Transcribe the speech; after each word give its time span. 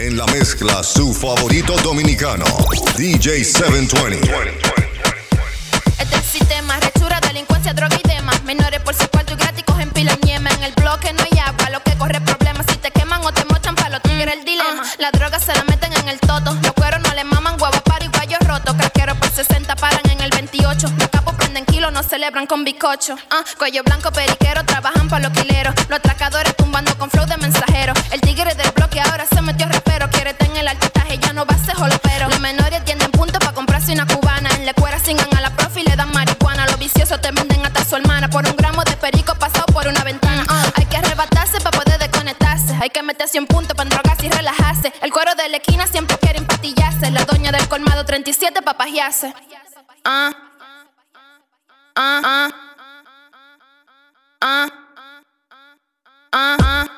En 0.00 0.16
la 0.16 0.26
mezcla, 0.26 0.84
su 0.84 1.12
favorito 1.12 1.76
dominicano, 1.78 2.44
DJ 2.96 3.42
720. 3.42 4.30
Este 5.98 6.02
es 6.02 6.12
el 6.12 6.22
sistema, 6.22 6.78
rechura, 6.78 7.18
delincuencia, 7.20 7.74
droga 7.74 7.98
y 8.04 8.08
demás. 8.08 8.40
Menores 8.44 8.80
por 8.82 8.94
su 8.94 9.08
cuarto 9.08 9.32
y 9.32 9.36
gratis 9.36 9.64
cogen 9.64 9.90
pila 9.90 10.16
y 10.22 10.26
ñema. 10.26 10.50
En 10.50 10.62
el 10.62 10.72
bloque 10.74 11.12
no 11.12 11.24
hay 11.24 11.38
agua, 11.40 11.70
lo 11.70 11.82
que 11.82 11.96
corre 11.98 12.20
problemas. 12.20 12.66
Si 12.70 12.76
te 12.76 12.92
queman 12.92 13.24
o 13.24 13.32
te 13.32 13.44
mochan 13.46 13.74
pa' 13.74 13.88
los 13.88 14.00
tigres 14.02 14.36
el 14.36 14.44
dilema. 14.44 14.84
La 14.98 15.10
droga 15.10 15.40
se 15.40 15.52
la 15.52 15.64
meten 15.64 15.92
en 15.92 16.08
el 16.08 16.20
toto. 16.20 16.56
Los 16.62 16.72
cueros 16.74 17.00
no 17.02 17.12
le 17.14 17.24
maman 17.24 17.60
huevos 17.60 17.82
para 17.82 18.04
y 18.04 18.08
guayos 18.08 18.38
rotos. 18.46 18.76
Craqueros 18.76 19.18
por 19.18 19.30
60 19.30 19.74
paran 19.74 20.08
en 20.10 20.20
el 20.20 20.30
28. 20.30 20.86
Los 20.96 21.08
capos 21.08 21.34
prenden 21.34 21.64
kilos, 21.64 21.92
no 21.92 22.04
celebran 22.04 22.46
con 22.46 22.62
bizcocho. 22.62 23.16
Ah, 23.30 23.42
cuello 23.58 23.82
blanco, 23.82 24.12
periquero, 24.12 24.64
trabajan 24.64 25.08
pa' 25.08 25.18
los 25.18 25.32
quileros. 25.32 25.74
Los 25.88 25.98
atracadores 25.98 26.54
tumbando 26.56 26.96
con 26.98 27.10
flow 27.10 27.26
de 27.26 27.36
mensajero. 27.38 27.94
El 28.12 28.20
tigre 28.20 28.54
del 28.54 28.67
Te 37.20 37.30
venden 37.32 37.64
hasta 37.64 37.84
su 37.84 37.96
hermana. 37.96 38.28
Por 38.28 38.46
un 38.48 38.56
gramo 38.56 38.82
de 38.84 38.96
perico 38.96 39.34
pasado 39.34 39.66
por 39.66 39.86
una 39.86 40.02
ventana. 40.04 40.44
Ah, 40.48 40.64
hay 40.76 40.84
que 40.86 40.96
arrebatarse 40.96 41.60
pa' 41.60 41.70
poder 41.70 41.98
desconectarse. 41.98 42.76
Hay 42.80 42.90
que 42.90 43.02
meterse 43.02 43.38
un 43.38 43.46
punto 43.46 43.74
pa' 43.74 43.84
drogarse 43.84 44.26
y 44.26 44.30
relajarse. 44.30 44.92
El 45.02 45.12
cuero 45.12 45.34
de 45.34 45.48
la 45.48 45.56
esquina 45.58 45.86
siempre 45.86 46.16
quiere 46.18 46.38
empatillarse. 46.38 47.10
La 47.10 47.24
doña 47.24 47.50
del 47.52 47.66
colmado 47.68 48.04
37 48.04 48.62
pa' 48.62 48.74
pajearse. 48.74 49.34
Ah. 50.04 50.30
Ah, 51.96 52.20
ah. 52.24 52.50
Ah. 54.40 54.68
Ah, 56.32 56.56
ah. 56.60 56.84
Ah, 56.90 56.97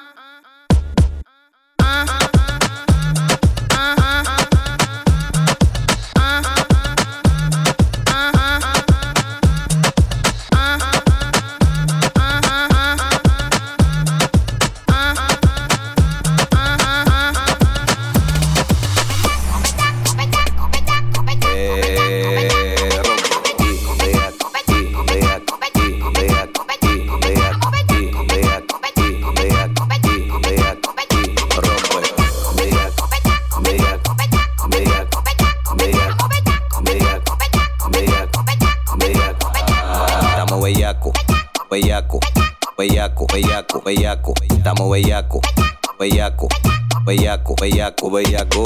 bellaco, 45.01 45.41
bellaco, 45.99 46.47
bellaco, 47.11 47.57
bellaco, 47.61 48.09
bellaco. 48.09 48.63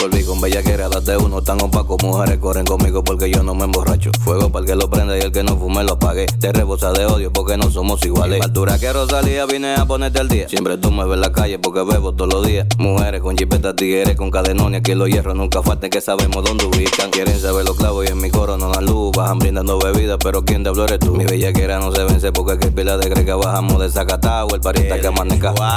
Volví 0.00 0.22
con 0.22 0.40
bellaquera, 0.40 0.88
date 0.88 1.16
uno 1.16 1.42
tan 1.42 1.60
opaco. 1.60 1.96
Mujeres 2.02 2.38
corren 2.38 2.64
conmigo 2.64 3.02
porque 3.02 3.28
yo 3.30 3.42
no 3.42 3.56
me 3.56 3.64
emborracho. 3.64 4.12
Fuego 4.22 4.48
para 4.50 4.60
el 4.60 4.66
que 4.66 4.76
lo 4.76 4.88
prenda 4.88 5.18
y 5.18 5.22
el 5.22 5.32
que 5.32 5.42
no 5.42 5.56
fume 5.56 5.82
lo 5.82 5.94
apague. 5.94 6.26
Te 6.26 6.52
rebosa 6.52 6.92
de 6.92 7.06
odio 7.06 7.32
porque 7.32 7.56
no 7.56 7.68
somos 7.68 8.04
iguales. 8.04 8.42
Altura 8.42 8.78
que 8.78 8.92
Rosalía 8.92 9.44
vine 9.46 9.74
a 9.74 9.86
ponerte 9.86 10.20
al 10.20 10.28
día. 10.28 10.48
Siempre 10.48 10.78
tú 10.78 10.92
me 10.92 11.04
ves 11.04 11.14
en 11.14 11.20
la 11.20 11.32
calle 11.32 11.58
porque 11.58 11.82
bebo 11.82 12.14
todos 12.14 12.32
los 12.32 12.46
días. 12.46 12.68
Mujeres 12.78 13.22
con 13.22 13.36
jipetas, 13.36 13.74
tigres 13.74 14.14
con 14.14 14.30
cadenón 14.30 14.74
y 14.74 14.76
aquí 14.76 14.94
los 14.94 15.08
hierros 15.08 15.34
nunca 15.34 15.60
faltan 15.60 15.90
que 15.90 16.00
sabemos 16.00 16.44
dónde 16.44 16.66
ubican. 16.66 17.10
Quieren 17.10 17.40
saber 17.40 17.64
los 17.64 17.76
clavos 17.76 18.06
y 18.06 18.12
en 18.12 18.18
mi 18.18 18.30
coro 18.30 18.56
no 18.56 18.70
dan 18.70 18.86
luz. 18.86 19.10
Bajan 19.16 19.40
brindando 19.40 19.80
bebidas, 19.80 20.18
pero 20.22 20.44
quien 20.44 20.62
te 20.62 20.68
habló 20.68 20.84
eres 20.84 21.00
tú. 21.00 21.16
Mi 21.16 21.24
bellaquera 21.24 21.80
no 21.80 21.92
se 21.92 22.04
vence 22.04 22.30
porque 22.30 22.52
aquí 22.52 22.68
pila 22.68 22.96
de 22.98 23.10
greca 23.10 23.34
bajamos 23.34 23.80
de 23.80 23.90
Zacatau. 23.90 24.46
El 24.54 24.60
parista 24.60 25.00
que 25.00 25.10
maneja. 25.10 25.50
Estamos 25.50 25.70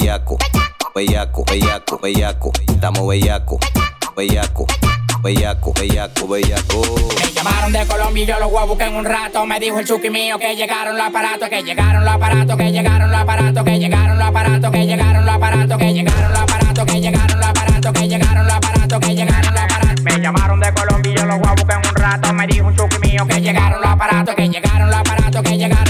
bellaco, 0.00 0.38
bellaco, 0.94 1.44
bellaco, 1.44 1.98
bellaco. 1.98 2.52
Estamos 2.66 3.06
bellaco, 3.06 3.58
bellaco, 4.16 4.66
bellaco, 5.22 5.72
bellaco, 5.74 6.28
bellaco. 6.28 6.82
Me 7.20 7.32
llamaron 7.32 7.72
de 7.72 7.86
Colombia 7.86 8.22
y 8.22 8.26
yo 8.26 8.38
los 8.38 8.50
voy 8.50 8.62
a 8.62 8.64
buscar 8.64 8.88
en 8.88 8.94
un 8.94 9.04
rato. 9.04 9.44
Me 9.46 9.60
dijo 9.60 9.78
el 9.78 9.86
chuki 9.86 10.08
mío 10.08 10.38
que 10.38 10.56
llegaron 10.56 10.96
los 10.96 11.06
aparatos, 11.06 11.48
que 11.50 11.62
llegaron 11.62 12.04
los 12.04 12.14
aparatos, 12.14 12.56
que 12.56 12.72
llegaron 12.72 13.10
los 13.10 13.20
aparatos, 13.20 13.64
que 13.64 13.78
llegaron 13.78 14.18
los 14.18 14.28
aparatos, 14.28 14.70
que 14.72 14.86
llegaron 14.86 15.26
los 15.26 15.34
aparatos, 15.34 15.76
que 15.76 15.92
llegaron 15.92 16.32
los 16.32 16.38
aparatos, 16.38 16.86
que 16.86 17.00
llegaron 17.00 17.38
los 17.38 17.48
aparatos, 17.48 17.92
que 17.92 18.08
llegaron 18.08 18.46
los 18.46 18.54
aparatos, 18.56 19.00
que 19.00 19.14
llegaron 19.14 19.54
los 19.54 19.62
aparatos. 19.62 20.02
Me 20.02 20.18
llamaron 20.18 20.60
de 20.60 20.74
Colombia 20.74 21.12
y 21.12 21.16
yo 21.16 21.26
los 21.26 21.38
voy 21.38 21.48
a 21.48 21.52
buscar 21.52 21.82
en 21.82 21.88
un 21.90 21.94
rato. 21.94 22.32
Me 22.32 22.46
dijo 22.46 22.66
un 22.66 22.76
chuki 22.76 22.98
mío 23.00 23.26
que 23.26 23.40
llegaron 23.40 23.80
los 23.82 23.90
aparatos, 23.90 24.34
que 24.34 24.48
llegaron 24.48 24.88
los 24.88 24.98
aparatos, 24.98 25.42
que 25.42 25.58
llegaron 25.58 25.89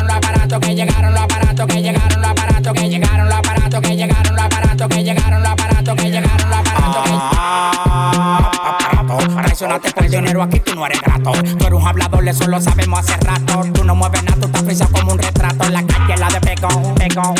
que 9.61 9.67
Traicionaste 9.67 9.93
por 9.93 10.09
dinero, 10.09 10.43
aquí 10.43 10.61
tú 10.61 10.75
no 10.75 10.87
eres 10.87 11.01
grato. 11.03 11.33
Tú 11.33 11.67
eres 11.67 11.79
un 11.79 11.87
hablador, 11.87 12.27
eso 12.27 12.47
lo 12.47 12.61
sabemos 12.63 13.01
hace 13.01 13.17
rato. 13.19 13.63
Tú 13.75 13.85
no 13.85 13.95
mueves 13.95 14.23
nada, 14.25 14.39
tú 14.41 14.47
estás 14.47 14.63
frisado 14.63 14.91
como 14.93 15.13
un 15.13 15.19
retrato. 15.19 15.65
En 15.65 15.73
la 15.75 15.87
calle, 15.87 16.17
la 16.17 16.29
de 16.29 16.41
pegón, 16.41 16.95
pegón. 16.95 17.35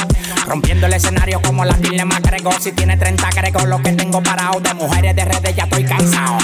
Rompiendo 0.51 0.89
el 0.89 0.95
escenario 0.95 1.41
como 1.43 1.65
la 1.65 1.75
dilema 1.75 2.17
agrego. 2.17 2.51
Si 2.59 2.73
tiene 2.73 2.97
30 2.97 3.29
agrego 3.29 3.65
lo 3.67 3.81
que 3.81 3.93
tengo 3.93 4.21
parado. 4.21 4.59
De 4.59 4.75
mujeres 4.75 5.15
de 5.15 5.25
redes 5.25 5.55
ya 5.55 5.63
estoy 5.63 5.85
cansado. 5.85 6.39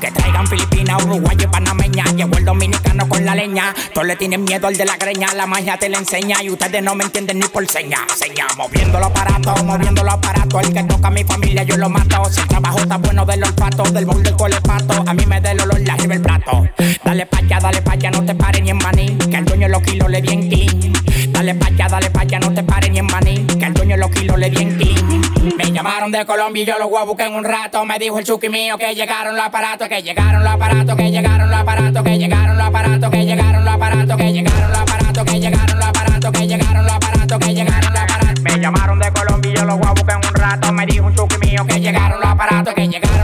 Que 0.00 0.10
traigan 0.10 0.48
Filipinas, 0.48 1.00
Uruguay 1.04 1.36
y 1.38 1.46
Panameña. 1.46 2.04
Llegó 2.16 2.36
el 2.38 2.44
dominicano 2.44 3.08
con 3.08 3.24
la 3.24 3.36
leña. 3.36 3.72
Todos 3.94 4.08
le 4.08 4.16
tienen 4.16 4.42
miedo 4.42 4.66
al 4.66 4.76
de 4.76 4.84
la 4.84 4.96
greña. 4.96 5.32
La 5.34 5.46
magia 5.46 5.76
te 5.76 5.88
la 5.88 5.98
enseña 5.98 6.42
y 6.42 6.50
ustedes 6.50 6.82
no 6.82 6.96
me 6.96 7.04
entienden 7.04 7.38
ni 7.38 7.46
por 7.46 7.64
seña. 7.68 7.98
Seña, 8.16 8.48
moviendo 8.56 8.98
los 8.98 9.10
aparatos, 9.10 9.62
moviendo 9.62 10.02
los 10.02 10.14
aparatos. 10.14 10.60
El 10.64 10.74
que 10.74 10.82
toca 10.82 11.06
a 11.06 11.10
mi 11.12 11.22
familia, 11.22 11.62
yo 11.62 11.76
lo 11.76 11.88
mato. 11.88 12.24
Si 12.32 12.40
el 12.40 12.48
trabajo 12.48 12.78
está 12.80 12.96
bueno 12.96 13.24
del 13.24 13.44
olfato, 13.44 13.84
del 13.84 14.06
bol 14.06 14.24
del 14.24 14.34
colepato. 14.34 15.04
A 15.06 15.14
mí 15.14 15.24
me 15.24 15.40
da 15.40 15.52
el 15.52 15.60
olor, 15.60 15.80
la 15.82 15.94
arriba 15.94 16.14
el 16.14 16.20
plato. 16.20 16.68
Dale 17.04 17.26
pa' 17.26 17.38
allá, 17.38 17.60
dale 17.60 17.80
pa' 17.80 17.92
allá, 17.92 18.10
no 18.10 18.24
te 18.24 18.34
pares 18.34 18.60
ni 18.60 18.70
en 18.70 18.78
maní. 18.78 19.16
Que 19.18 19.36
el 19.36 19.44
dueño 19.44 19.68
de 19.68 19.72
los 19.72 19.82
kilos 19.82 20.10
le 20.10 20.20
di 20.20 20.32
en 20.32 20.48
clean. 20.48 21.11
Dale 21.42 21.56
pa' 21.56 21.66
allá, 21.66 21.88
dale 21.88 22.08
pa' 22.08 22.20
allá, 22.20 22.38
no 22.38 22.54
te 22.54 22.62
pares 22.62 22.88
ni 22.88 23.00
en 23.00 23.06
maní. 23.06 23.44
Que 23.58 23.64
el 23.64 23.74
dueño 23.74 23.96
los 23.96 24.12
kilos 24.12 24.38
le 24.38 24.48
di 24.48 24.62
en 24.62 24.76
clean. 24.76 25.56
Me 25.56 25.72
llamaron 25.72 26.12
de 26.12 26.24
Colombia 26.24 26.62
y 26.62 26.66
yo 26.66 26.78
los 26.78 26.88
voy 26.88 27.16
a 27.18 27.26
en 27.26 27.34
un 27.34 27.42
rato. 27.42 27.84
Me 27.84 27.98
dijo 27.98 28.16
el 28.20 28.24
chuki 28.24 28.48
mío 28.48 28.78
que 28.78 28.94
llegaron 28.94 29.34
los 29.34 29.44
aparatos, 29.44 29.88
que 29.88 30.04
llegaron 30.04 30.44
los 30.44 30.52
aparatos, 30.52 30.94
que 30.94 31.10
llegaron 31.10 31.50
los 31.50 31.58
aparatos, 31.58 32.04
que 32.04 32.16
llegaron 32.16 32.56
los 32.56 32.66
aparatos, 32.68 33.10
que 33.10 33.26
llegaron 33.26 33.64
los 33.64 33.74
aparatos, 33.74 34.16
que 34.16 34.30
llegaron 34.30 34.70
los 34.70 34.78
aparatos, 34.78 35.26
que 35.26 35.40
llegaron 35.40 35.78
los 35.78 35.88
aparatos, 35.88 36.32
que 36.32 36.46
llegaron 36.46 36.86
los 36.86 36.94
aparatos, 36.94 37.38
que 37.40 37.54
llegaron 37.54 37.92
los 37.92 38.02
aparatos. 38.02 38.42
Me 38.42 38.60
llamaron 38.60 38.98
de 39.00 39.12
Colombia 39.12 39.50
y 39.50 39.56
yo 39.56 39.64
los 39.64 39.78
voy 39.80 39.88
a 39.88 40.12
en 40.12 40.16
un 40.18 40.34
rato. 40.34 40.72
Me 40.72 40.86
dijo 40.86 41.06
un 41.06 41.16
chuki 41.16 41.38
mío 41.38 41.66
que 41.66 41.80
llegaron 41.80 42.20
los 42.20 42.30
aparatos, 42.30 42.72
que 42.72 42.86
llegaron 42.86 43.21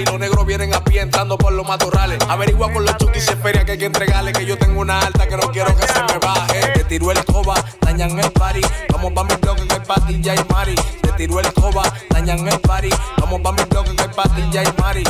party, 0.00 0.10
los 0.10 0.20
negros 0.20 0.46
vienen 0.46 0.74
a 0.74 0.82
pie 0.82 1.00
entrando 1.00 1.36
por 1.38 1.52
los 1.52 1.66
matorrales. 1.66 2.18
Averigua 2.28 2.72
con 2.72 2.84
los 2.84 2.96
chutis 2.96 3.30
y 3.30 3.36
feria 3.42 3.64
que 3.64 3.72
hay 3.72 3.78
que 3.78 3.86
entregarle, 3.86 4.32
que 4.32 4.44
yo 4.44 4.56
tengo 4.58 4.80
una 4.80 5.00
alta 5.00 5.26
que 5.26 5.36
no 5.36 5.50
quiero 5.50 5.74
que 5.76 5.86
se 5.86 6.02
me 6.02 6.18
baje. 6.18 6.60
Se 6.74 6.84
tiró 6.84 7.10
el 7.12 7.24
coba, 7.24 7.54
dañan 7.80 8.18
el 8.18 8.30
party, 8.32 8.60
vamos 8.92 9.12
pa' 9.12 9.24
mi 9.24 9.34
bloque 9.36 9.66
que 9.66 9.74
hay 9.74 9.80
patilla 9.80 10.34
y 10.34 10.52
mari. 10.52 10.74
Se 11.04 11.12
tiró 11.12 11.40
el 11.40 11.52
coba, 11.52 11.82
dañan 12.10 12.46
el 12.46 12.60
party, 12.60 12.90
vamos 13.18 13.40
pa' 13.40 13.52
mi 13.52 13.62
bloque 13.64 13.96
que 13.96 14.02
hay 14.02 14.08
patilla 14.08 14.62
y 14.62 14.80
mari. 14.80 15.04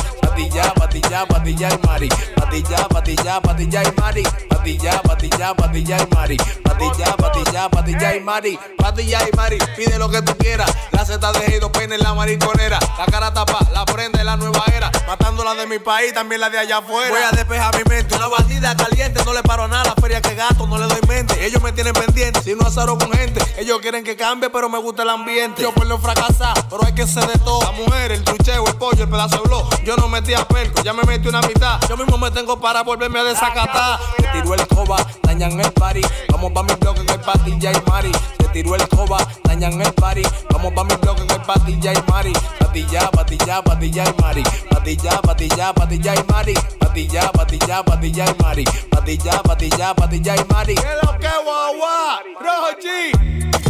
Patilla, 1.25 1.69
y 1.69 1.87
mari. 1.87 2.09
Patilla, 2.35 2.87
patilla, 2.87 3.41
patilla 3.41 3.83
y 3.83 3.99
mari. 3.99 4.23
Patilla, 4.49 5.01
patilla, 5.01 5.53
patilla 5.53 5.97
y 5.97 6.15
mari. 6.15 6.37
Patilla, 6.37 7.15
patilla, 7.15 7.69
patilla 7.69 8.15
y 8.15 8.19
mari. 8.19 8.59
Patilla 8.77 9.19
y 9.27 9.35
mari, 9.35 9.57
pide 9.75 9.97
lo 9.97 10.09
que 10.09 10.21
tú 10.21 10.35
quieras. 10.37 10.71
La 10.91 11.05
Z 11.05 11.31
de 11.31 11.59
dos 11.59 11.71
penes 11.71 11.97
en 11.97 12.03
la 12.03 12.13
mariconera. 12.13 12.79
La 12.97 13.05
cara 13.05 13.33
tapa, 13.33 13.59
la 13.71 13.85
prende 13.85 14.23
la 14.23 14.37
nueva 14.37 14.63
era. 14.73 14.91
Matando 15.07 15.43
la 15.43 15.55
de 15.55 15.67
mi 15.67 15.79
país, 15.79 16.13
también 16.13 16.41
la 16.41 16.49
de 16.49 16.59
allá 16.59 16.77
afuera. 16.77 17.09
Voy 17.09 17.21
a 17.21 17.31
despejar 17.31 17.75
mi 17.75 17.83
mente. 17.89 18.15
Una 18.15 18.27
batida 18.27 18.75
caliente, 18.75 19.23
no 19.25 19.33
le 19.33 19.43
paro 19.43 19.67
nada. 19.67 19.93
Feria 19.99 20.21
que 20.21 20.35
gato, 20.35 20.67
no 20.67 20.77
le 20.77 20.85
doy 20.85 21.01
mente. 21.07 21.45
Ellos 21.45 21.61
me 21.61 21.71
tienen 21.71 21.93
pendiente, 21.93 22.41
si 22.41 22.55
no 22.55 22.67
azaro 22.67 22.97
con 22.97 23.11
gente. 23.11 23.41
Ellos 23.57 23.79
quieren 23.81 24.03
que 24.03 24.15
cambie, 24.15 24.49
pero 24.49 24.69
me 24.69 24.79
gusta 24.79 25.03
el 25.03 25.09
ambiente. 25.09 25.61
Yo 25.61 25.73
por 25.73 25.85
lo 25.85 25.97
fracasar, 25.97 26.53
pero 26.69 26.85
hay 26.85 26.93
que 26.93 27.07
ser 27.07 27.25
de 27.27 27.37
todo. 27.39 27.61
La 27.61 27.71
mujer, 27.71 28.11
el 28.11 28.23
trucheo, 28.23 28.65
el 28.67 28.75
pollo, 28.75 29.03
el 29.03 29.09
pedazo 29.09 29.37
de 29.37 29.49
blog. 29.49 29.83
Yo 29.83 29.95
no 29.97 30.07
metí 30.07 30.33
a 30.33 30.47
perco, 30.47 30.81
ya 30.83 30.93
me 30.93 31.03
metí 31.11 31.27
una 31.27 31.41
mitad. 31.41 31.79
Yo 31.89 31.97
mismo 31.97 32.17
me 32.17 32.31
tengo 32.31 32.59
para 32.59 32.83
volverme 32.83 33.19
a 33.19 33.23
desacatar. 33.23 33.99
Se 34.17 34.23
tiró 34.31 34.53
el 34.53 34.65
coba, 34.67 35.05
dañan 35.23 35.59
el 35.59 35.71
party. 35.73 36.01
Vamos 36.29 36.51
pa' 36.53 36.63
mi 36.63 36.73
bloque 36.75 37.05
que 37.05 37.11
hay 37.11 37.17
patilla 37.19 37.71
y 37.71 37.89
mari. 37.89 38.11
Se 38.39 38.47
tiró 38.49 38.75
el 38.75 38.87
coba, 38.87 39.17
dañan 39.43 39.81
el 39.81 39.93
party. 39.93 40.23
Vamos 40.51 40.73
pa' 40.73 40.83
mi 40.85 40.95
bloque 40.95 41.27
que 41.27 41.33
hay 41.33 41.39
patilla 41.39 41.93
y 41.93 42.11
mari. 42.11 42.33
Patilla, 42.59 43.11
patilla, 43.11 43.61
patilla 43.61 44.03
y 44.05 44.21
mari. 44.21 44.43
Patilla, 44.69 45.21
patilla, 45.21 45.73
patilla 45.73 46.15
y 46.15 46.31
mari. 46.31 46.53
Patilla, 46.79 47.31
patilla, 47.31 47.83
patilla 47.83 48.25
y 48.25 48.41
mari. 48.41 48.63
Patilla, 48.89 49.43
patilla, 49.43 49.93
patilla 49.93 50.35
y 50.35 50.53
mari. 50.53 50.75
¿Qué 50.75 50.93
lo 51.03 51.19
que 51.19 51.29
guagua? 51.43 52.21
Rojo 52.39 52.71
G. 52.81 52.85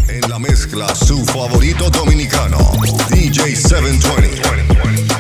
En 0.10 0.30
la 0.30 0.38
mezcla, 0.38 0.94
su 0.94 1.26
favorito 1.26 1.90
dominicano, 1.90 2.58
DJ 3.10 3.56
720. 3.56 5.11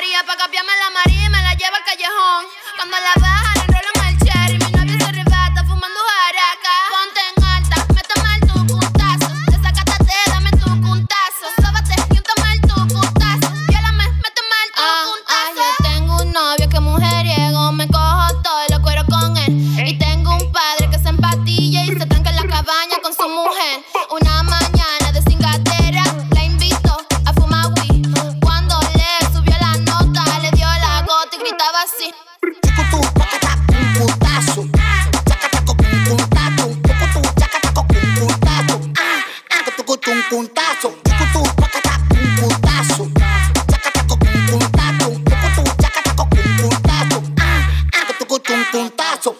María 0.00 0.24
pa' 0.24 0.34
cambiarme 0.34 0.72
la 0.82 0.88
María 0.88 1.26
y 1.26 1.28
me 1.28 1.42
la 1.42 1.52
lleva 1.52 1.76
al 1.76 1.84
callejón. 1.84 2.46
Cuando 2.74 2.96
la 2.96 3.20
baja, 3.20 3.69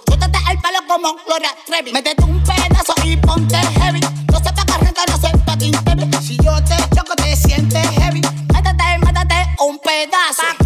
Suéltate 0.04 0.38
el 0.50 0.58
palo 0.58 0.78
como 0.88 1.16
Gloria 1.26 1.50
Trevi. 1.64 1.92
Métete 1.92 2.24
un 2.24 2.42
pedazo 2.42 2.92
y 3.04 3.16
ponte 3.16 3.56
heavy. 3.56 4.00
No 4.00 4.38
se 4.38 4.52
paga 4.52 4.78
renta, 4.78 5.02
no 5.06 5.16
se 5.16 5.66
internet. 5.66 6.20
Si 6.20 6.36
yo 6.38 6.52
te 6.64 6.76
choco, 6.94 7.14
te 7.14 7.36
sientes 7.36 7.88
heavy. 7.90 8.20
Métete, 8.52 8.98
métete 8.98 9.46
un 9.60 9.78
pedazo. 9.78 10.59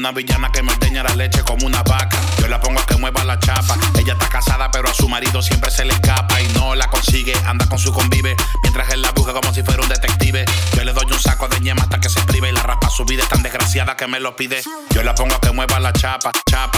Una 0.00 0.12
villana 0.12 0.50
que 0.50 0.62
me 0.62 0.72
ordeña 0.72 1.02
la 1.02 1.14
leche 1.14 1.42
como 1.42 1.66
una 1.66 1.82
vaca. 1.82 2.18
Yo 2.38 2.48
la 2.48 2.58
pongo 2.58 2.80
a 2.80 2.86
que 2.86 2.96
mueva 2.96 3.22
la 3.22 3.38
chapa. 3.38 3.76
Ella 3.98 4.14
está 4.14 4.28
casada, 4.30 4.70
pero 4.70 4.88
a 4.88 4.94
su 4.94 5.06
marido 5.10 5.42
siempre 5.42 5.70
se 5.70 5.84
le 5.84 5.92
escapa 5.92 6.40
y 6.40 6.48
no 6.54 6.74
la 6.74 6.88
consigue. 6.88 7.34
Anda 7.44 7.68
con 7.68 7.78
su 7.78 7.92
convive 7.92 8.34
mientras 8.62 8.88
él 8.90 9.02
la 9.02 9.12
busca 9.12 9.34
como 9.34 9.52
si 9.52 9.62
fuera 9.62 9.82
un 9.82 9.88
detective. 9.90 10.46
Yo 10.74 10.84
le 10.84 10.94
doy 10.94 11.04
un 11.04 11.20
saco 11.20 11.48
de 11.48 11.60
ñema 11.60 11.82
hasta 11.82 12.00
que 12.00 12.08
se 12.08 12.20
prive 12.22 12.48
y 12.48 12.52
la 12.52 12.62
raspa 12.62 12.88
su 12.88 13.04
vida 13.04 13.24
es 13.24 13.28
tan 13.28 13.42
desgraciada 13.42 13.94
que 13.94 14.06
me 14.06 14.20
lo 14.20 14.36
pide. 14.36 14.62
Yo 14.90 15.02
la 15.02 15.14
pongo 15.14 15.34
a 15.34 15.40
que 15.40 15.50
mueva 15.52 15.78
la 15.78 15.92
chapa, 15.92 16.32
chapa, 16.48 16.50
chapa, 16.50 16.69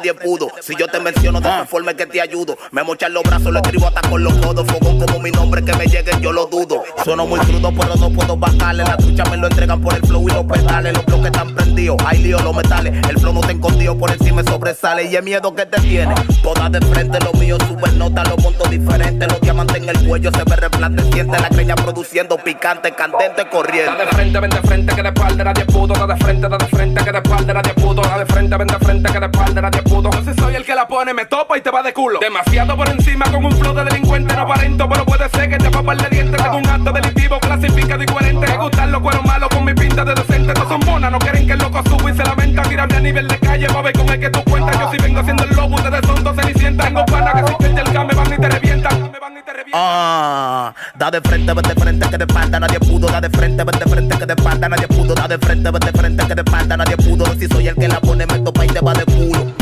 nadie 0.00 0.14
pudo. 0.14 0.48
Si 0.60 0.74
yo 0.76 0.86
te 0.86 0.98
menciono 0.98 1.40
de 1.40 1.48
esta 1.48 1.66
forma 1.66 1.90
es 1.90 1.96
que 1.96 2.06
te 2.06 2.20
ayudo. 2.20 2.56
Me 2.72 2.82
mochan 2.82 3.12
los 3.12 3.22
brazos, 3.22 3.52
lo 3.52 3.60
escribo 3.60 3.86
hasta 3.86 4.00
con 4.08 4.22
los 4.24 4.32
codos. 4.34 4.66
Fogón 4.66 4.98
como 4.98 5.18
mi 5.20 5.30
nombre 5.30 5.62
que 5.62 5.74
me 5.76 5.86
lleguen, 5.86 6.20
yo 6.20 6.32
lo 6.32 6.46
dudo. 6.46 6.82
Sueno 7.04 7.26
muy 7.26 7.38
crudo, 7.40 7.72
pero 7.78 7.94
no 7.96 8.10
puedo 8.10 8.36
bajarle. 8.36 8.84
La 8.84 8.96
trucha 8.96 9.24
me 9.24 9.36
lo 9.36 9.46
entregan 9.46 9.80
por 9.80 9.94
el 9.94 10.00
flow 10.02 10.28
y 10.28 10.32
los 10.32 10.44
pedales. 10.46 10.94
Los 10.94 11.04
bloques 11.04 11.26
están 11.26 11.54
prendidos, 11.54 11.69
hay 12.06 12.18
lío 12.18 12.38
los 12.40 12.54
metales. 12.54 12.94
El 13.08 13.18
flow 13.18 13.32
no 13.32 13.40
te 13.40 13.52
escondido, 13.52 13.96
por 13.96 14.10
encima 14.10 14.42
sobresale. 14.42 15.04
Y 15.04 15.16
el 15.16 15.22
miedo 15.22 15.54
que 15.54 15.66
te 15.66 15.80
tiene. 15.80 16.14
Poda 16.42 16.68
de 16.68 16.80
frente, 16.80 17.18
lo 17.20 17.32
mío 17.34 17.56
sube 17.68 17.90
nota, 17.92 18.24
los 18.24 18.38
montos 18.42 18.68
diferentes. 18.70 19.28
Los 19.28 19.40
diamantes 19.40 19.76
en 19.76 19.88
el 19.88 20.06
cuello 20.06 20.30
se 20.32 20.44
ve 20.44 20.56
resplandeciente. 20.56 21.38
La 21.38 21.48
creña 21.48 21.74
produciendo 21.76 22.36
picante, 22.38 22.92
candente, 22.92 23.44
Da 23.44 23.50
corriente. 23.50 23.90
de 24.04 24.06
frente, 24.08 24.40
ven 24.40 24.50
de 24.50 24.56
frente, 24.62 24.94
que 24.94 25.02
de 25.02 25.08
espalda 25.08 25.44
nadie 25.44 25.64
pudo. 25.66 25.94
Da 25.94 26.06
de 26.06 26.16
frente, 26.16 26.48
da 26.48 26.58
de 26.58 26.66
frente, 26.66 27.04
que 27.04 27.12
de 27.12 27.18
espalda 27.18 27.54
nadie 27.54 27.74
pudo. 27.74 28.02
Da 28.02 28.18
de 28.18 28.26
frente, 28.26 28.56
ven 28.56 28.66
de 28.66 28.78
frente, 28.78 29.12
que 29.12 29.20
de 29.20 29.26
espalda 29.26 29.60
nadie 29.62 29.82
pudo. 29.82 30.10
No 30.10 30.24
sé, 30.24 30.34
soy 30.34 30.54
el 30.56 30.64
que 30.64 30.74
la 30.74 30.88
pone, 30.88 31.14
me 31.14 31.26
topa 31.26 31.56
y 31.56 31.60
te 31.60 31.70
va 31.70 31.82
de 31.82 31.92
culo. 31.92 32.18
Demasiado 32.20 32.76
por 32.76 32.88
encima 32.88 33.26
con 33.30 33.44
un 33.44 33.52
flow 33.52 33.74
de 33.74 33.84
delincuente. 33.84 34.34
No 34.34 34.42
aparento, 34.42 34.88
pero 34.88 35.04
puede 35.06 35.28
ser 35.30 35.48
que 35.48 35.56
te 35.58 35.68
va 35.68 35.82
par 35.82 35.96
de 35.96 36.08
dientes. 36.08 36.42
Tengo 36.42 36.56
un 36.56 36.66
acto 36.66 36.92
delictivo 36.92 37.38
clasificado 37.40 38.02
y 38.02 38.06
coherente. 38.06 38.46
Me 38.48 38.56
gustan 38.56 38.92
los 38.92 39.00
cueros 39.00 39.24
malos 39.24 39.48
con 39.50 39.64
mi 39.64 39.74
de 39.94 40.14
decente. 40.14 40.54
No 40.54 40.68
son 40.68 40.80
monas, 40.86 41.10
no 41.10 41.18
quieren 41.18 41.46
que 41.46 41.52
el 41.52 41.58
loco 41.58 41.82
suba 41.88 42.10
y 42.10 42.16
se 42.16 42.24
lamenta. 42.24 42.62
Mírame 42.68 42.96
a 42.96 43.00
nivel 43.00 43.28
de 43.28 43.38
calle, 43.38 43.66
ver 43.82 43.92
con 43.92 44.08
el 44.08 44.20
que 44.20 44.30
tú 44.30 44.44
cuentas. 44.44 44.78
Yo 44.78 44.90
si 44.90 44.98
vengo 44.98 45.20
haciendo 45.20 45.44
el 45.44 45.50
lobo, 45.56 45.74
ustedes 45.76 46.06
son 46.06 46.24
dos 46.24 46.36
cenicientas. 46.36 46.86
Tengo 46.86 47.04
pana 47.06 47.32
que 47.32 47.48
si 47.48 47.54
pierde 47.56 47.80
el 47.80 48.06
me 48.06 48.14
van 48.14 48.32
y 48.32 48.36
te 48.36 48.48
revientan. 48.48 49.02
Me 49.12 49.18
van 49.18 49.38
y 49.38 49.42
te 49.42 49.52
revientan. 49.52 49.72
Ah, 49.74 50.74
da 50.96 51.10
de 51.10 51.20
frente, 51.20 51.52
ven 51.52 51.62
de 51.62 51.74
frente, 51.74 52.10
que 52.10 52.18
de 52.18 52.24
espalda 52.24 52.60
nadie 52.60 52.80
pudo. 52.80 53.08
Da 53.08 53.20
de 53.20 53.30
frente, 53.30 53.64
ven 53.64 53.78
de 53.78 53.90
frente, 53.90 54.18
que 54.18 54.26
de 54.26 54.34
espalda 54.34 54.68
nadie 54.68 54.88
pudo. 54.88 55.14
Da 55.14 55.28
de 55.28 55.38
frente, 55.38 55.70
ven 55.70 55.80
de 55.80 55.92
frente, 55.92 56.26
que 56.26 56.34
de 56.34 56.42
espalda 56.42 56.76
nadie 56.76 56.96
pudo. 56.96 57.26
Si 57.38 57.46
soy 57.48 57.68
el 57.68 57.74
que 57.76 57.88
la 57.88 58.00
pone, 58.00 58.26
me 58.26 58.38
topa 58.38 58.64
y 58.64 58.68
te 58.68 58.80
va 58.80 58.92
de 58.92 59.04
culo. 59.04 59.59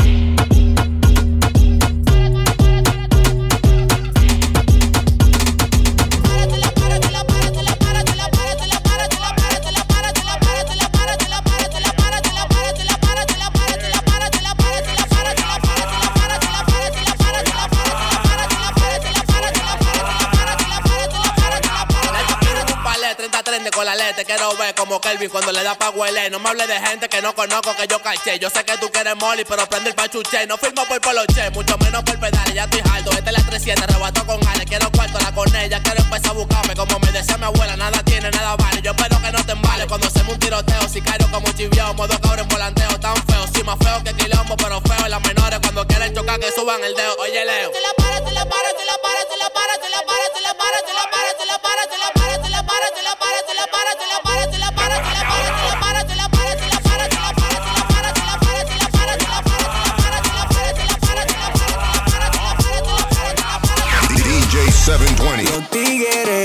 Letra. 24.09 24.23
Quiero 24.23 24.55
ver 24.57 24.75
como 24.75 24.99
Kelvin 24.99 25.29
cuando 25.29 25.51
le 25.51 25.63
da 25.63 25.75
pa' 25.75 25.89
huele. 25.91 26.29
No 26.29 26.39
me 26.39 26.49
hable 26.49 26.65
de 26.67 26.79
gente 26.79 27.07
que 27.07 27.21
no 27.21 27.33
conozco, 27.33 27.75
que 27.75 27.87
yo 27.87 28.01
caché. 28.01 28.39
Yo 28.39 28.49
sé 28.49 28.63
que 28.63 28.77
tú 28.77 28.89
quieres 28.91 29.15
molly, 29.15 29.45
pero 29.45 29.65
prende 29.67 29.89
el 29.89 29.95
pachuche. 29.95 30.45
No 30.47 30.57
firmo 30.57 30.85
por 30.85 30.99
poloche, 31.01 31.49
mucho 31.51 31.77
menos 31.77 32.03
por 32.03 32.19
pedales. 32.19 32.53
Ya 32.53 32.63
estoy 32.63 32.81
alto, 32.91 33.11
este 33.11 33.29
es 33.29 33.37
la 33.37 33.43
300, 33.43 33.87
rebato 33.87 34.25
con 34.25 34.47
Ale. 34.47 34.65
Quiero 34.65 34.91
cuarto, 34.91 35.19
la 35.19 35.31
con 35.31 35.55
ella. 35.55 35.81
Quiero 35.81 36.01
empezar 36.01 36.31
a 36.31 36.33
buscarme 36.33 36.75
como 36.75 36.99
me 36.99 37.11
decía 37.11 37.37
mi 37.37 37.45
abuela. 37.45 37.75
Nada 37.77 38.03
tiene, 38.03 38.29
nada 38.31 38.55
vale. 38.55 38.81
Yo 38.81 38.91
espero 38.91 39.21
que 39.21 39.31
no 39.31 39.45
te 39.45 39.51
embale 39.51 39.87
cuando 39.87 40.07
hacemos 40.07 40.33
un 40.33 40.39
tiroteo. 40.39 40.89
Si 40.89 41.01
caigo 41.01 41.29
como 41.31 41.51
chiviao, 41.51 41.93
modo 41.93 42.19
cabrón 42.19 42.47
volanteo. 42.47 42.99
Tan 42.99 43.15
feo, 43.27 43.45
sí, 43.53 43.63
más 43.63 43.77
feo 43.79 44.03
que 44.03 44.13
quilombo, 44.13 44.55
pero 44.57 44.81
feo. 44.81 45.07
Las 45.07 45.21
menores 45.21 45.59
cuando 45.59 45.85
quieren 45.87 46.13
chocar 46.13 46.39
que 46.39 46.51
suban 46.51 46.83
el 46.83 46.95
dedo. 46.95 47.15
Oye, 47.19 47.45
Leo. 47.45 47.71
Se 47.73 47.81
la 47.81 47.93
para, 47.97 48.17
se 48.17 48.31
la 48.31 48.45
para, 48.45 48.69
se 48.69 48.85
la 48.85 48.97
para, 49.03 49.21
se 49.29 49.37
la 49.37 49.49
para, 49.49 49.73
se 49.83 49.89
la 49.89 50.01
para, 50.03 50.25
se 50.33 50.41
la 50.41 50.53
para, 50.53 50.77
se 50.79 50.93
la 50.93 51.05
para, 51.09 51.31
se 51.37 51.47
la 51.47 51.59
para, 51.61 51.83
se 51.91 51.97
la 51.99 52.13
para, 52.13 52.35
se 52.35 52.49
la 52.49 52.63
para, 52.63 52.87
se 52.89 53.03
la 53.03 53.15
para, 53.15 53.59
la 53.59 53.67
para, 53.67 53.98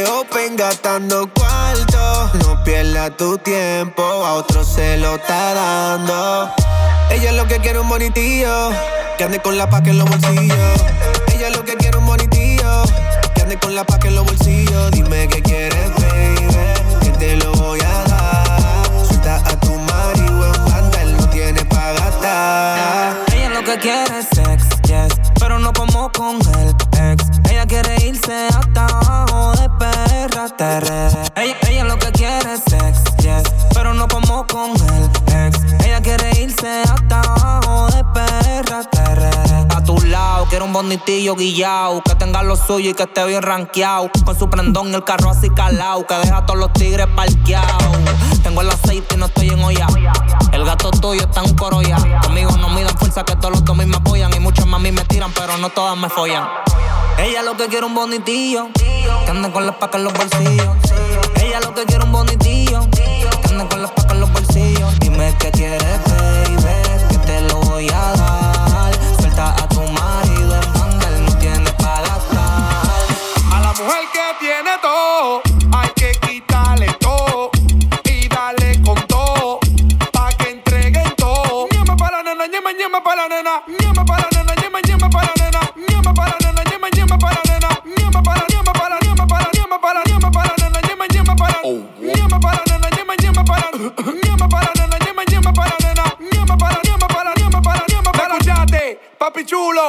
Open 0.06 0.56
gastando 0.56 1.28
cuarto. 1.32 2.30
No 2.44 2.62
pierdas 2.62 3.16
tu 3.16 3.38
tiempo, 3.38 4.02
a 4.02 4.34
otro 4.34 4.64
se 4.64 4.96
lo 4.99 5.16
está 5.16 5.54
dando. 5.54 6.52
Ella 7.11 7.30
es 7.30 7.37
lo 7.37 7.46
que 7.46 7.58
quiere 7.58 7.78
un 7.78 7.88
bonitillo, 7.88 8.70
que 9.16 9.25
ande 9.25 9.38
con 9.40 9.56
la 9.56 9.68
pa' 9.68 9.82
que 9.82 9.90
en 9.90 9.99
los 9.99 10.08
bolsillos. 10.08 10.84
Ella 11.34 11.49
es 11.49 11.56
lo 11.56 11.64
que 11.64 11.75
quiere 11.75 11.96
un 11.96 12.06
bonitillo, 12.06 12.82
que 13.34 13.42
ande 13.42 13.58
con 13.58 13.75
la 13.75 13.84
pa' 13.84 13.99
que 13.99 14.08
en 14.08 14.16
los 14.16 14.25
bolsillos. 14.25 14.90
Dime 14.90 15.28
que 15.28 15.42
quieres 15.42 16.03
te 17.18 17.37
lo 17.37 17.52
voy 17.52 17.80
a 17.80 18.04
dar. 18.04 19.06
Suelta 19.06 19.37
a 19.37 19.61
tu 19.61 19.75
marido 19.75 20.52
en 20.78 21.00
él 21.00 21.16
no 21.16 21.28
tiene 21.30 21.64
pa' 21.64 21.92
gastar. 21.92 23.16
Ella 23.35 23.49
lo 23.50 23.64
que 23.64 23.78
quiere 23.78 24.18
es 24.18 24.26
sex, 24.33 24.68
yes, 24.83 25.12
pero 25.38 25.59
no 25.59 25.73
como 25.73 26.11
con 26.12 26.37
el 26.61 26.75
ex. 27.11 27.25
Ella 27.50 27.66
quiere 27.66 27.97
irse 28.06 28.49
hasta 28.49 28.87
abajo 28.87 29.52
de 29.52 29.68
perra 29.78 30.49
terrestre. 30.56 31.42
Ella, 31.42 31.56
ella 31.68 31.85
lo 31.85 31.99
que 31.99 32.11
quiere 32.12 32.54
es 32.54 32.62
sex, 32.68 33.02
yes, 33.18 33.42
pero 33.75 33.94
no 33.94 34.09
como 34.09 34.47
con 34.47 34.71
el 34.73 35.04
ex. 35.04 35.34
Ella 35.95 36.03
quiere 36.03 36.41
irse 36.41 36.83
hasta 36.83 37.21
abajo 37.21 37.87
de 37.87 38.03
perra 38.13 38.83
terrestre. 38.91 39.67
A 39.77 39.85
tu 39.85 39.97
lado, 40.01 40.45
quiero 40.51 40.65
un 40.65 40.73
bonitillo 40.73 41.37
guillao, 41.37 42.03
que 42.03 42.17
tenga 42.17 42.43
lo 42.43 42.57
suyo 42.57 42.91
y 42.91 42.95
que 42.95 43.05
esté 43.05 43.25
bien 43.27 43.43
rankeado. 43.43 44.11
Con 44.25 44.37
su 44.37 44.51
prendón 44.51 44.93
el 44.93 45.05
carro 45.05 45.31
así 45.31 45.51
calao, 45.51 46.05
que 46.05 46.17
deja 46.17 46.39
a 46.39 46.47
todos 46.47 46.59
los 46.59 46.73
tigres 46.73 47.07
parqueados. 47.15 47.97
Tengo 48.43 48.63
el 48.63 48.71
aceite 48.71 49.15
y 49.15 49.19
no 49.19 49.27
estoy 49.27 49.51
en 49.51 49.63
olla. 49.63 49.87
El 50.51 50.65
gato 50.65 50.91
tuyo 50.91 51.21
está 51.21 51.45
en 51.45 51.51
un 51.51 51.57
coro 51.57 51.81
ya. 51.81 51.97
Conmigo 52.23 52.51
no 52.57 52.71
midan 52.71 52.99
fuerza 52.99 53.25
que 53.25 53.37
todos 53.37 53.53
los 53.53 53.65
tomis 53.65 53.87
me 53.87 53.99
apoyan. 53.99 54.35
Y 54.35 54.41
muchas 54.41 54.67
mami 54.67 54.91
me 54.91 55.05
tiran, 55.05 55.31
pero 55.33 55.57
no 55.59 55.71
todas 55.71 55.97
me 55.97 56.09
follan. 56.09 56.45
Ella 57.19 57.43
lo 57.43 57.57
que 57.57 57.69
quiere 57.69 57.87
un 57.87 57.95
bonitillo, 57.95 58.67
que 58.75 59.31
ande 59.31 59.53
con 59.53 59.65
las 59.65 59.77
pacas 59.77 60.01
en 60.01 60.05
los 60.07 60.13
bolsillos. 60.13 60.77
Ella 61.37 61.61
lo 61.61 61.73
que 61.73 61.85
quiere 61.85 62.03
un 62.03 62.11
bonitillo, 62.11 62.81
que 62.91 63.29
ande 63.49 63.69
con 63.69 63.81
las 63.81 63.93
pacas 63.93 64.11
en 64.11 64.21
los 64.21 64.33
bolsillos. 64.33 64.74
Dime 65.14 65.33
qué 65.38 65.50
quieres, 65.52 66.03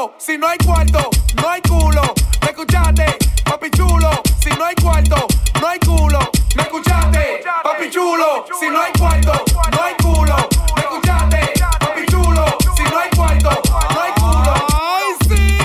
chulo? 0.05 0.13
Si 0.17 0.37
no 0.37 0.47
hay 0.47 0.57
cuarto, 0.57 1.09
no 1.41 1.49
hay 1.49 1.61
culo. 1.61 2.01
¿Me 2.41 2.47
escuchaste, 2.49 3.17
papi 3.43 3.69
chulo? 3.71 4.11
Si 4.39 4.49
no 4.49 4.65
hay 4.65 4.75
cuarto, 4.75 5.27
no 5.61 5.67
hay 5.67 5.79
culo. 5.79 6.19
¿Me 6.55 6.63
escuchaste, 6.63 7.43
papi 7.63 7.89
chulo? 7.89 8.45
Si 8.59 8.69
no 8.69 8.81
hay 8.81 8.91
cuarto, 8.93 9.33
no 9.71 9.83
hay 9.83 9.93
culo. 9.95 10.49
¿Me 10.75 10.81
escuchaste, 10.81 11.53
papi 11.79 12.05
chulo? 12.09 12.45
Si 12.75 12.83
no 12.83 12.99
hay 12.99 13.09
cuarto, 13.15 13.61
no 13.93 14.01
hay 14.01 14.11
culo. 14.13 14.53
¡Ay, 14.69 15.15
sí! 15.27 15.57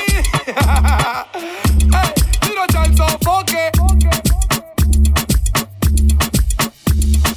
¡Ey! 1.97 2.15
Tiro 2.41 2.65
sofoque. 2.97 3.71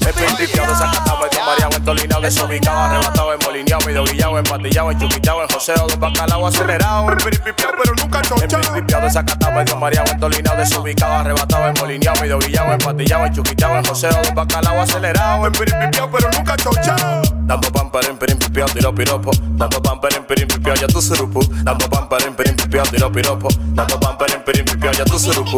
El 0.05 0.67
desacatado, 0.67 1.19
medio 1.19 1.45
mareado, 1.45 1.75
entolinado, 1.75 2.21
desubicado, 2.21 2.79
arrebatado, 2.79 3.33
emolineado, 3.33 3.85
medio 3.85 4.03
guillado, 4.03 4.37
empatillado, 4.37 4.91
enchuquillado, 4.91 5.41
en 5.43 5.49
joseo, 5.49 5.75
dos 5.75 5.99
bacalao 5.99 6.47
acelerado. 6.47 6.82
Pero 7.23 7.95
nunca 8.01 8.21
chochado. 8.21 8.43
El 8.43 8.49
principio 8.49 9.01
desacatado, 9.01 9.53
medio 9.53 9.77
mareado, 9.77 10.11
entolinado, 10.11 10.57
desubicado, 10.57 11.13
arrebatado, 11.13 11.69
emolineado, 11.69 12.19
medio 12.21 12.39
guillado, 12.39 12.73
empatillado, 12.73 13.25
enchuquillado, 13.27 13.77
en 13.77 13.85
joseo, 13.85 14.11
dos 14.11 14.33
bacalao 14.33 14.81
acelerado. 14.81 15.45
El 15.45 15.51
principio, 15.53 16.09
pero 16.11 16.29
nunca 16.31 16.57
chochado. 16.57 17.21
Dando 17.45 17.71
pamper 17.71 18.09
en 18.09 18.17
principio, 18.17 18.65
tiro 18.65 18.93
piropo. 18.93 19.31
Dando 19.55 19.81
pamper 19.81 20.15
en 20.15 20.25
principio, 20.25 20.73
ya 20.75 20.87
tu 20.87 21.01
surupu. 21.01 21.39
Dando 21.63 21.89
pamper 21.89 22.27
en 22.27 22.35
principio, 22.35 22.83
tiro 22.83 23.11
piropo. 23.11 23.47
Dando 23.73 23.99
pamper 23.99 24.31
en 24.31 24.43
principio, 24.43 24.91
ya 24.91 25.05
tu 25.05 25.17
surupu. 25.17 25.57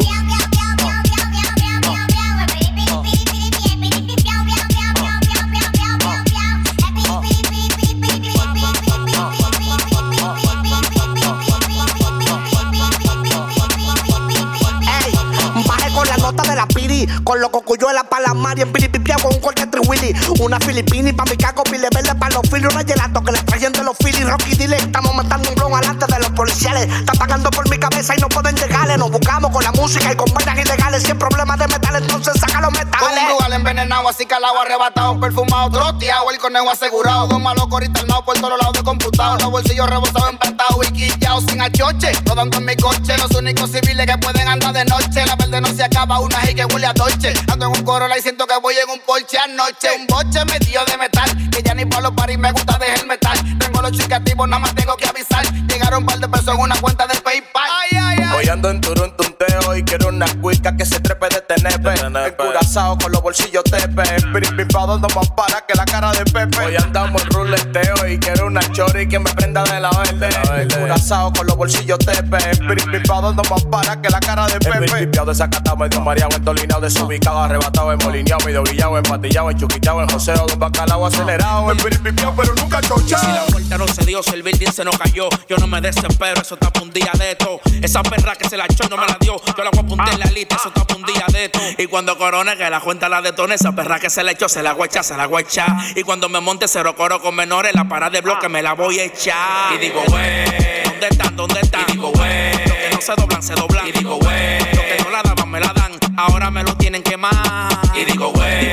Con 17.24 17.40
los 17.42 17.50
cocuyuelas 17.50 18.06
pa' 18.06 18.20
la 18.20 18.34
mar 18.34 18.58
y 18.58 18.62
en 18.62 18.72
piripipia 18.72 19.16
con 19.16 19.34
un 19.34 19.40
corte 19.40 19.68
triwilly. 19.68 20.16
Una 20.40 20.60
filipini 20.60 21.14
pa' 21.14 21.26
mi 21.26 21.38
caco, 21.38 21.64
pile 21.64 21.88
verde 21.94 22.16
pa' 22.16 22.30
los 22.30 22.42
filis, 22.50 22.74
una 22.74 22.84
gelato 22.84 23.22
que 23.24 23.32
le 23.32 23.40
trajen 23.40 23.72
de 23.74 23.84
los 23.84 23.98
filis. 23.98 24.28
Rocky 24.28 24.56
dile, 24.56 24.78
estamos 24.78 25.14
matando 25.16 25.50
un 25.50 25.56
blon 25.56 25.76
alante 25.76 26.06
de 26.06 26.20
los 26.20 26.30
policiales. 26.32 26.88
Están 26.88 27.18
pagando 27.18 27.50
por 27.52 27.70
mi 27.70 27.78
cabeza 27.78 28.16
y 28.16 28.22
no 28.22 28.30
pueden 28.30 28.56
llegarle. 28.56 28.98
Nos 28.98 29.12
buscamos 29.12 29.52
con 29.52 29.64
la 29.64 29.72
música 29.74 30.12
y 30.12 30.16
con 30.16 30.32
vainas 30.34 30.60
ilegales. 30.60 31.04
Si 31.04 31.12
hay 31.12 31.18
problemas 31.18 31.60
de 31.60 31.68
metal, 31.68 31.96
entonces 31.96 32.34
saca 32.40 32.62
los 32.62 32.72
metales. 32.72 33.24
un 33.24 33.30
lugar 33.30 33.54
envenenado, 33.54 34.08
así 34.10 34.26
calado, 34.26 34.60
arrebatado, 34.62 35.20
perfumado, 35.20 35.70
troteado, 35.70 36.32
el 36.32 36.38
conejo 36.40 36.70
asegurado, 36.70 37.28
dos 37.28 37.42
malos 37.42 37.68
coritas 37.68 38.04
armados 38.04 38.26
por 38.26 38.40
todos 38.40 38.58
lados 38.60 38.74
de 38.74 38.84
computado, 38.84 39.38
los 39.38 39.52
bolsillos 39.52 39.90
rebosados, 39.90 40.36
y 40.84 40.92
quillados 40.92 41.46
sin 41.48 41.62
achoche, 41.62 42.12
rodando 42.26 42.58
en 42.58 42.66
mi 42.66 42.76
coche, 42.76 43.18
los 43.18 43.32
únicos 43.32 43.72
civiles 43.72 44.06
que 44.06 44.18
pueden 44.18 44.48
andar 44.48 44.74
de 44.74 44.86
noche, 44.86 45.26
la 45.26 45.36
verde 45.36 45.62
no 45.62 45.68
se 45.74 45.84
acaba, 45.84 46.20
una 46.20 46.38
y 46.50 46.56
que 46.56 46.66
huele 46.66 46.88
a 46.88 46.94
Dolce, 46.94 47.34
ando 47.52 47.66
en 47.68 47.72
un 47.72 47.84
Corolla 47.84 48.18
y 48.18 48.22
siento 48.22 48.46
que 48.48 48.58
voy 48.62 48.76
en 48.76 48.90
un 48.90 49.00
Porsche 49.06 49.38
anoche, 49.38 49.90
un 50.00 50.08
boche 50.08 50.44
metido 50.46 50.84
de 50.86 50.98
metal, 50.98 51.50
que 51.52 51.62
ya 51.64 51.74
ni 51.74 51.86
pa' 51.86 52.02
los 52.02 52.12
paris 52.12 52.38
me 52.38 52.52
gusta 52.52 52.78
dejar 52.78 53.00
el 53.00 53.08
metal, 53.08 53.38
tengo 53.60 53.82
los 53.82 53.92
chicativos, 53.92 54.48
nada 54.48 54.60
más 54.60 54.76
tengo 54.76 54.96
que 54.98 55.08
avisar, 55.08 55.46
llegaron 55.68 56.00
un 56.02 56.06
par 56.06 56.20
de 56.20 56.28
pesos 56.28 56.56
en 56.56 56.60
una 56.60 56.76
cuenta 56.80 57.08
de 57.08 57.16
Paypal, 57.16 57.70
ay, 57.70 57.98
ay, 58.00 58.18
ay. 58.20 58.38
Hoy 58.38 58.50
ando 58.50 58.70
en 58.70 58.82
turun 58.82 59.16
tunteo 59.16 59.76
y 59.76 59.84
quiero 59.84 60.10
una 60.10 60.26
cuica 60.42 60.76
que 60.76 60.86
se 60.86 61.00
trepe 61.00 61.28
de 61.30 61.42
tenepe. 61.42 61.94
Encurazao 62.28 62.98
con 62.98 63.12
los 63.12 63.22
bolsillos 63.22 63.64
tepe. 63.64 64.04
Piripipado 64.34 65.00
no 65.00 65.08
más 65.16 65.30
para 65.32 65.62
que 65.66 65.74
la 65.74 65.86
cara 65.86 66.12
de 66.12 66.26
Pepe. 66.26 66.66
Hoy 66.66 66.76
andamos 66.76 67.24
chori 68.76 69.08
que 69.08 69.18
me 69.20 69.32
prenda 69.32 69.64
de 69.64 69.80
la 69.80 69.90
verde. 69.90 70.30
Encurazao 70.64 71.32
con 71.32 71.48
los 71.48 71.56
bolsillos 71.56 71.98
tepe. 72.00 72.38
Piripipado 72.68 73.34
no 73.34 73.42
más 73.50 73.64
para 73.64 74.02
que 74.02 74.10
la 74.10 74.20
cara 74.20 74.48
de 74.48 74.60
Pepe. 74.60 74.80
Piripipado 74.82 75.28
desacatado, 75.28 75.78
medio 75.78 76.02
mareado, 76.02 76.36
entolinado, 76.36 76.82
desubicado, 76.82 77.40
arrebatado, 77.40 77.94
emolineado, 77.94 78.46
medio 78.46 78.64
guillado, 78.64 78.98
empatillado, 78.98 79.50
enchuquillado, 79.52 80.02
en 80.02 80.10
joseo, 80.10 80.46
de 80.46 80.56
bacalao 80.56 81.06
acelerado. 81.06 81.72
En 81.72 81.78
piripipio, 81.78 82.34
pero 82.36 82.54
nunca 82.56 82.82
Si 82.82 83.16
la 83.16 83.46
vuelta 83.50 83.78
no 83.78 83.88
se 83.88 84.06
dio, 84.06 84.22
si 84.22 84.32
el 84.32 84.44
building 84.44 84.72
se 84.72 84.84
nos 84.84 84.98
cayó, 84.98 85.30
yo 85.48 85.56
no 85.58 85.68
me 85.68 85.80
desespero, 85.80 86.42
eso 86.42 86.56
está 86.56 86.72
un 86.82 86.92
día 86.92 87.12
de 87.18 87.32
esto. 87.32 87.62
Esa 87.82 88.04
perra 88.04 88.36
que 88.36 88.50
se 88.50 88.58
la 88.58 88.66
echó 88.66 88.90
no 88.90 88.98
me 88.98 89.08
la 89.08 89.18
dio, 89.20 89.38
yo 89.58 89.64
la 89.64 89.70
voy 89.70 89.80
a 89.80 89.84
apuntar 89.84 90.14
en 90.14 90.20
la 90.20 90.26
lista, 90.26 90.58
eso 90.58 90.72
está 90.76 90.96
un 90.96 91.04
día 91.04 91.26
de 91.32 91.46
esto. 91.46 91.60
Y 91.78 91.88
cuando 91.88 92.18
corone, 92.18 92.58
que 92.58 92.70
la 92.70 92.82
cuenta 92.82 93.08
la 93.08 93.22
detone, 93.22 93.56
esa 93.56 93.72
perra 93.72 94.00
que 94.00 94.10
se 94.10 94.24
la 94.24 94.32
echó, 94.32 94.50
se 94.50 94.62
la 94.62 94.74
voy 94.74 94.84
a 94.84 94.86
echar, 94.88 95.04
se 95.04 95.16
la 95.16 95.28
voy 95.28 95.44
a 95.44 95.46
echar. 95.46 95.70
Y 95.96 96.04
cuando 96.04 96.28
me 96.28 96.42
monte 96.42 96.68
cero 96.68 96.94
coro 96.96 97.22
con 97.22 97.36
menores, 97.36 97.74
la 97.74 97.86
parada 97.86 98.12
de 98.12 98.22
bloque 98.22 98.50
me 98.50 98.65
la 98.66 98.74
voy 98.74 99.00
a 99.00 99.04
echar. 99.04 99.76
Y 99.76 99.78
digo, 99.78 100.02
wey, 100.12 100.44
¿dónde 100.86 101.08
están? 101.12 101.36
¿Dónde 101.36 101.60
están? 101.60 101.86
Y 101.88 101.92
digo, 101.92 102.10
wey, 102.10 102.52
los 102.66 102.78
que 102.78 102.90
no 102.96 103.00
se 103.00 103.14
doblan, 103.16 103.44
se 103.44 103.54
doblan. 103.54 103.88
Y 103.88 103.92
digo, 103.92 104.16
wey, 104.16 104.60
los 104.74 104.84
que 104.84 105.04
no 105.04 105.12
la 105.12 105.22
daban, 105.22 105.52
me 105.52 105.60
la 105.60 105.72
dan, 105.72 105.92
ahora 106.18 106.50
me 106.50 106.64
lo 106.64 106.76
tienen 106.76 107.04
que 107.04 107.16
más. 107.16 107.32
Y 107.94 108.06
digo, 108.06 108.30
wey. 108.30 108.66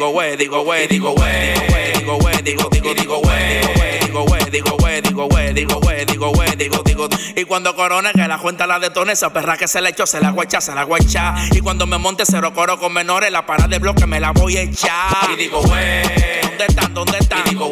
digo 0.00 0.10
güey, 0.10 0.36
digo 0.36 0.62
güey, 0.62 0.88
digo 0.88 1.12
güey, 1.12 1.54
digo 1.94 2.16
güey, 2.18 2.42
digo 2.42 2.68
digo 2.70 2.94
digo 2.94 3.18
güey, 3.20 3.60
digo 4.00 4.24
güey, 4.24 4.50
digo 4.50 4.76
güey, 4.76 5.00
digo 5.00 5.26
güey, 5.26 5.52
digo 5.54 5.80
güey, 5.80 6.04
digo 6.04 6.30
güey, 6.30 6.56
digo 6.56 6.82
digo 6.84 7.08
y 7.36 7.44
cuando 7.44 7.74
corone 7.74 8.12
que 8.12 8.26
la 8.28 8.38
cuenta 8.38 8.66
la 8.66 8.78
detone, 8.78 9.12
esa 9.12 9.32
perra 9.32 9.56
que 9.56 9.68
se 9.68 9.80
le 9.80 9.90
echó 9.90 10.06
se 10.06 10.20
la 10.20 10.30
guacha, 10.30 10.60
se 10.60 10.74
la 10.74 10.84
guacha 10.84 11.34
y 11.52 11.60
cuando 11.60 11.86
me 11.86 11.98
monte 11.98 12.24
cero 12.26 12.52
coro 12.54 12.78
con 12.78 12.92
menores 12.92 13.30
la 13.30 13.46
parada 13.46 13.68
de 13.68 13.78
bloque 13.78 14.06
me 14.06 14.20
la 14.20 14.32
voy 14.32 14.56
a 14.56 14.62
echar 14.62 15.30
y 15.32 15.36
digo 15.36 15.62
güey, 15.62 16.02
¿dónde 16.42 16.66
están? 16.66 16.94
¿Dónde 16.94 17.18
están? 17.18 17.40
Y 17.46 17.50
digo 17.50 17.70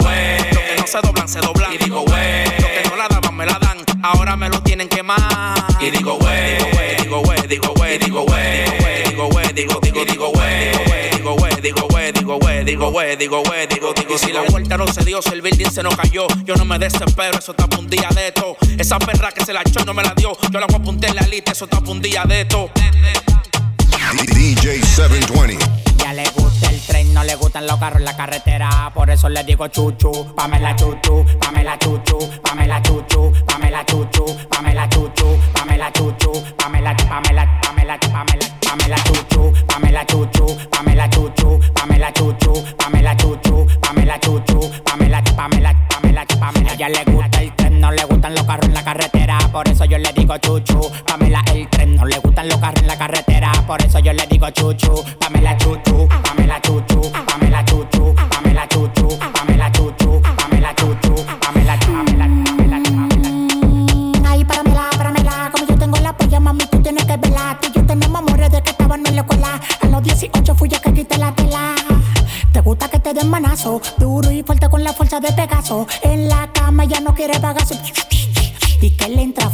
se 0.88 1.00
doblan 1.02 1.28
se 1.28 1.38
doblan 1.40 1.74
y 1.74 1.76
digo 1.76 2.00
güey, 2.00 2.44
los 2.46 2.70
que 2.70 2.88
no 2.88 2.96
la 2.96 3.08
daban 3.08 3.36
me 3.36 3.44
la 3.44 3.58
dan, 3.58 3.76
ahora 4.02 4.36
me 4.36 4.48
lo 4.48 4.62
tienen 4.62 4.88
que 4.88 5.02
más 5.02 5.20
y 5.80 5.90
digo 5.90 6.14
güey, 6.14 6.56
digo 7.02 7.20
güey, 7.20 7.46
digo 7.46 7.74
güey, 7.74 7.98
digo 7.98 8.24
güey, 8.24 8.64
digo 9.04 9.28
güey, 9.28 9.52
digo 9.52 9.80
digo 9.82 10.04
digo 10.06 10.30
güey, 10.32 10.72
digo 11.12 11.34
güey, 11.34 11.60
digo 11.60 11.88
güey, 11.90 12.12
digo 12.12 12.38
güey, 12.38 12.64
digo 12.64 12.90
güey, 12.90 13.16
digo 13.16 13.42
güey, 13.42 13.66
digo 13.66 13.92
digo 13.92 14.14
y 14.14 14.18
si 14.18 14.32
la 14.32 14.40
vuelta 14.48 14.78
no 14.78 14.86
se 14.86 15.04
dio, 15.04 15.20
si 15.20 15.28
el 15.28 15.42
building 15.42 15.70
se 15.70 15.82
nos 15.82 15.94
cayó, 15.94 16.26
yo 16.44 16.54
no 16.54 16.64
me 16.64 16.78
desespero, 16.78 17.38
eso 17.38 17.52
está 17.52 17.68
un 17.78 17.90
día 17.90 18.08
de 18.14 18.28
esto, 18.28 18.56
esa 18.78 18.98
perra 18.98 19.30
que 19.30 19.44
se 19.44 19.52
la 19.52 19.60
echó 19.60 19.84
no 19.84 19.92
me 19.92 20.02
la 20.02 20.14
dio, 20.14 20.32
yo 20.50 20.58
la 20.58 20.66
voy 20.66 20.76
a 20.76 20.78
apuntar 20.78 21.10
en 21.10 21.16
la 21.16 21.22
lista, 21.22 21.52
eso 21.52 21.66
está 21.66 21.80
un 21.80 22.00
día 22.00 22.24
de 22.24 22.40
esto. 22.40 22.70
DJ 24.16 24.80
720. 24.82 25.58
Ya 25.98 26.14
le 26.14 26.24
gusta 26.30 26.70
el 26.70 26.80
tren, 26.80 27.12
no 27.12 27.22
le 27.24 27.34
gustan 27.36 27.66
los 27.66 27.78
carros 27.78 27.98
en 27.98 28.06
la 28.06 28.16
carretera. 28.16 28.90
Por 28.94 29.10
eso 29.10 29.28
le 29.28 29.44
digo 29.44 29.68
chuchu, 29.68 30.34
pamela 30.34 30.74
chuchu, 30.74 31.26
pamela 31.38 31.78
chuchu, 31.78 32.18
pamela 32.42 32.80
chuchu, 32.80 33.32
pamela 33.46 33.84
chuchu, 33.84 34.24
pamela 34.48 34.88
chuchu, 34.88 35.38
pamela 35.52 35.92
chuchu, 35.92 36.32
pamela, 36.56 36.96
pamela, 36.96 37.60
pamela, 37.60 37.98
pamela, 38.00 38.48
pamela 38.62 38.96
chuchu, 39.04 39.52
pamela 39.66 40.06
chuchu, 40.06 40.56
pamela 40.70 41.08
chuchu, 41.10 41.58
pamela 41.74 42.12
chuchu, 42.12 42.64
pamela 42.78 43.14
chuchu, 43.16 43.66
pamela 43.82 44.18
chuchu, 44.20 44.70
pamela, 44.84 45.22
pamela, 45.36 45.74
pamela, 45.90 46.24
pamela. 46.40 46.74
Ya 46.76 46.88
le 46.88 47.04
gusta 47.04 47.42
el 47.42 47.54
tren, 47.56 47.78
no 47.80 47.90
le 47.92 48.04
gustan 48.04 48.34
los 48.34 48.44
carros 48.44 48.66
en 48.68 48.74
la 48.74 48.82
carretera. 48.84 49.38
Por 49.52 49.68
eso 49.68 49.84
yo 49.84 49.98
le 49.98 50.12
digo 50.14 50.34
chuchu, 50.38 50.80
pamela 51.06 51.42
el 51.52 51.68
tren, 51.68 51.77
los 52.46 52.58
carros 52.58 52.82
en 52.82 52.86
la 52.86 52.96
carretera. 52.96 53.50
Por 53.66 53.82
eso 53.82 53.98
yo 53.98 54.12
le 54.12 54.26
digo 54.26 54.48
chuchu, 54.50 55.04
pamela 55.18 55.56
chuchu, 55.56 56.08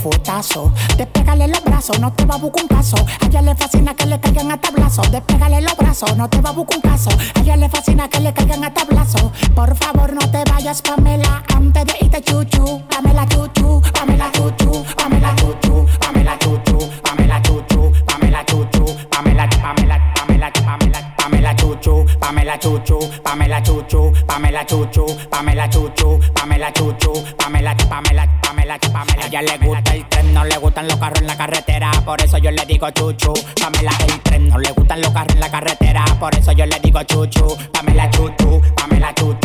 fotazo. 0.04 0.70
Despégale 0.98 1.48
los 1.48 1.64
brazos, 1.64 1.98
no 1.98 2.12
te 2.12 2.26
va 2.26 2.34
a 2.34 2.38
buscar 2.38 2.64
un 2.64 2.68
caso. 2.68 2.96
A 3.22 3.26
ella 3.26 3.40
le 3.40 3.54
fascina 3.54 3.94
que 3.94 4.04
le 4.04 4.20
caigan 4.20 4.50
a 4.50 4.60
tablazo. 4.60 5.00
Despégale 5.10 5.62
los 5.62 5.76
brazos, 5.76 6.14
no 6.16 6.28
te 6.28 6.40
va 6.42 6.50
a 6.50 6.52
buscar 6.52 6.76
un 6.76 6.82
caso. 6.82 7.10
A 7.34 7.40
ella 7.40 7.56
le 7.56 7.68
fascina 7.70 8.08
que 8.08 8.20
le 8.20 8.34
caigan 8.34 8.64
a 8.64 8.74
tablazo. 8.74 9.32
Por 9.54 9.74
favor, 9.76 10.12
no 10.12 10.30
te 10.30 10.44
vayas, 10.50 10.82
Pamela. 10.82 11.42
Antes 11.56 11.86
de 11.86 11.94
irte 12.02 12.20
chuchu, 12.20 12.82
Pamela 12.90 13.26
chuchu, 13.26 13.80
Pamela 13.94 14.30
chuchu, 14.32 14.84
Pamela 14.94 15.34
chuchu, 15.36 15.86
Pamela 16.00 16.38
chuchu, 16.38 16.78
Pamela 17.02 17.40
chuchu, 17.40 17.92
Pamela 18.04 18.44
chuchu, 18.44 18.84
Pamela, 19.10 19.48
Pamela, 19.62 19.98
Pamela, 20.14 20.52
Pamela, 20.52 21.14
Pamela 21.16 21.54
chuchu, 21.56 22.04
Pamela 22.20 22.58
chuchu, 22.58 22.98
Pamela 23.22 23.60
chuchu, 23.62 24.12
Pamela 24.26 24.64
chuchu, 24.66 25.06
Pamela 25.30 25.68
chuchu, 25.68 26.20
Pamela 26.34 26.70
chuchu, 26.72 27.12
Pamela, 27.38 27.74
Pamela, 27.88 28.43
Pamela, 28.64 28.78
Pamela. 28.78 29.28
Ya 29.28 29.42
le 29.42 29.58
gusta 29.58 29.94
el 29.94 30.08
tren, 30.08 30.32
no 30.32 30.44
le 30.44 30.56
gustan 30.56 30.88
los 30.88 30.96
carros 30.96 31.20
en 31.20 31.26
la 31.26 31.36
carretera, 31.36 31.90
por 32.04 32.20
eso 32.22 32.38
yo 32.38 32.50
le 32.50 32.64
digo 32.64 32.88
chuchu. 32.90 33.34
Pamela 33.60 33.92
el 34.06 34.22
tren, 34.22 34.48
no 34.48 34.58
le 34.58 34.70
gustan 34.72 35.02
los 35.02 35.10
carros 35.10 35.34
en 35.34 35.40
la 35.40 35.50
carretera, 35.50 36.04
por 36.18 36.34
eso 36.34 36.52
yo 36.52 36.64
le 36.64 36.78
digo 36.80 37.02
chuchu. 37.02 37.56
Pamela 37.72 38.10
chuchu, 38.10 38.62
Pamela 38.74 39.14
chuchu, 39.14 39.43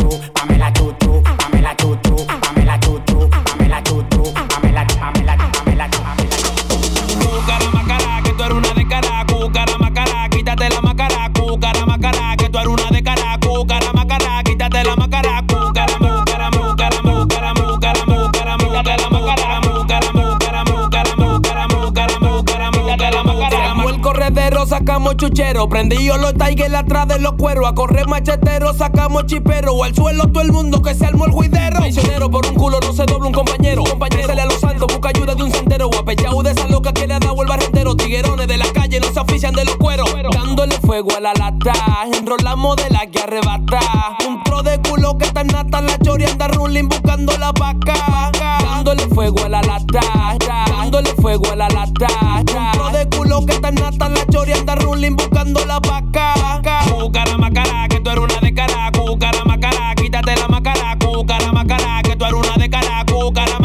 chuchero, 25.19 25.67
prendillo 25.67 26.17
los 26.17 26.33
tigers 26.33 26.73
atrás 26.73 27.05
de 27.09 27.19
los 27.19 27.33
cueros, 27.33 27.67
a 27.67 27.75
correr 27.75 28.07
machetero, 28.07 28.73
sacamos 28.73 29.25
chipero, 29.25 29.83
al 29.83 29.93
suelo 29.93 30.31
todo 30.31 30.41
el 30.41 30.53
mundo 30.53 30.81
que 30.81 30.95
se 30.95 31.05
armó 31.05 31.25
el 31.25 31.31
juidero. 31.31 31.81
Misionero 31.81 32.31
por 32.31 32.45
un 32.45 32.55
culo 32.55 32.79
no 32.79 32.93
se 32.93 33.03
dobla 33.03 33.27
un 33.27 33.33
compañero, 33.33 33.83
compañero 33.83 34.31
a 34.31 34.45
los 34.45 34.59
santos, 34.61 34.87
busca 34.87 35.09
ayuda 35.09 35.35
de 35.35 35.43
un 35.43 35.51
sendero, 35.51 35.89
guapechao 35.89 36.41
de 36.41 36.51
esa 36.51 36.67
loca 36.69 36.93
que 36.93 37.05
le 37.05 37.15
ha 37.15 37.19
dado 37.19 37.41
el 37.41 37.49
barrentero, 37.49 37.97
tiguerones 37.97 38.47
de 38.47 38.57
la 38.57 38.71
calle 38.71 39.01
no 39.01 39.11
se 39.11 39.19
ofician 39.19 39.53
de 39.53 39.65
los 39.65 39.75
cueros, 39.75 40.09
dándole 40.31 40.75
fuego 40.79 41.09
a 41.17 41.19
la 41.19 41.33
lata, 41.33 41.73
enrolamos 42.17 42.77
de 42.77 42.89
la 42.89 43.05
que 43.07 43.19
arrebata, 43.19 43.79
un 44.25 44.41
tro 44.43 44.63
de 44.63 44.79
culo 44.79 45.17
que 45.17 45.25
está 45.25 45.43
nata, 45.43 45.81
la 45.81 45.97
chori 45.99 46.23
anda 46.23 46.47
ruling 46.47 46.87
buscando 46.87 47.37
la 47.37 47.51
vaca, 47.51 48.31
dándole 48.63 49.05
fuego 49.07 49.43
a 49.43 49.49
la 49.49 49.61
lata, 49.61 49.99
dándole 50.69 51.09
fuego 51.15 51.51
a 51.51 51.57
la 51.57 51.67
lata, 51.67 52.07
culo 53.39 53.45
que 53.45 53.53
está 53.53 53.71
nata, 53.71 54.09
la 54.09 54.25
chori 54.25 54.53
anda 54.53 54.75
ruling 54.75 55.15
buscando 55.15 55.65
la 55.65 55.79
vaca, 55.79 56.33
cúcara 56.89 57.37
macara, 57.37 57.87
que 57.87 57.99
tú 57.99 58.09
eres 58.09 58.23
una 58.23 58.39
de 58.39 58.53
cara, 58.53 58.91
cúcara 58.91 59.43
macara, 59.45 59.95
quítate 59.95 60.35
la 60.35 60.47
macara, 60.47 60.97
cúcara 60.97 61.51
macara, 61.51 62.01
que 62.03 62.15
tú 62.15 62.25
eres 62.25 62.37
una 62.37 62.57
de 62.57 62.69
cara, 62.69 63.05
cúcara 63.05 63.58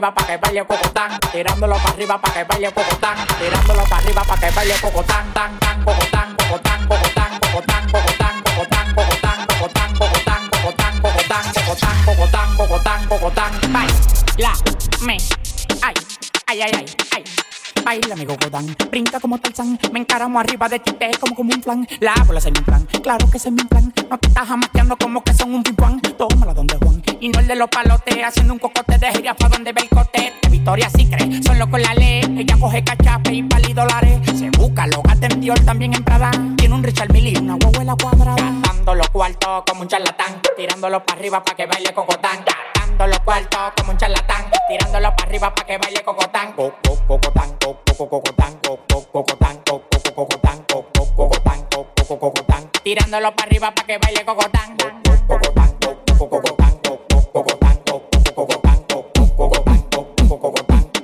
arriba 0.00 0.14
para 0.14 0.26
que 0.26 0.36
baile 0.38 0.64
cocotán. 0.64 1.20
Tirándolo 1.32 1.76
para 1.76 1.90
arriba 1.90 2.20
para 2.20 2.34
que 2.34 2.44
baile 2.44 2.72
cocotán. 2.72 3.16
Tirándolo 3.38 3.82
para 3.84 3.96
arriba 3.96 4.22
para 4.24 4.40
que 4.40 4.50
baile 4.56 4.74
cocotán. 4.80 5.32
Tan, 5.32 5.58
tan, 5.58 5.84
cocotán, 5.84 6.36
cocotán, 6.36 6.88
cocotán, 6.88 7.40
cocotán, 7.40 7.90
cocotán, 7.90 8.42
cocotán, 8.42 8.94
cocotán, 8.94 9.46
cocotán, 9.46 9.96
cocotán, 9.98 10.50
cocotán, 10.56 11.00
cocotán, 11.02 11.52
cocotán, 11.52 12.04
cocotán, 12.04 12.56
cocotán, 12.56 13.08
cocotán. 13.08 13.52
Baila, 13.72 14.52
me, 15.02 15.18
ay, 15.82 15.94
ay, 16.46 16.60
ay, 16.62 16.72
ay, 16.74 16.86
ay. 17.16 17.24
Baila 17.84 18.14
mi 18.14 18.26
cocotán, 18.26 18.76
brinca 18.90 19.18
como 19.20 19.38
Tarzán 19.38 19.78
Me 19.92 20.00
encaramo 20.00 20.38
arriba 20.38 20.68
de 20.68 20.78
ti, 20.80 20.92
te 20.92 21.10
como 21.18 21.34
como 21.34 21.54
un 21.54 21.62
flan 21.62 21.88
La 22.00 22.14
bola 22.26 22.38
es 22.38 22.44
mi 22.44 22.52
plan, 22.52 22.86
claro 23.02 23.30
que 23.30 23.38
es 23.38 23.50
mi 23.50 23.64
plan 23.64 23.92
No 24.10 24.18
te 24.18 24.28
estás 24.28 24.48
jamaqueando 24.48 24.96
como 24.96 25.22
que 25.22 25.32
son 25.32 25.54
un 25.54 25.62
pimpán 25.62 26.00
Tómala 26.00 26.52
donde 26.52 26.76
Juan, 26.76 27.02
y 27.20 27.28
no 27.30 27.40
el 27.40 27.46
de 27.46 27.56
los 27.56 27.68
palotes 27.68 28.16
Haciendo 28.22 28.52
un 28.52 28.58
cocote 28.58 28.98
de 28.98 29.10
gira 29.12 29.34
pa' 29.34 29.48
donde 29.48 29.72
ve 29.72 29.89
Victoria 30.70 30.90
sí 30.96 31.10
cree, 31.10 31.42
solo 31.42 31.68
con 31.68 31.82
la 31.82 31.92
ley 31.94 32.20
Ella 32.38 32.56
coge 32.60 32.84
cachape 32.84 33.34
y 33.34 33.42
pali 33.42 33.72
dólares 33.72 34.20
Se 34.38 34.50
busca 34.50 34.86
los 34.86 35.00
atendió 35.08 35.52
también 35.66 35.94
en 35.94 36.04
Prada 36.04 36.30
Tiene 36.56 36.72
un 36.76 36.84
Richard 36.84 37.12
Mille 37.12 37.30
y 37.30 37.36
una 37.38 37.56
huevuela 37.56 37.96
cuadrada 38.00 38.36
Gastando 38.36 38.94
los 38.94 39.10
cuartos 39.10 39.64
como 39.66 39.80
un 39.80 39.88
charlatán 39.88 40.40
Tirándolo 40.56 41.04
para 41.04 41.18
arriba 41.18 41.42
pa' 41.42 41.56
que 41.56 41.66
baile 41.66 41.92
cocotán 41.92 42.44
Gastando 42.46 43.04
los 43.08 43.18
cuartos 43.18 43.60
como 43.76 43.90
un 43.90 43.98
charlatán 43.98 44.44
Tirándolo 44.68 45.10
para 45.16 45.28
arriba 45.28 45.52
pa' 45.52 45.64
que 45.64 45.76
baile 45.76 46.04
cocotán 46.04 46.52
Co- 46.52 46.72
co- 46.84 46.98
Cocotán, 47.08 47.50
co- 47.60 47.80
co- 47.84 48.08
cocotán, 48.08 48.58
co- 48.62 48.78
co- 48.88 49.08
cocotán, 49.10 49.56
co- 49.66 49.82
co- 49.90 50.14
cocotán, 50.14 50.64
co- 50.68 50.86
co- 50.94 51.14
cocotán, 51.16 51.66
co- 51.68 51.86
co- 52.06 52.18
cocotán. 52.20 52.70
Tirándolo 52.84 53.34
para 53.34 53.48
arriba 53.48 53.74
pa' 53.74 53.82
que 53.82 53.98
baile 53.98 54.24
cocotán. 54.24 54.76
Cocotán, 54.76 54.89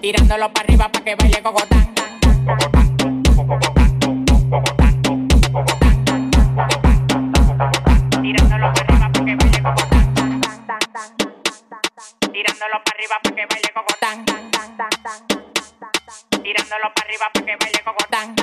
Tirándolo 0.00 0.52
para 0.52 0.66
arriba 0.66 0.88
para 0.90 1.04
que 1.04 1.14
baile 1.14 1.40
cocotán. 1.40 1.94
Tirándolo 8.22 8.72
para 8.74 8.82
arriba 8.82 9.06
para 9.12 9.24
que 9.24 9.36
baile 9.36 9.62
cocotán. 9.62 10.14
Tirándolo 12.32 12.78
para 12.82 12.92
arriba 12.92 13.16
para 13.22 13.34
que 13.34 13.46
baile 13.46 13.70
cocotán. 13.72 14.24
Tirándolo 16.42 16.88
para 16.92 17.06
arriba 17.06 17.26
para 17.32 17.46
que 17.46 17.56
baile 17.60 17.80
cocotán. 17.84 18.34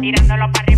Tirándolo 0.00 0.46
para 0.52 0.62
arriba 0.62 0.71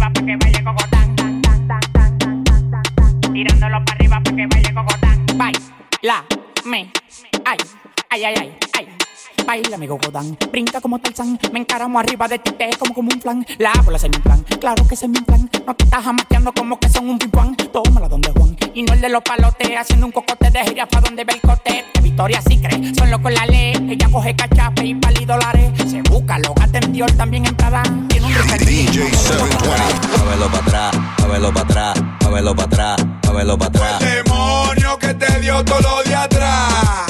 Tirándolo 3.35 3.85
para 3.85 3.97
arriba 3.97 4.21
para 4.23 4.37
que 4.37 4.47
baile 4.47 4.73
cocotán. 4.73 5.27
Baila, 5.37 6.25
me, 6.65 6.93
ay, 7.45 7.59
ay, 8.11 8.25
ay, 8.25 8.35
ay, 8.39 8.59
ay. 8.79 8.89
Baila 9.45 9.77
mi 9.77 9.89
gogodán, 9.89 10.39
brinca 10.53 10.81
como 10.81 11.01
Tarzán 11.01 11.39
Me 11.53 11.59
encaramo 11.59 11.99
arriba 11.99 12.29
de 12.29 12.39
ti, 12.39 12.53
te 12.53 12.71
como 12.79 12.95
como 12.95 13.11
un 13.13 13.21
flan 13.21 13.45
La 13.59 13.73
bola 13.85 13.99
se 13.99 14.09
me 14.09 14.19
plan, 14.21 14.43
claro 14.61 14.87
que 14.89 14.97
se 14.97 15.09
me 15.09 15.21
plan 15.21 15.51
No 15.67 15.75
te 15.75 15.85
estás 15.85 16.05
jamateando 16.05 16.53
como 16.53 16.79
que 16.79 16.89
son 16.89 17.11
un 17.11 17.19
pimpán 17.19 17.57
Tómala 17.57 18.09
donde 18.09 18.31
Juan, 18.31 18.57
y 18.75 18.83
no 18.83 18.93
el 18.93 19.01
de 19.01 19.09
los 19.09 19.23
palotes 19.23 19.69
Haciendo 19.77 20.07
un 20.07 20.13
cocote 20.13 20.51
de 20.51 20.65
jirafa 20.65 21.01
donde 21.01 21.25
ve 21.25 21.35
el 21.35 21.41
cote 21.41 21.85
De 21.95 22.01
Victoria 22.01 22.41
sí 22.47 22.59
cree, 22.59 22.95
son 22.95 23.11
locos 23.11 23.33
la 23.33 23.47
ley 23.47 23.75
Ella 23.89 24.09
coge 24.11 24.35
cachape 24.35 24.85
y 24.85 24.95
pali 24.95 25.25
dólares 25.25 25.71
Se 25.89 26.03
busca, 26.03 26.39
lo 26.39 26.55
en 26.73 26.93
Dior, 26.93 27.11
también 27.13 27.47
en 27.47 27.55
Prada 27.55 27.83
Tiene 28.09 28.27
un 28.27 28.33
DJ 28.33 29.11
720 29.11 30.15
Muévelo 30.25 30.51
para 30.51 30.59
atrás, 30.59 30.95
muévelo 31.21 31.53
para 31.53 31.65
atrás, 31.67 32.03
muévelo 32.23 32.57
para 32.57 32.67
atrás, 32.67 33.07
muévelo 33.27 33.59
para 33.59 33.69
atrás. 33.69 34.03
El 34.03 34.25
demonio 34.25 34.99
que 34.99 35.15
te 35.15 35.41
dio 35.41 35.65
todo 35.65 35.81
lo 35.81 36.03
de 36.03 36.15
atrás. 36.15 37.05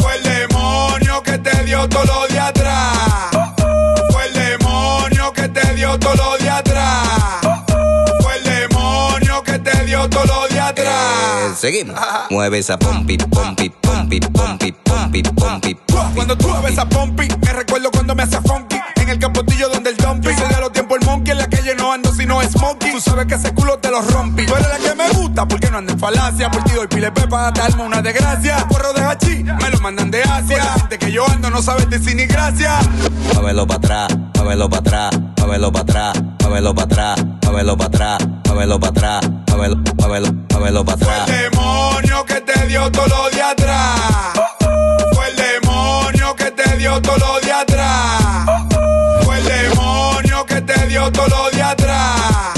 Fue 0.00 0.16
el 0.16 0.22
demonio 0.22 1.22
que 1.22 1.38
te 1.38 1.64
dio 1.64 1.88
todo 1.88 2.04
lo 2.04 2.26
de 2.28 2.38
atrás. 2.38 3.28
Fue 4.10 4.26
el 4.26 4.32
demonio 4.34 5.32
que 5.32 5.48
te 5.48 5.74
dio 5.74 5.98
todo 5.98 6.14
lo 6.14 6.38
de 6.38 6.48
atrás. 6.48 7.07
Lo 10.24 10.48
de 10.48 10.60
atrás. 10.60 10.88
Eh, 10.88 11.54
seguimos. 11.56 11.98
Mueve 12.30 12.58
esa 12.58 12.78
pompi, 12.78 13.16
pompi, 13.18 13.70
pompi, 13.70 14.20
pompi, 14.20 14.72
pompi, 14.72 15.22
pompi. 15.22 15.76
Cuando 16.14 16.36
tú 16.36 16.48
ves 16.62 16.78
a 16.78 16.88
Pompi, 16.88 17.28
me 17.44 17.52
recuerdo 17.52 17.90
cuando 17.90 18.14
me 18.14 18.22
hace 18.22 18.40
funky. 18.40 18.76
En 18.96 19.08
el 19.08 19.18
capotillo 19.18 19.68
donde 19.68 19.90
el 19.90 19.96
dumpy. 19.96 20.28
Smoky. 22.48 22.92
Tú 22.92 23.00
sabes 23.00 23.26
que 23.26 23.34
ese 23.34 23.52
culo 23.54 23.78
te 23.78 23.90
lo 23.90 24.02
rompí. 24.02 24.46
Tú 24.46 24.54
eres 24.54 24.68
la 24.68 24.78
que 24.78 24.94
me 24.94 25.08
gusta 25.10 25.46
porque 25.46 25.70
no 25.70 25.78
ando 25.78 25.92
en 25.92 25.98
falacia. 25.98 26.50
Por 26.50 26.64
ti 26.64 26.72
doy 26.72 26.86
pile 26.88 27.10
pepa, 27.12 27.50
darme 27.50 27.82
una 27.84 28.02
desgracia. 28.02 28.66
Porro 28.68 28.92
de 28.92 29.02
hachi, 29.02 29.44
me 29.44 29.70
lo 29.70 29.80
mandan 29.80 30.10
de 30.10 30.22
Asia. 30.22 30.62
Gente 30.78 30.98
que 30.98 31.12
yo 31.12 31.28
ando 31.28 31.50
no 31.50 31.62
sabe 31.62 31.86
decir 31.86 32.16
ni 32.16 32.26
gracia. 32.26 32.78
Muévelo 33.34 33.66
para 33.66 33.78
atrás, 33.78 34.18
muévelo 34.36 34.68
para 34.68 34.80
atrás, 34.80 35.20
muévelo 35.38 35.72
para 35.72 35.82
atrás, 35.82 36.22
muévelo 36.42 36.74
para 36.74 36.84
atrás, 36.84 37.26
muévelo 37.44 37.76
para 37.76 37.86
atrás, 37.86 38.28
muévelo 38.46 38.80
para 38.80 38.90
atrás, 38.90 39.30
muévelo, 39.50 39.76
muévelo, 39.96 40.32
muévelo 40.50 40.84
para 40.84 40.96
atrás. 40.96 41.28
El 41.28 41.50
demonio 41.50 42.24
que 42.24 42.40
te 42.40 42.66
dio 42.66 42.90
todo 42.90 43.06
lo 43.06 43.30
de 43.30 43.42
atrás. 43.42 44.00
Fue 45.14 45.28
el 45.28 45.36
demonio 45.36 46.34
que 46.36 46.50
te 46.50 46.76
dio 46.76 47.00
todo 47.02 47.16
lo 47.18 47.40
de 47.40 47.52
atrás 47.52 48.27
yo 50.98 51.12
todo 51.12 51.28
lo 51.28 51.50
de 51.50 51.62
atrás. 51.62 52.57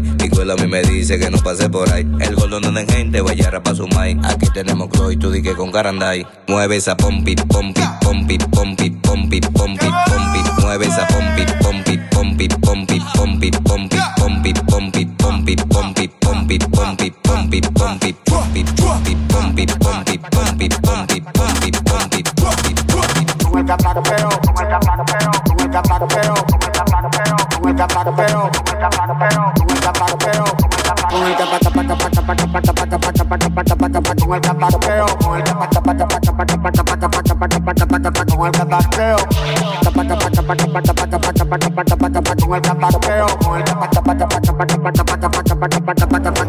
Mi 0.00 0.28
cuela 0.28 0.54
a 0.54 0.56
mí 0.56 0.66
me 0.66 0.82
dice 0.82 1.18
que 1.18 1.30
no 1.30 1.38
pase 1.38 1.68
por 1.68 1.90
ahí. 1.92 2.06
El 2.20 2.34
gordo 2.34 2.60
no 2.60 2.72
de 2.72 2.86
gente, 2.86 3.20
vaya 3.20 3.50
rapa 3.50 3.74
su 3.74 3.86
mai. 3.88 4.18
Aquí 4.24 4.48
tenemos 4.52 4.88
Chloe, 4.90 5.16
tú 5.16 5.30
di 5.30 5.42
con 5.42 5.70
Carandai. 5.70 6.26
Mueve 6.48 6.76
esa 6.76 6.96
pompi, 6.96 7.34
pompi, 7.36 7.82
pompi, 8.00 8.38
pompi, 8.38 8.90
pompi, 8.90 9.40
pompi, 9.40 9.80
pompi. 9.80 10.60
Mueve 10.62 10.86
esa 10.86 11.06
pompi, 11.06 11.44
pompi, 11.62 11.98
pompi, 12.10 12.48
pompi, 12.48 13.00
pompi, 13.14 13.50
pompi, 13.50 13.50
pompi, 13.64 14.52
pompi, 14.62 15.04
pompi, 15.16 15.56
pompi, 15.56 15.56
pompi, 15.56 16.56
pompi, 16.58 17.86
con 34.26 34.34
el 34.34 34.40
catapeo, 34.40 35.06
con 35.18 35.38
el 35.38 35.45
con 38.36 38.46
el 38.46 38.52
catapeo, 38.52 39.16
con 39.16 39.36
el 42.56 42.62
catapeo, 42.62 43.26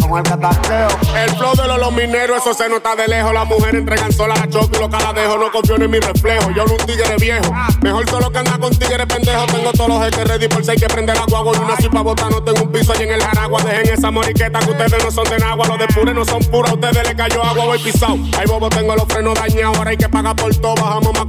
con 0.08 0.18
el 0.18 0.24
catapeo. 0.24 0.88
El 1.16 1.30
flow 1.36 1.56
de 1.56 1.68
los, 1.68 1.80
los 1.80 1.94
mineros, 1.94 2.42
eso 2.42 2.54
se 2.54 2.70
nota 2.70 2.96
de 2.96 3.08
lejos. 3.08 3.34
Las 3.34 3.48
mujeres 3.48 3.76
entregan 3.76 4.12
sola 4.12 4.36
a 4.36 4.50
choque 4.50 4.78
y 4.78 4.80
lo 4.80 4.90
caladejo. 4.90 5.38
No 5.38 5.52
confío 5.52 5.76
en 5.76 5.92
mi 5.92 6.00
reflejo. 6.00 6.52
Yo 6.52 6.66
no 6.66 6.74
un 6.74 6.86
tigre 6.86 7.16
viejo. 7.20 7.54
Mejor 7.82 8.10
solo 8.10 8.32
que 8.32 8.40
anda 8.40 8.58
con 8.58 8.72
tigres 8.72 9.06
pendejos. 9.06 9.48
Tengo 9.48 9.72
todos 9.72 9.90
los 9.90 10.04
jeques 10.04 10.28
ready 10.28 10.48
por 10.48 10.64
si 10.64 10.72
hay 10.72 10.78
que 10.78 10.88
prender 10.88 11.18
agua. 11.18 11.40
Hago 11.40 11.52
una 11.52 11.74
así 11.74 11.90
pa' 11.90 12.02
botar. 12.02 12.32
No 12.32 12.44
tengo 12.44 12.64
un 12.64 12.72
piso 12.72 12.94
allí 12.94 13.04
en 13.04 13.14
el 13.14 13.22
Jaragua. 13.22 13.62
Dejen 13.64 13.94
esa 13.94 14.12
moriqueta 14.12 14.60
que 14.60 14.72
ustedes 14.72 15.04
no 15.04 15.12
son 15.12 15.26
de 15.26 15.44
agua. 15.44 15.68
Los 15.68 15.80
de 15.80 15.88
pure 15.88 16.14
no 16.14 16.26
son 16.26 16.44
puros. 16.46 16.72
A 16.72 16.74
ustedes 16.74 17.08
le 17.08 17.16
cayó 17.16 17.44
agua. 17.44 17.66
Voy 17.66 17.80
pisado. 17.80 18.18
Ahí 18.38 18.46
bobo 18.48 18.70
tengo 18.70 18.96
los 18.96 19.06
frenos 19.06 19.36
dañados. 19.36 19.78
Ahora 19.78 19.92
hay 19.92 19.98
que 19.98 20.10
pagar 20.10 20.36
por 20.36 20.56
todo. 20.56 20.76
Bajamos 20.76 21.14
más 21.14 21.26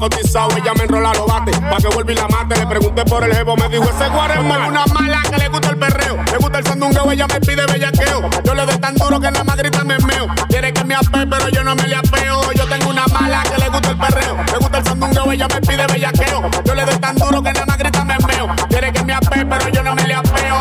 cotizado. 0.48 0.56
Ella 0.56 0.74
me 0.74 0.84
enrola 0.84 1.12
los 1.14 1.26
bate. 1.26 1.52
Pa' 1.52 1.76
que 1.78 1.88
vuelva 1.88 2.12
y 2.12 2.14
la 2.14 2.28
mate. 2.28 2.56
Le 2.56 2.66
pregunté 2.66 3.04
por 3.04 3.24
el 3.24 3.34
jevo. 3.34 3.56
Me 3.56 3.68
dijo 3.68 3.84
ese 3.84 4.08
guarema 4.08 4.54
es 4.58 4.68
una 4.68 4.86
mala 4.86 5.22
que 5.30 5.36
le 5.36 5.48
gusta 5.48 5.70
el 5.70 5.78
perreo. 5.78 6.16
Le 6.30 6.38
gusta 6.38 6.58
el 6.58 6.66
sandungueo. 6.66 7.12
Ella 7.12 7.26
me 7.26 7.40
pide 7.40 7.66
bellaqueo. 7.66 8.30
Yo 8.44 8.54
le 8.54 8.66
doy 8.66 8.78
tan 8.78 8.94
duro 8.94 9.20
que 9.20 9.30
nada 9.30 9.44
más 9.44 9.56
grita 9.56 9.84
me 9.84 9.98
meo. 9.98 10.26
Quiere 10.48 10.72
que 10.72 10.84
me 10.84 10.94
ape, 10.94 11.26
pero 11.26 11.48
yo 11.48 11.64
no 11.64 11.74
me 11.74 11.86
le 11.86 11.96
apeo. 11.96 12.52
Yo 12.52 12.66
tengo 12.66 12.90
una 12.90 13.06
mala 13.06 13.42
que 13.42 13.58
le 13.58 13.68
gusta 13.68 13.90
el 13.90 13.98
perreo. 13.98 14.36
Le 14.36 14.58
gusta 14.58 14.78
el 14.78 14.84
sandungueo, 14.84 15.32
ella 15.32 15.48
me 15.48 15.60
pide 15.60 15.86
bellaqueo. 15.86 16.50
Yo 16.64 16.74
le 16.74 16.84
doy 16.84 16.98
tan 16.98 17.16
duro 17.16 17.42
que 17.42 17.52
nada 17.52 17.66
más 17.66 17.78
grita 17.78 18.04
me 18.04 18.16
meo. 18.18 18.48
Quiere 18.68 18.92
que 18.92 19.04
me 19.04 19.14
ape, 19.14 19.46
pero 19.46 19.68
yo 19.68 19.82
no 19.82 19.94
me 19.94 20.06
le 20.06 20.14
apeo. 20.14 20.58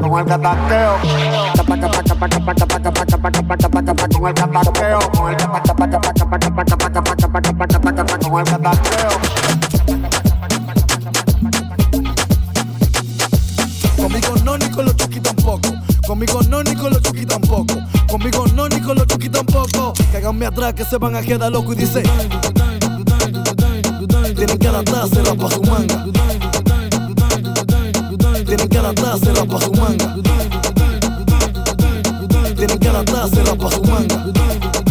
con 0.09 0.19
el 0.19 0.25
catapeo. 0.25 0.99
Conmigo 13.95 14.35
no 14.43 14.57
ni 14.57 14.69
con 14.69 14.85
los 14.85 14.95
chuki 14.97 15.21
tampoco. 15.21 15.69
Conmigo 16.05 16.41
no 16.49 16.63
ni 16.63 16.75
con 16.75 16.91
los 16.91 17.01
chuki 17.01 17.25
tampoco. 17.25 17.75
Conmigo 18.09 18.45
no 18.53 18.67
ni 18.67 18.81
con 18.81 18.97
los 18.97 19.07
chuki 19.07 19.29
tampoco. 19.29 19.93
Cáganme 20.11 20.47
atrás 20.47 20.73
que 20.73 20.83
se 20.83 20.97
van 20.97 21.15
a 21.15 21.21
quedar 21.21 21.49
locos 21.49 21.77
y 21.77 21.79
dice. 21.79 22.03
Tienen 23.25 24.59
ganas 24.59 25.09
de 25.09 25.23
la 25.23 25.35
pajumanga. 25.35 26.05
Tienen 28.45 28.69
ganas 28.69 29.21
de 29.21 29.33
la 29.33 29.45
pajumanga. 29.45 30.15
Tienen 32.55 32.79
ganas 32.79 33.31
de 33.31 33.43
la 33.43 33.55
pajumanga. 33.55 34.84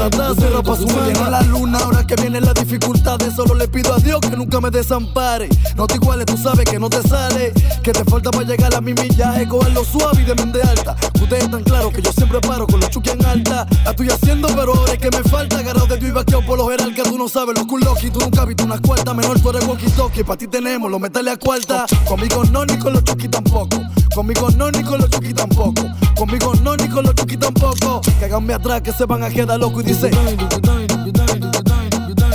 Tienen 0.00 0.12
que 0.12 0.16
adaptarse, 0.16 0.50
rapa 0.50 0.76
su. 0.76 0.86
Llega 0.86 1.28
la 1.28 1.42
luna, 1.42 1.78
ahora 1.78 2.06
que 2.06 2.14
vienen 2.16 2.44
las 2.44 2.54
dificultades. 2.54 3.34
Solo 3.34 3.54
le 3.54 3.68
pido 3.68 3.92
a 3.94 3.98
Dios 3.98 4.18
que 4.20 4.30
nunca 4.30 4.58
me 4.58 4.70
desampare. 4.70 5.48
No 5.76 5.86
te 5.86 5.96
iguales, 5.96 6.24
tú 6.24 6.38
sabes 6.38 6.64
que 6.64 6.78
no 6.78 6.88
te 6.88 7.06
sale. 7.06 7.52
Que 7.82 7.92
te 7.92 8.02
falta 8.04 8.30
para 8.30 8.46
llegar 8.46 8.74
a 8.74 8.80
mi 8.80 8.94
millaje. 8.94 9.46
Cogerlo 9.46 9.84
suave 9.84 10.22
y 10.22 10.24
de 10.24 10.34
mente 10.36 10.62
alta. 10.62 10.96
Ustedes 11.20 11.44
están 11.44 11.62
claros 11.64 11.92
que 11.92 12.00
yo 12.00 12.12
siempre 12.12 12.40
paro 12.40 12.66
con 12.66 12.80
los 12.80 12.88
chuki 12.88 13.10
en 13.10 13.24
alta. 13.26 13.66
La 13.84 13.90
estoy 13.90 14.08
haciendo, 14.08 14.48
pero 14.48 14.74
ahora 14.74 14.92
es 14.94 14.98
que 14.98 15.10
me 15.10 15.22
falta. 15.28 15.58
Agarrado 15.58 15.86
de 15.86 15.98
tu 15.98 16.06
y 16.06 16.10
vaqueo 16.12 16.46
por 16.46 16.70
geral 16.70 16.94
que 16.94 17.02
tú 17.02 17.18
no 17.18 17.28
sabes. 17.28 17.58
Los 17.58 17.66
culoki, 17.66 18.10
tú 18.10 18.20
nunca 18.20 18.40
has 18.40 18.46
visto 18.46 18.64
una 18.64 18.78
cuarta. 18.78 19.12
Menor, 19.12 19.38
tú 19.38 19.50
eres 19.50 19.68
walkie 19.68 19.90
talkie. 19.90 20.24
Para 20.24 20.38
ti 20.38 20.46
tenemos 20.48 20.90
los 20.90 21.00
metales 21.00 21.34
a 21.34 21.36
cuarta. 21.36 21.84
Conmigo 22.06 22.42
no, 22.44 22.64
ni 22.64 22.78
con 22.78 22.94
los 22.94 23.04
chuki 23.04 23.28
tampoco. 23.28 23.76
Conmigo 24.14 24.50
no, 24.56 24.70
ni 24.70 24.82
con 24.82 25.00
los 25.00 25.08
chuki 25.08 25.32
tampoco. 25.32 25.82
Conmigo 26.16 26.52
no, 26.62 26.76
ni 26.76 26.88
con 26.88 27.04
los 27.04 27.14
chuki 27.14 27.36
tampoco. 27.36 28.00
Que 28.18 28.24
háganme 28.24 28.54
atrás 28.54 28.82
que 28.82 28.92
se 28.92 29.04
van 29.06 29.22
a 29.22 29.30
quedar 29.30 29.58
locos 29.58 29.84
y 29.84 29.86
dice. 29.86 30.10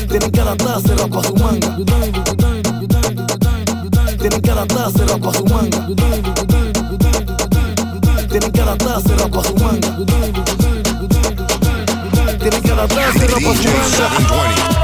Tienen 0.08 0.32
que 0.32 0.42
adaptarse, 0.42 0.96
rapa 0.96 1.24
su 1.24 1.36
manga. 1.36 1.76
Tienen 4.18 4.42
que 4.42 4.52
adaptarse, 4.52 5.06
rapa 5.06 5.34
su 5.34 5.46
manga. 5.46 5.88
Tienen 8.30 8.52
que 8.52 8.62
adaptarse, 8.62 9.16
rapa 9.16 9.44
su 9.44 9.56
manga. 9.56 9.96
Tienen 12.40 12.62
que 12.62 12.72
adaptarse, 12.72 13.28
rapa 13.28 13.54
su 13.54 13.64
manga. 13.64 14.75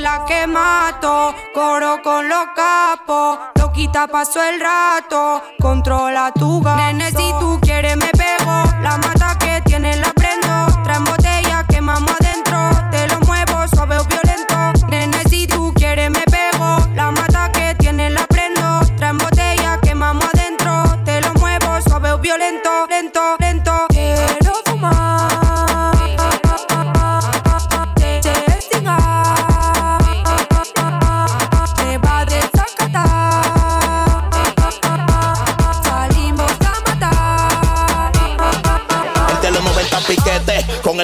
La 0.00 0.24
que 0.26 0.46
mato, 0.46 1.34
coro 1.54 2.00
con 2.02 2.28
los 2.28 2.46
capos, 2.54 3.38
lo 3.54 3.72
quita 3.72 4.06
paso 4.06 4.42
el 4.42 4.60
rato, 4.60 5.42
controla 5.60 6.32
tu 6.32 6.60
gato. 6.60 6.76
Nene, 6.76 7.10
si 7.10 7.32
tú 7.40 7.58
quieres 7.60 7.96
me 7.96 8.10
pego, 8.10 8.62
la 8.82 8.98
mata 8.98 9.36
que 9.38 9.47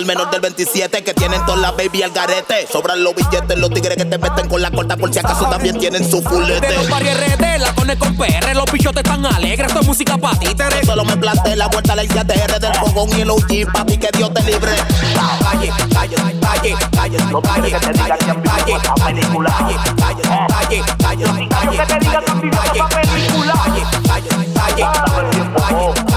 el 0.05 0.09
menor 0.09 0.31
del 0.31 0.41
27 0.43 1.03
que 1.03 1.15
tienen 1.15 1.45
todas 1.47 1.61
las 1.61 1.77
baby 1.77 2.03
al 2.03 2.11
garete. 2.11 2.67
Sobran 2.71 3.03
los 3.03 3.15
billetes, 3.15 3.59
los 3.59 3.71
tigres 3.71 3.97
que 3.97 4.05
te 4.05 4.19
meten 4.19 4.49
con 4.49 4.61
la 4.61 4.71
corta 4.71 4.97
por 4.97 5.11
si 5.11 5.19
acaso 5.19 5.47
también 5.47 5.79
tienen 5.79 6.09
su 6.09 6.21
fulete. 6.23 6.67
De 6.67 6.75
los 6.75 6.87
RD, 6.87 7.59
la 7.59 7.75
cone 7.75 7.97
con 7.97 8.15
PR, 8.17 8.55
los 8.55 8.67
pichotes 8.67 9.03
están 9.03 9.25
alegres, 9.25 9.69
esto 9.69 9.81
es 9.81 9.87
música 9.87 10.19
pa' 10.19 10.39
títeres. 10.39 10.87
Solo 10.87 11.05
me 11.05 11.17
planté 11.17 11.57
la 11.57 11.69
vuelta 11.69 11.95
a 11.95 11.97
la 11.97 12.05
isla 12.05 12.25
TR 12.25 12.61
del 12.61 12.75
fogón 12.75 13.09
y 13.17 13.23
el 13.23 13.31
OG, 13.31 13.73
papi, 13.73 13.97
que 13.97 14.11
Dios 14.17 14.33
te 14.35 14.43
libre. 14.43 14.73
Calle, 15.43 15.73
calle, 15.95 16.17
calle, 16.41 16.77
calle, 16.93 17.19
no 17.31 17.41
calle, 17.41 17.63
visto 17.63 18.77
esta 18.77 18.95
película. 18.95 19.57
Calle, 19.59 19.77
calle, 19.97 20.23
calle, 20.23 20.83
calle, 20.99 21.49
calle, 21.49 21.81
han 21.81 22.41
visto 22.41 22.59
esta 22.73 22.89
película. 22.89 23.53
Calle, 23.65 23.85
calle, 24.07 24.31
calle, 24.31 24.65
calle, 24.65 24.65
calle, 24.65 24.65
calle, 24.65 24.85
calle, 25.57 26.14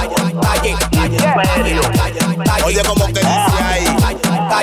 Oye, 2.66 2.82
como 2.84 3.06
que 3.08 3.14
dice 3.20 3.64
ahí. 3.64 3.86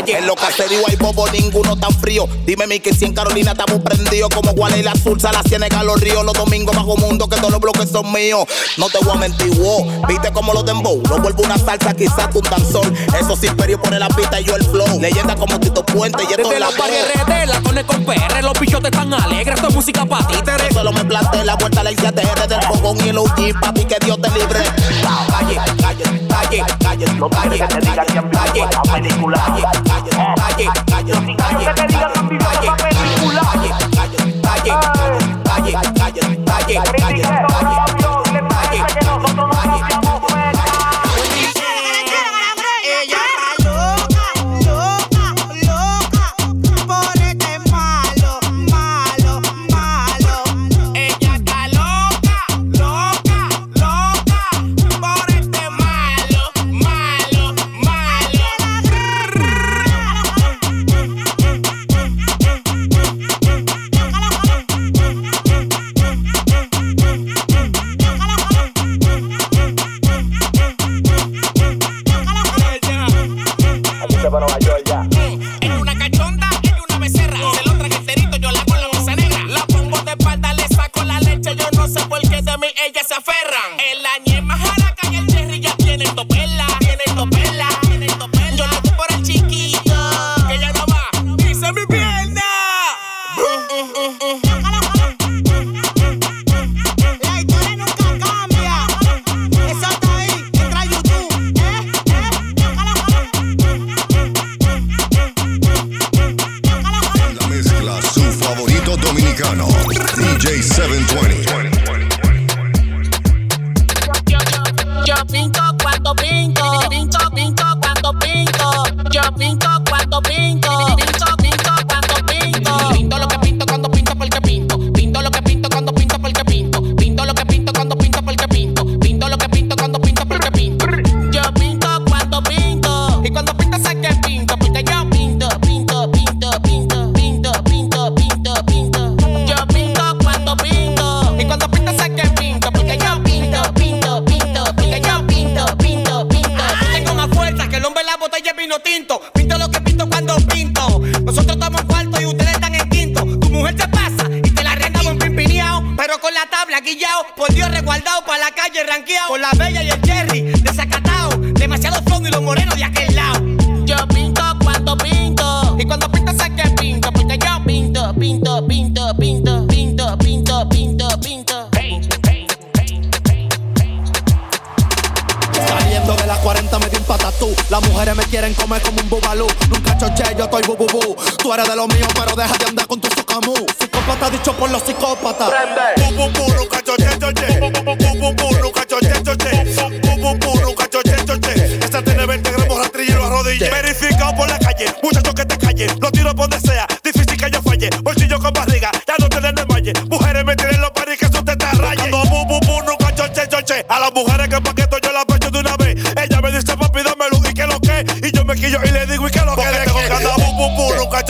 En 0.07 0.27
los 0.27 0.37
caseríos 0.37 0.83
hay 0.89 0.97
bobo, 0.97 1.29
ninguno 1.29 1.77
tan 1.77 1.93
frío. 1.93 2.27
Dime 2.47 2.67
mi 2.67 2.81
que 2.81 2.93
si 2.93 3.05
en 3.05 3.15
Carolina 3.15 3.53
estamos 3.53 3.81
prendidos 3.83 4.29
como 4.35 4.53
Guale 4.53 4.79
y 4.79 4.83
la 4.83 4.95
Sursa, 4.95 5.31
la 5.33 5.43
Ciénaga, 5.43 5.83
los 5.83 6.01
ríos, 6.01 6.25
los 6.25 6.35
domingos 6.35 6.75
bajo 6.75 6.97
mundo, 6.97 7.29
que 7.29 7.37
todos 7.37 7.51
los 7.51 7.61
bloques 7.61 7.91
son 7.91 8.11
míos. 8.13 8.45
No 8.77 8.89
te 8.89 8.99
voy 8.99 9.17
a 9.17 9.21
mentir, 9.21 9.55
wow. 9.57 10.07
Viste 10.07 10.33
como 10.33 10.53
los 10.53 10.65
dembow, 10.65 11.03
no 11.09 11.19
vuelvo 11.19 11.43
una 11.43 11.59
salsa, 11.59 11.95
quizás 11.95 12.29
un 12.35 12.43
danzón. 12.43 12.95
Esos 13.19 13.43
imperios 13.45 13.81
pone 13.81 13.99
la 13.99 14.09
pista 14.09 14.41
y 14.41 14.45
yo 14.45 14.57
el 14.57 14.65
flow. 14.65 15.01
Leyenda 15.01 15.37
como 15.37 15.59
Tito 15.61 15.85
Puente 15.85 16.23
y 16.25 16.33
esto 16.33 16.49
De 16.49 16.55
es 16.57 16.61
la 16.61 16.69
RD, 16.69 17.47
la 17.47 17.61
cone 17.63 17.85
con 17.85 18.05
PR, 18.05 18.43
los 18.43 18.59
pichotes 18.59 18.91
están 18.91 19.13
alegres, 19.13 19.57
esto 19.57 19.69
es 19.69 19.75
música 19.75 20.05
pa' 20.05 20.27
títeres. 20.27 20.75
Solo 20.75 20.93
me 20.93 21.05
planté 21.05 21.45
la 21.45 21.57
vuelta 21.57 21.81
a 21.81 21.85
la 21.85 21.93
isla 21.93 22.13
TR 22.13 22.49
del 22.49 22.63
fogón 22.63 22.99
y 23.05 23.09
el 23.11 23.19
OG, 23.19 23.61
papi, 23.61 23.85
que 23.85 23.97
Dios 24.05 24.21
te 24.21 24.31
libre. 24.31 24.61
Calle, 25.29 25.57
calle, 25.77 26.05
calle, 26.29 26.65
calle, 26.81 27.07
no 27.15 27.29
calle, 27.29 27.59
que 27.59 27.67
te 27.67 27.81
digan 27.81 28.07
que 28.07 28.19
han 28.19 28.31
visto 28.31 28.65
esta 28.65 28.83
película. 28.83 29.35
Calle, 29.35 29.35
calle, 29.35 29.35
calle, 29.35 29.35
calle, 29.35 29.35
calle, 29.35 29.35
que 29.35 29.35
te 29.35 29.35
digan 29.35 29.35
que 29.35 29.35
han 29.35 29.35
visto 29.35 29.35
esta 29.35 29.35
película. 29.35 29.45
Calle, 29.45 29.63
calle, 29.63 29.73
calle, 29.73 29.73
calle, 29.73 29.74
calle, 35.45 35.73
calle, 35.77 36.23
calle, 36.47 36.81
calle, 37.01 37.94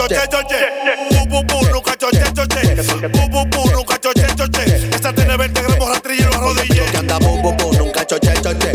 choche, 0.08 0.28
choche. 0.28 0.72
Bu, 1.10 1.42
bu, 1.42 1.64
choche, 1.98 2.32
choche. 2.34 3.08
Bu, 3.08 3.44
bu, 3.46 3.70
nunca 3.70 3.96
choche, 3.98 4.26
choche. 4.36 4.88
Esta 4.92 5.12
tiene 5.12 5.36
20 5.36 5.62
gramos 5.62 5.88
rastrillero 5.88 6.34
a 6.34 6.38
rodillas. 6.38 6.90
que 6.90 6.96
anda 6.98 7.18
bu, 7.18 7.40
bu, 7.40 7.72
nunca 7.78 8.04
choche, 8.04 8.34
choche. 8.42 8.72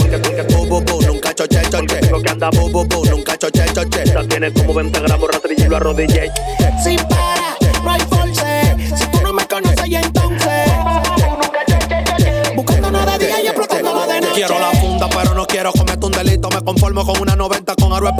Bu, 0.49 0.81
bu, 0.81 1.01
nunca 1.05 1.33
choche, 1.33 1.61
choche. 1.69 1.99
que 1.99 2.29
anda 2.29 2.49
bu, 2.49 2.69
bu, 2.69 3.05
nunca 3.09 3.37
choche, 3.37 3.65
choche. 3.73 4.03
Esta 4.03 4.23
tiene 4.27 4.51
como 4.51 4.73
20 4.73 4.99
gramos 5.01 5.29
rastrillero 5.29 5.75
a 5.75 5.79
rodillas. 5.79 6.31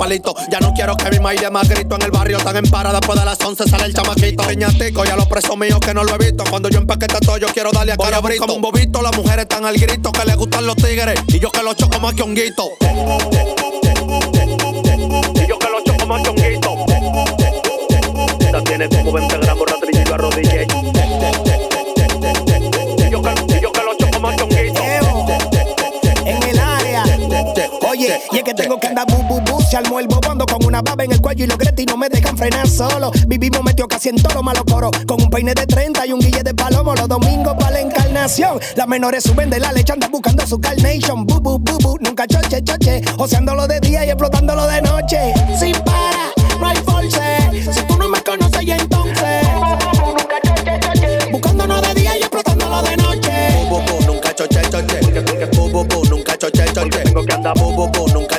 de 0.00 0.30
palito. 0.30 0.34
Ya 0.50 0.60
no 0.60 0.72
quiero 0.72 0.96
que 0.96 1.10
mi 1.10 1.18
maíz 1.18 1.40
de 1.40 1.50
más 1.50 1.68
grito 1.68 1.94
en 1.96 2.02
el 2.02 2.10
barrio. 2.10 2.38
Tan 2.38 2.56
en 2.56 2.64
para 2.70 2.92
después 2.92 3.18
de 3.18 3.24
las 3.24 3.40
11 3.40 3.68
sale 3.68 3.84
el 3.84 3.94
chamaquito. 3.94 4.44
Peñatico, 4.46 5.04
ya 5.04 5.16
los 5.16 5.26
presos 5.26 5.56
míos 5.56 5.78
que 5.80 5.94
no 5.94 6.04
lo 6.04 6.14
he 6.14 6.18
visto. 6.18 6.44
Cuando 6.48 6.68
yo 6.68 6.78
empaquete 6.78 7.18
todo, 7.20 7.38
yo 7.38 7.48
quiero 7.48 7.70
darle 7.72 7.92
a 7.92 7.96
cara 7.96 8.20
brito. 8.20 8.46
Como 8.46 8.54
un 8.54 8.62
bobito, 8.62 9.02
las 9.02 9.16
mujeres 9.16 9.42
están 9.42 9.64
al 9.64 9.76
grito. 9.76 10.12
Que 10.12 10.24
les 10.24 10.36
gustan 10.36 10.66
los 10.66 10.76
tigres. 10.76 11.20
Y 11.28 11.38
yo 11.38 11.50
que 11.50 11.62
los 11.62 11.76
choco 11.76 12.00
más 12.00 12.14
que 12.14 12.22
honguito. 12.22 12.70
Y 15.34 15.46
yo 15.46 15.58
que 15.58 15.66
lo 15.68 15.80
choco 15.84 16.06
más 16.06 16.22
que 16.22 16.30
un 16.30 16.36
guito. 16.36 16.76
Esta 18.40 18.64
tiene 18.64 18.88
como 18.88 19.12
20 19.12 19.38
gramos 19.38 19.70
rastrillo 19.70 20.00
y 20.00 20.04
lo 20.04 20.14
arrodillé. 20.14 20.66
Y 22.98 23.10
yo 23.10 23.22
que, 23.22 23.56
y 23.56 23.60
yo 23.60 23.72
que 23.72 23.82
lo 23.82 23.94
choco 23.98 24.20
más 24.20 24.36
que. 24.36 24.72
En 26.24 26.42
el 26.42 26.58
área. 26.58 27.04
Oye, 27.88 28.20
y 28.32 28.38
es 28.38 28.44
que 28.44 28.54
tengo 28.54 28.78
que 28.78 28.86
andar 28.88 29.06
bu 29.06 29.22
bu 29.22 29.39
bu. 29.39 29.39
Se 29.70 29.76
armó 29.76 30.00
el 30.00 30.08
bobondo 30.08 30.46
con 30.46 30.64
una 30.66 30.82
baba 30.82 31.04
en 31.04 31.12
el 31.12 31.20
cuello 31.20 31.44
y 31.44 31.46
los 31.46 31.56
gretis 31.56 31.86
no 31.86 31.96
me 31.96 32.08
dejan 32.08 32.36
frenar 32.36 32.68
solo. 32.68 33.12
Vivimos 33.28 33.62
metido 33.62 33.86
casi 33.86 34.08
en 34.08 34.16
toro 34.20 34.42
malo 34.42 34.64
coro. 34.64 34.90
Con 35.06 35.22
un 35.22 35.30
peine 35.30 35.54
de 35.54 35.64
30 35.64 36.06
y 36.06 36.12
un 36.12 36.18
guille 36.18 36.42
de 36.42 36.52
palomo. 36.52 36.92
Los 36.96 37.06
domingos 37.06 37.54
para 37.54 37.70
la 37.70 37.80
encarnación. 37.82 38.58
Las 38.74 38.88
menores 38.88 39.22
suben 39.22 39.48
de 39.48 39.60
la 39.60 39.72
leche, 39.72 39.92
andan 39.92 40.10
buscando 40.10 40.44
su 40.44 40.60
carnation. 40.60 41.24
Bu 41.24 41.38
bu 41.38 41.56
bu 41.60 41.78
bu. 41.78 41.96
Nunca 42.00 42.26
choche 42.26 42.64
choche. 42.64 43.00
Joseándolo 43.16 43.68
de 43.68 43.78
día 43.78 44.04
y 44.04 44.08
explotándolo 44.08 44.66
de 44.66 44.82
noche. 44.82 45.34
Sin 45.56 45.76
para, 45.84 46.32
no 46.58 46.66
hay 46.66 46.76
force. 46.78 47.72
Si 47.72 47.82
tú 47.82 47.96
no 47.96 48.08
me 48.08 48.20
conoces, 48.22 48.62
y 48.62 48.72
entonces. 48.72 49.46
Buscándonos 51.30 51.80
de 51.82 51.94
día 51.94 52.18
y 52.18 52.22
explotándolo 52.22 52.82
de 52.82 52.96
noche. 52.96 53.66
Bu 53.70 53.78
bu 53.78 53.82
bu, 53.86 54.04
nunca 54.04 54.34
choché 54.34 54.62
choché. 54.62 55.46
Bu 55.56 55.70
bu 55.70 55.84
bu, 55.84 56.04
nunca 56.06 56.36
choché 56.36 56.64
choché. 56.74 57.04
Tengo 57.04 57.24
que 57.24 57.32
andar 57.34 57.54
Bu 57.54 57.72
bu 57.72 57.88
bu, 57.88 58.08
nunca. 58.08 58.29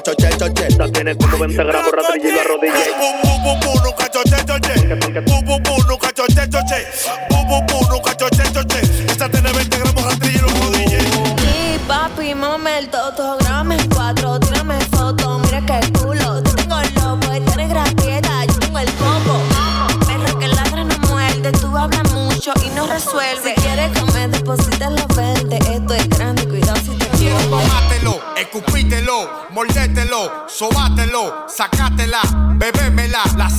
Esta 0.82 0.94
tiene 0.94 1.16
como 1.16 1.38
20 1.38 1.64
gramos 1.64 1.92
rastrillo 1.92 2.28
y 2.28 2.32
lo 2.32 2.42
arrodillé. 2.42 2.74
Bu 2.98 3.44
bu 3.44 3.54
bu, 3.60 3.84
nunca 3.84 4.10
choché, 4.10 4.44
choché. 4.44 5.22
Bu 5.28 5.42
bu 5.44 5.60
bu, 5.60 5.84
nunca 5.88 6.12
choché, 6.12 6.50
choché. 6.50 6.88
Bu 7.30 7.46
bu 7.46 7.62
bu, 7.68 7.88
nunca 7.92 8.16
choché, 8.16 8.52
choché. 8.52 8.82
Esta 9.06 9.30
tiene 9.30 9.52
20 9.52 9.78
gramos 9.78 10.04
rastrillo 10.04 10.40
y 10.40 10.42
los 10.42 10.60
rodillas. 10.60 11.04
Sí, 11.38 11.80
papi, 11.88 12.34
mámame 12.34 12.80
el 12.80 12.90
toto, 12.90 13.38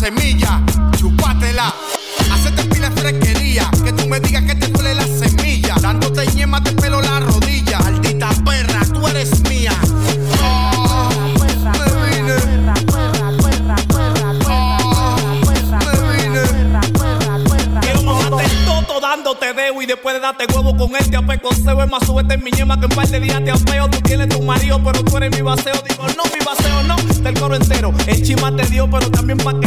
semilla, 0.02 0.60
chupátela. 0.98 1.72
Hacete 2.32 2.64
pila 2.64 2.90
de 2.90 3.00
fresquería, 3.00 3.70
que 3.84 3.92
tú 3.92 4.08
me 4.08 4.18
digas 4.18 4.42
que 4.42 4.56
te 4.56 4.66
duele 4.66 4.96
la 4.96 5.06
semilla. 5.06 5.76
Dándote 5.80 6.26
ñema 6.34 6.58
de 6.58 6.72
pelo 6.72 7.00
la 7.00 7.20
rodilla. 7.20 7.78
Maldita 7.78 8.30
perra, 8.44 8.80
tú 8.92 9.06
eres 9.06 9.40
mía. 9.48 9.72
Oh, 10.42 11.08
me 11.38 11.46
vine. 12.10 12.34
Quiero 17.80 18.02
mamarte 18.02 18.44
el 18.44 18.64
toto 18.64 19.00
dándote 19.00 19.52
dedo 19.52 19.80
y 19.82 19.86
después 19.86 20.16
de 20.16 20.20
darte 20.20 20.46
huevo 20.52 20.76
con 20.76 20.96
este 20.96 21.16
apecoseo 21.16 21.80
es 21.80 21.88
más 21.88 22.04
súbete 22.04 22.34
en 22.34 22.42
mi 22.42 22.50
ñema 22.50 22.78
que 22.80 22.86
en 22.86 22.92
par 22.92 23.06
de 23.06 23.20
días 23.20 23.44
te 23.44 23.52
apeo. 23.52 23.88
Tú 23.88 24.00
tienes 24.00 24.28
tu 24.30 24.42
marido, 24.42 24.80
pero 24.82 25.04
tú 25.04 25.16
eres 25.16 25.30
mi 25.30 25.42
baseo. 25.42 25.74
Digo, 25.88 26.06
no, 26.16 26.24
mi 26.24 26.44
baseo 26.44 26.82
no, 26.82 26.96
del 27.22 27.38
coro 27.38 27.54
entero. 27.54 27.92
El 28.08 28.20
chima 28.22 28.54
te 28.56 28.66
dio, 28.66 28.90
pero 28.90 29.08
también 29.12 29.38
paquetero. 29.38 29.61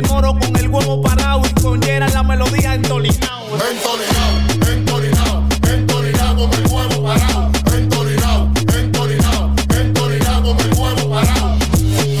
El 0.00 0.08
moro 0.08 0.32
con 0.32 0.56
el 0.56 0.68
huevo 0.68 1.02
parado 1.02 1.42
y 1.44 1.60
con 1.60 1.78
Yera 1.82 2.08
la 2.08 2.22
melodía 2.22 2.72
entolinao. 2.74 3.44
Entolinao, 3.70 4.72
entolinao, 4.72 5.44
entolinao 5.70 6.36
con 6.36 6.54
el 6.54 6.66
huevo 6.72 7.02
parado. 7.02 7.50
Entolinao, 7.76 8.50
entolinao, 8.74 9.54
entolinao 9.78 10.42
con 10.42 10.58
el 10.58 10.72
huevo 10.72 11.10
parado. 11.10 11.58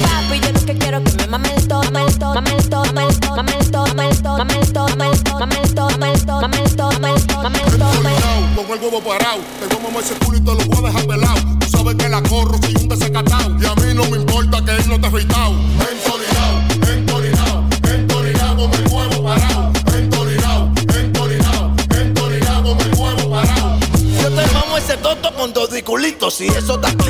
Papi, 0.02 0.40
yo 0.40 0.52
lo 0.52 0.60
que 0.66 0.76
quiero 0.76 1.02
que 1.02 1.12
me 1.12 1.26
mame 1.28 1.54
el 1.56 1.66
todo, 1.68 1.82
mame 1.84 2.04
el 2.04 2.18
todo, 2.18 2.34
mame 2.34 2.52
el 2.52 2.68
todo, 2.68 2.84
mame 2.92 3.06
el 3.08 3.18
todo, 3.18 3.36
mame 3.36 3.56
el 3.58 3.70
todo, 3.70 3.86
mame 3.86 4.08
el 4.10 4.22
todo, 4.22 4.36
mame 4.36 4.58
el 4.60 4.72
todo, 4.72 4.86
mame 4.86 5.06
el 5.08 5.14
todo, 5.14 5.38
mame 5.40 5.62
el 5.62 5.74
todo, 5.74 5.90
mame 5.96 6.12
el 6.12 6.24
todo, 6.26 6.40
mame 6.40 6.58
el 6.60 6.76
todo, 6.76 6.90
mame 6.92 7.00
el 7.00 7.00
todo, 7.00 7.00
mame 7.00 7.14
el 7.14 7.26
todo, 7.26 7.42
mame 7.42 7.60
el 7.64 7.78
todo. 7.78 7.92
Entolinao, 7.94 8.66
con 8.66 8.76
el 8.76 8.84
huevo 8.84 9.00
parado. 9.00 9.40
Te 9.58 9.66
voy 9.66 9.76
a 9.76 9.88
mamar 9.88 10.02
ese 10.02 10.14
culo 10.16 10.36
y 10.36 10.40
te 10.42 10.54
lo 10.54 10.64
voy 10.66 10.84
a 10.84 10.88
dejar 10.88 11.06
pelado. 11.06 11.40
Tú 11.60 11.66
sabes 11.68 11.94
que 11.94 12.08
la 12.10 12.22
corro 12.24 12.58
si 26.40 26.46
eso 26.46 26.76
está 26.76 27.09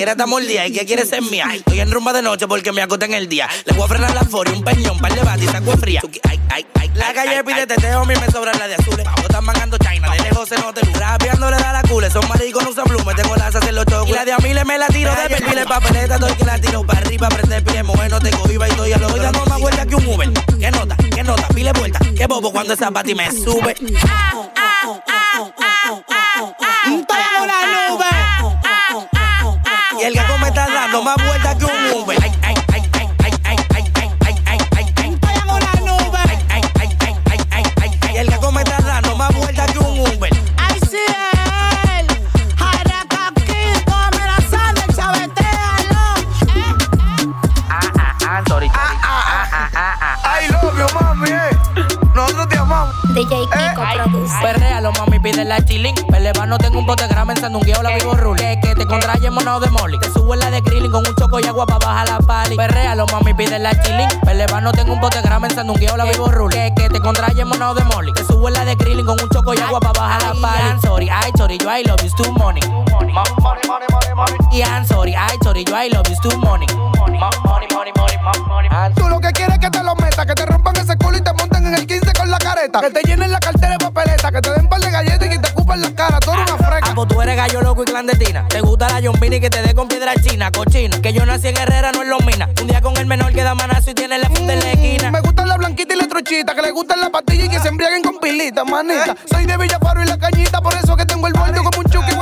Quiere 0.00 0.12
estar 0.12 0.26
mordida 0.26 0.66
y 0.66 0.72
que 0.72 0.86
quiere 0.86 1.04
ser 1.04 1.20
mía. 1.20 1.46
Estoy 1.52 1.78
en 1.78 1.90
rumba 1.90 2.14
de 2.14 2.22
noche 2.22 2.48
porque 2.48 2.72
me 2.72 2.80
acosté 2.80 3.04
en 3.04 3.12
el 3.12 3.28
día. 3.28 3.46
Le 3.66 3.74
voy 3.74 3.84
a 3.84 3.88
frenar 3.88 4.14
la 4.14 4.22
foria, 4.22 4.54
un 4.54 4.64
peñón, 4.64 4.98
par 4.98 5.14
de 5.14 5.20
bati 5.20 5.44
y 5.44 5.48
saco 5.48 5.72
fría. 5.76 6.00
Ay, 6.26 6.40
ay, 6.48 6.66
ay. 6.80 6.90
La 6.94 7.12
calle 7.12 7.44
pide 7.44 7.66
teteo, 7.66 8.00
a 8.00 8.06
mí 8.06 8.14
me 8.18 8.32
sobra 8.32 8.54
la 8.54 8.66
de 8.66 8.76
azules. 8.76 9.06
Abajo 9.06 9.20
están 9.20 9.44
mangando 9.44 9.76
China, 9.76 10.10
de 10.10 10.22
lejos 10.22 10.48
se 10.48 10.56
nota 10.56 10.80
luz. 10.86 10.98
Rapeando 10.98 11.50
le 11.50 11.56
da 11.58 11.72
la 11.74 11.82
cule, 11.82 12.10
son 12.10 12.26
maricos, 12.30 12.64
no 12.64 12.70
usan 12.70 12.84
plumas. 12.86 13.14
Tengo 13.14 13.36
las 13.36 13.54
hacer 13.54 13.74
los 13.74 13.84
chocos. 13.84 14.08
Y 14.08 14.12
la 14.12 14.24
de 14.24 14.32
a 14.32 14.38
mí 14.38 14.54
le 14.54 14.64
me 14.64 14.78
la 14.78 14.86
tiro 14.86 15.14
de 15.14 15.28
perfil, 15.28 15.58
el 15.58 15.66
papeleta, 15.66 16.16
doy 16.16 16.32
que 16.32 16.44
la 16.46 16.58
tiro 16.58 16.86
para 16.86 17.00
arriba, 17.00 17.28
prende 17.28 17.60
pie, 17.60 17.82
mujer, 17.82 18.10
no 18.10 18.20
te 18.20 18.30
cohiba 18.30 18.68
y 18.68 18.70
estoy 18.70 18.92
a 18.94 18.96
lo 18.96 19.06
Estoy 19.06 19.20
dando 19.20 19.44
más 19.44 19.60
vuelta 19.60 19.84
que 19.84 19.96
un 19.96 20.06
Uber. 20.06 20.30
¿Qué 20.58 20.70
nota? 20.70 20.96
¿Qué 21.14 21.22
nota? 21.22 21.46
Pile 21.48 21.72
vuelta. 21.74 21.98
¿Qué 22.16 22.26
bobo 22.26 22.50
cuando 22.50 22.72
esa 22.72 22.90
pati 22.90 23.14
me 23.14 23.30
sube? 23.30 23.76
Y 30.00 30.04
el 30.04 30.14
gato 30.14 30.38
me 30.38 30.48
está 30.48 30.66
dando 30.66 31.02
más 31.02 31.16
vuelta 31.16 31.58
que 31.58 31.64
un 31.66 32.00
Uber. 32.02 32.18
Ay, 32.22 32.32
ay, 32.42 32.54
ay, 32.72 32.82
ay, 32.94 33.08
ay, 33.22 33.32
ay, 33.44 33.58
ay, 33.74 33.90
ay, 33.96 34.10
ay, 34.26 34.36
ay, 34.46 34.58
ay, 34.76 34.94
ay. 34.96 35.10
Nube. 35.84 36.18
Ay, 36.28 36.38
ay, 36.48 36.62
ay, 36.80 36.96
ay, 37.00 37.16
ay, 37.30 37.38
ay, 37.50 37.64
ay, 37.82 37.98
ay. 38.08 38.14
Y 38.14 38.16
el 38.16 38.30
gato 38.30 38.50
me 38.50 38.62
está 38.62 38.78
dando 38.80 39.14
más 39.16 39.34
vuelta 39.34 39.66
que 39.66 39.78
un 39.78 40.00
Uber. 40.00 40.30
Ay, 40.56 40.80
sí, 40.90 40.96
él. 41.98 42.06
Chavetealo. 44.96 46.00
Ah, 47.68 48.42
sorry. 48.48 48.70
I 48.72 50.48
love 50.50 50.78
you, 50.78 50.86
mami, 50.98 51.28
eh. 51.30 51.50
Nosotros 52.14 52.48
te 52.48 52.56
amamos. 52.56 52.94
DJ 53.14 53.46
Kiko 53.52 53.82
produce. 53.94 54.59
Mami, 55.20 55.32
pide 55.32 55.44
la 55.44 55.62
chilling. 55.62 55.94
Peleva, 56.08 56.46
tengo 56.58 56.78
un 56.78 56.86
botegrama 56.86 57.32
en 57.32 57.40
sandungueo, 57.40 57.82
la 57.82 57.94
vivo 57.94 58.14
rule. 58.14 58.58
Que 58.62 58.74
te 58.74 58.86
contraye 58.86 59.30
monado 59.30 59.60
de 59.60 59.68
molly. 59.68 59.98
Te 59.98 60.10
subo 60.10 60.32
en 60.32 60.40
la 60.40 60.50
de 60.50 60.62
grilling 60.62 60.90
con 60.90 61.06
un 61.06 61.14
choco 61.14 61.38
y 61.38 61.44
agua 61.44 61.66
pa' 61.66 61.78
bajar 61.78 62.08
la 62.08 62.18
pali. 62.20 62.56
Perréalo, 62.56 63.06
mami, 63.06 63.34
pide 63.34 63.58
la 63.58 63.70
chilling. 63.82 64.08
Peleva, 64.24 64.62
tengo 64.72 64.94
un 64.94 65.00
botegrama 65.00 65.46
en 65.46 65.54
sandungueo, 65.54 65.96
la 65.98 66.04
vivo 66.04 66.28
rule. 66.28 66.72
Que 66.74 66.88
te 66.88 67.00
contraye 67.00 67.44
monado 67.44 67.74
de 67.74 67.84
molly. 67.84 68.12
Te 68.14 68.24
subo 68.24 68.48
en 68.48 68.54
la 68.54 68.64
de 68.64 68.74
grilling 68.76 69.04
con 69.04 69.20
un 69.20 69.28
choco 69.28 69.52
y 69.52 69.58
agua 69.58 69.80
pa' 69.80 69.92
bajar 69.92 70.22
la 70.22 70.40
pali. 70.40 70.62
I'm 70.62 70.80
sorry, 70.80 71.10
I 71.10 71.30
sorry, 71.36 71.58
yo 71.58 71.70
I 71.70 71.82
love 71.84 72.02
you, 72.02 72.10
too 72.16 72.32
money. 72.32 72.60
Money, 72.68 73.12
money, 73.12 73.60
money, 73.68 73.86
money, 73.90 74.14
money. 74.14 74.36
Y 74.52 74.62
I'm 74.62 74.86
sorry, 74.86 75.12
I 75.12 75.36
sorry, 75.42 75.64
yo 75.64 75.76
I 75.76 75.90
love 75.90 76.08
you, 76.08 76.16
too 76.22 76.36
money. 76.38 76.66
Money, 76.74 77.18
money, 77.44 77.66
money, 77.74 77.92
money, 77.92 78.16
money. 78.48 78.68
I'm 78.70 78.94
Tú 78.94 79.06
lo 79.08 79.20
que 79.20 79.32
quieres 79.32 79.56
es 79.56 79.60
que 79.60 79.70
te 79.70 79.82
lo 79.82 79.94
metas, 79.96 80.24
que 80.24 80.34
te 80.34 80.46
rompan 80.46 80.76
ese 80.76 80.96
culo 80.96 81.18
y 81.18 81.20
te 81.20 81.32
monten 81.34 81.66
en 81.66 81.74
el 81.74 81.86
15 81.86 82.10
con 82.14 82.30
la 82.30 82.38
careta. 82.38 82.80
Que 82.80 82.90
te 82.90 83.02
llenen 83.02 83.30
la 83.30 83.40
cartera 83.40 83.72
de 83.72 83.78
papeleta, 83.78 84.32
que 84.32 84.40
te 84.40 84.50
den 84.52 84.62
de 84.62 84.69
galletas 85.02 85.26
y 85.26 85.30
que 85.30 85.38
te 85.38 85.50
ocupen 85.50 85.80
la 85.80 85.94
cara. 85.94 86.20
Tú 86.20 86.32
eres 86.32 86.50
una 86.50 86.56
freca. 86.56 86.88
Ah, 86.90 86.92
pues 86.94 87.08
tú 87.08 87.22
eres 87.22 87.36
gallo 87.36 87.60
loco 87.62 87.82
y 87.82 87.86
clandestina. 87.86 88.46
Te 88.48 88.60
gusta 88.60 88.88
la 88.88 89.00
yombini 89.00 89.40
que 89.40 89.50
te 89.50 89.62
dé 89.62 89.74
con 89.74 89.88
piedra 89.88 90.14
china, 90.14 90.50
cochina. 90.50 91.00
Que 91.00 91.12
yo 91.12 91.24
nací 91.26 91.48
en 91.48 91.56
Herrera, 91.56 91.92
no 91.92 92.02
en 92.02 92.10
los 92.10 92.24
minas. 92.24 92.48
Un 92.60 92.68
día 92.68 92.80
con 92.80 92.96
el 92.96 93.06
menor 93.06 93.32
que 93.32 93.42
da 93.42 93.54
manazo 93.54 93.90
y 93.90 93.94
tiene 93.94 94.18
la 94.18 94.28
funda 94.28 94.54
en 94.54 94.60
la 94.60 94.72
esquina. 94.72 95.10
Me 95.10 95.20
gustan 95.20 95.48
la 95.48 95.56
blanquita 95.56 95.94
y 95.94 95.96
la 95.96 96.08
truchita, 96.08 96.54
que 96.54 96.62
le 96.62 96.70
gustan 96.70 97.00
la 97.00 97.10
pastilla 97.10 97.44
y 97.44 97.48
que 97.48 97.60
se 97.60 97.68
embriaguen 97.68 98.02
con 98.02 98.18
pilita, 98.18 98.64
manita. 98.64 99.16
Soy 99.30 99.46
de 99.46 99.56
Villafaro 99.56 100.02
y 100.02 100.06
la 100.06 100.18
cañita, 100.18 100.60
por 100.60 100.74
eso 100.74 100.96
que 100.96 101.06
tengo 101.06 101.26
el 101.26 101.32
bollo 101.32 101.62
como 101.62 101.78
un 101.78 101.84
chuki 101.84 102.14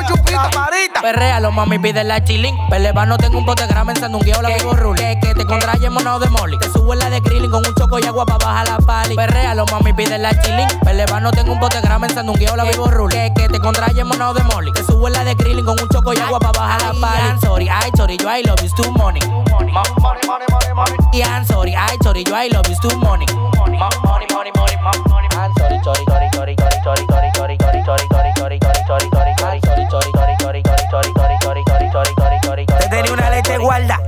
con 0.43 0.51
chupita. 0.51 0.61
Marita. 0.61 1.03
Perréalo, 1.03 1.53
mami, 1.53 1.78
pide 1.78 2.05
la 2.05 2.22
chilling. 2.22 2.57
Peleva, 2.68 3.07
no 3.07 3.16
tengo 3.18 3.39
un 3.39 3.47
botegrama 3.47 3.93
en 3.93 4.01
sandungueo, 4.01 4.43
la 4.43 4.51
vivo 4.51 4.72
rule. 4.74 5.18
Que 5.20 5.34
te 5.34 5.47
contraye 5.47 5.91
monado 5.91 6.18
de 6.18 6.28
molly. 6.30 6.59
Te 6.59 6.68
subo 6.70 6.93
en 6.93 6.99
la 7.01 7.11
de 7.11 7.20
grilling 7.20 7.51
con 7.51 7.66
un 7.66 7.74
choco 7.74 7.99
y 7.99 8.05
agua 8.05 8.26
pa' 8.26 8.39
bajar 8.39 8.68
la 8.68 8.78
pali. 8.78 9.14
Perréalo, 9.16 9.64
mami, 9.66 9.93
pide 9.93 10.18
la 10.18 10.30
chilling. 10.41 10.68
Peleva, 10.80 11.20
no 11.20 11.30
tengo 11.30 11.53
un 11.53 11.61
botegrama 11.61 12.07
en 12.07 12.14
sandungueo, 12.14 12.57
la 12.57 12.64
vivo 12.64 12.86
rule. 12.91 13.32
Que 13.34 13.49
te 13.49 13.59
contraye 13.61 14.05
monado 14.05 14.34
de 14.34 14.43
molly. 14.45 14.72
Te 14.72 14.84
subo 14.84 15.09
en 15.09 15.14
la 15.14 15.24
de 15.24 15.34
grilling 15.34 15.64
con 15.64 15.80
un 15.80 15.89
choco 15.89 16.12
y 16.12 16.18
agua 16.18 16.39
pa' 16.39 16.53
bajar 16.53 16.82
la 16.82 17.01
pali. 17.01 17.28
I'm 17.28 17.41
sorry, 17.41 17.68
I 17.68 17.91
sorry, 17.97 18.16
yo 18.16 18.28
I 18.28 18.43
love 18.43 18.62
you, 18.62 18.68
too 18.76 18.91
money. 18.93 19.20
Money, 19.28 19.72
money, 19.72 20.20
money, 20.26 20.47
money, 20.74 21.22
I'm 21.22 21.45
sorry, 21.45 21.74
I 21.74 21.97
sorry, 22.03 22.24
yo 22.24 22.34
I 22.34 22.49
love 22.49 22.68
you, 22.68 22.76
too 22.80 22.97
money. 22.99 23.26
Money, 23.57 23.78
money, 24.05 24.26
money, 24.32 24.51
money, 24.55 24.76
money. 25.09 25.28
I'm 25.32 25.53
sorry, 25.59 25.78
sorry, 25.82 26.05
sorry, 26.09 26.28
sorry, 26.34 26.55
sorry, 26.59 27.05
sorry, 27.09 27.28
sorry, 27.34 27.57
sorry, 27.59 27.82
sorry, 27.84 28.32
sorry, 28.36 28.59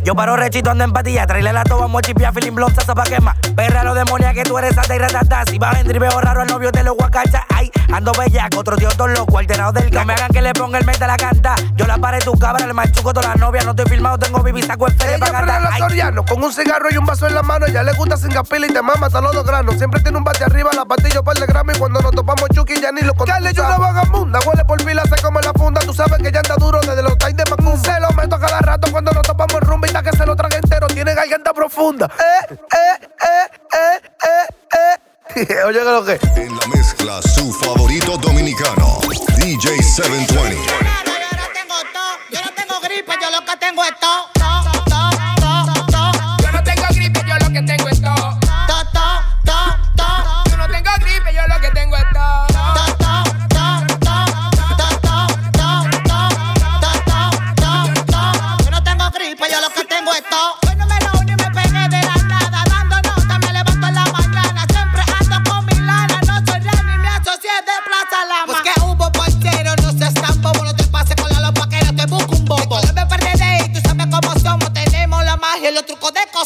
Yo 0.05 0.14
paro 0.14 0.34
rechito 0.36 0.70
ando 0.70 0.84
en 0.84 0.92
patilla. 0.92 1.26
Traile 1.26 1.53
la 1.53 1.62
toba, 1.64 1.86
mochipia, 1.86 2.32
feeling 2.32 2.55
block, 2.55 2.72
salsa 2.72 2.94
pa' 2.94 3.05
quema. 3.05 3.36
Perra 3.55 3.84
lo 3.84 3.94
demonia 3.94 4.32
que 4.32 4.42
tú 4.44 4.59
eres 4.59 4.74
santa 4.74 4.94
y 4.94 4.98
ratata. 4.98 5.44
Si 5.51 5.59
vas 5.59 5.78
en 5.78 5.88
driveo 5.88 6.20
raro 6.20 6.40
al 6.40 6.48
novio 6.48 6.72
te 6.72 6.82
lo 6.82 6.94
guacacha. 6.94 7.44
Ay, 7.48 7.70
ando 7.92 8.12
bellaco, 8.12 8.61
otro 8.61 8.76
tío 8.76 8.88
todo 8.90 9.09
loco, 9.09 9.38
alternado 9.38 9.72
del 9.72 9.90
No 9.90 10.05
me 10.05 10.14
hagan 10.14 10.30
que 10.30 10.40
le 10.40 10.53
ponga 10.55 10.78
el 10.78 10.86
meta 10.86 11.05
a 11.05 11.09
la 11.09 11.16
canta. 11.16 11.55
Yo 11.74 11.86
la 11.86 11.98
paré 11.98 12.18
tu 12.20 12.32
cabra, 12.38 12.64
el 12.64 12.72
machuco 12.72 13.12
todas 13.12 13.28
las 13.28 13.38
novias. 13.38 13.64
No 13.64 13.72
estoy 13.72 13.86
filmado, 13.86 14.18
tengo 14.18 14.42
bibi, 14.42 14.62
saco 14.62 14.86
Ella 14.88 15.18
pa' 15.18 15.30
cantar. 15.30 15.62
la 15.62 15.70
Ay. 15.72 15.80
Soriano 15.80 16.24
con 16.24 16.42
un 16.42 16.53
cigarro 16.53 16.88
y 16.90 16.96
un 16.96 17.05
vaso 17.05 17.26
en 17.26 17.34
la 17.34 17.42
mano. 17.42 17.66
Ella 17.66 17.82
le 17.82 17.92
gusta 17.92 18.16
sin 18.16 18.30
gapila 18.30 18.66
y 18.66 18.72
te 18.72 18.80
mama 18.80 19.07
hasta 19.07 19.20
los 19.20 19.34
dos 19.34 19.44
granos. 19.44 19.76
Siempre 19.76 20.01
tiene 20.01 20.16
un 20.16 20.24
bate 20.24 20.44
arriba, 20.44 20.70
la 20.74 20.84
patilla 20.84 21.22
par 21.22 21.36
de 21.36 21.46
gramos. 21.46 21.76
Y 21.76 21.78
cuando 21.78 22.01
nos 22.01 22.12
topamos 22.12 22.48
Chucky 22.55 22.80
ya 22.80 22.90
ni 22.90 23.03
lo 23.03 23.14
contamos. 23.14 23.53
yo 23.53 23.66
una 23.66 23.76
vagabunda, 23.76 24.38
huele 24.46 24.64
por 24.64 24.82
pila, 24.82 25.03
se 25.03 25.20
come 25.22 25.42
la 25.42 25.53
funda. 25.53 25.80
Tú 25.82 25.92
sabes 25.92 26.18
que 26.22 26.32
ya 26.32 26.40
anda 26.40 26.55
duro 26.57 26.80
desde 26.80 27.03
los 27.03 27.18
times 27.18 27.36
de 27.36 27.44
Macumba. 27.51 27.84
Se 27.84 28.01
lo 28.01 28.11
meto 28.11 28.38
cada 28.38 28.61
rato 28.61 28.90
cuando 28.90 29.12
nos 29.12 29.22
topamos 29.22 29.61
rumba. 29.61 29.89
Que 29.91 30.16
se 30.16 30.24
lo 30.24 30.34
traga 30.34 30.57
entero, 30.57 30.86
tiene 30.86 31.14
garganta 31.14 31.53
profunda. 31.53 32.07
Eh, 32.07 32.55
eh, 32.55 33.09
eh, 33.20 33.51
eh, 33.74 34.01
eh, 35.36 35.47
eh. 35.47 35.62
Oye, 35.66 35.78
que 35.78 35.84
lo 35.84 36.05
que. 36.05 36.18
En 36.41 36.57
la 36.57 36.66
mezcla, 36.68 37.20
su 37.20 37.53
favorito 37.53 38.16
dominicano, 38.16 38.99
DJ 39.36 39.82
720. 39.82 40.57
Yo 42.30 42.41
no 42.41 42.51
tengo 42.55 42.80
gripe, 42.80 43.12
yo 43.20 43.30
lo 43.30 43.45
que 43.45 43.57
tengo 43.59 43.84
es 43.84 44.01
todo. 44.01 44.80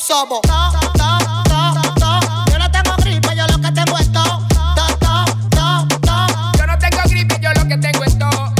somos. 0.04 0.40
No, 0.46 0.70
no, 0.70 1.32
no, 1.48 1.94
no. 1.98 2.44
Yo 2.50 2.58
no 2.58 2.70
tengo 2.70 2.94
gripe, 2.98 3.34
yo 3.34 3.46
lo 3.46 3.58
que 3.58 3.72
tengo 3.72 3.96
es 3.98 4.12
todo. 4.12 4.46
Yo 6.58 6.66
no 6.66 6.78
tengo 6.78 7.02
gripe, 7.08 7.40
yo 7.40 7.52
lo 7.54 7.66
que 7.66 7.78
tengo 7.78 8.04
es 8.04 8.18
todo. 8.18 8.52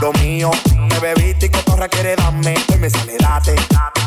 Lo 0.00 0.12
mío, 0.14 0.50
me 0.76 0.98
bebiste 0.98 1.46
y 1.46 1.48
cotorra 1.48 1.88
quiere 1.88 2.14
darme, 2.16 2.56
hoy 2.70 2.78
me 2.78 2.90
sale 2.90 3.23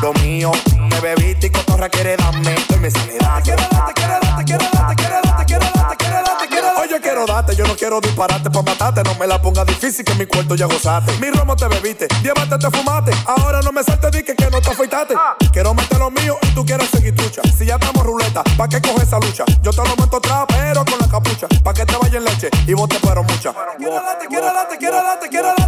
lo 0.00 0.12
mío, 0.14 0.52
me 0.76 1.00
bebiste 1.00 1.48
y 1.48 1.50
cotorra 1.50 1.88
quiere 1.88 2.16
darme. 2.16 2.54
Hoy 2.70 2.78
me 2.78 2.90
sale 2.90 3.18
date. 3.18 3.42
Quiero 3.42 3.62
date, 3.68 3.92
quiero 3.94 4.14
date, 4.20 4.44
quiero 4.44 4.64
date, 4.72 4.94
quiero 4.94 5.20
date, 5.24 5.44
quiero 5.44 5.64
date, 5.64 5.96
quiero 5.96 6.22
date, 6.22 6.48
quiero 6.48 6.66
date. 6.68 6.80
Oye, 6.80 7.00
quiero 7.00 7.26
date, 7.26 7.56
yo 7.56 7.66
no 7.66 7.74
quiero 7.74 8.00
dispararte 8.00 8.48
pa' 8.48 8.62
matarte. 8.62 9.02
No 9.02 9.14
me 9.16 9.26
la 9.26 9.42
ponga 9.42 9.64
difícil 9.64 10.04
que 10.04 10.14
mi 10.14 10.26
cuarto 10.26 10.54
ya 10.54 10.66
gozaste. 10.66 11.12
Mi 11.18 11.30
romo 11.30 11.56
te 11.56 11.66
bebiste, 11.66 12.06
llévate, 12.22 12.58
te 12.58 12.70
fumaste. 12.70 13.10
Ahora 13.26 13.60
no 13.60 13.72
me 13.72 13.82
salte, 13.82 14.10
di 14.12 14.22
que, 14.22 14.36
que 14.36 14.48
no 14.50 14.60
te 14.60 14.70
afeitaste. 14.70 15.14
Quiero 15.52 15.74
meter 15.74 15.98
lo 15.98 16.10
mío 16.12 16.38
y 16.42 16.46
tú 16.54 16.64
quieres 16.64 16.88
seguir 16.90 17.16
trucha. 17.16 17.42
Si 17.56 17.66
ya 17.66 17.74
estamos 17.74 18.06
ruleta, 18.06 18.44
¿pa' 18.56 18.68
qué 18.68 18.80
coge 18.80 19.02
esa 19.02 19.18
lucha? 19.18 19.44
Yo 19.62 19.72
te 19.72 19.82
lo 19.82 19.96
meto 19.96 20.18
atrás, 20.18 20.44
pero 20.48 20.84
con 20.84 20.98
la 21.00 21.08
capucha. 21.08 21.48
Pa' 21.64 21.74
que 21.74 21.84
te 21.84 21.96
vaya 21.96 22.18
en 22.18 22.24
leche 22.24 22.50
y 22.68 22.72
vos 22.72 22.88
te 22.88 23.00
fueron 23.00 23.26
mucha. 23.26 23.52
Quiero 23.76 23.94
date, 23.94 24.26
quiero 24.28 24.46
date, 24.46 24.78
quiero 24.78 24.96
date, 25.02 25.28
quiero 25.28 25.48
date, 25.48 25.48
quiero 25.48 25.54
date, 25.58 25.67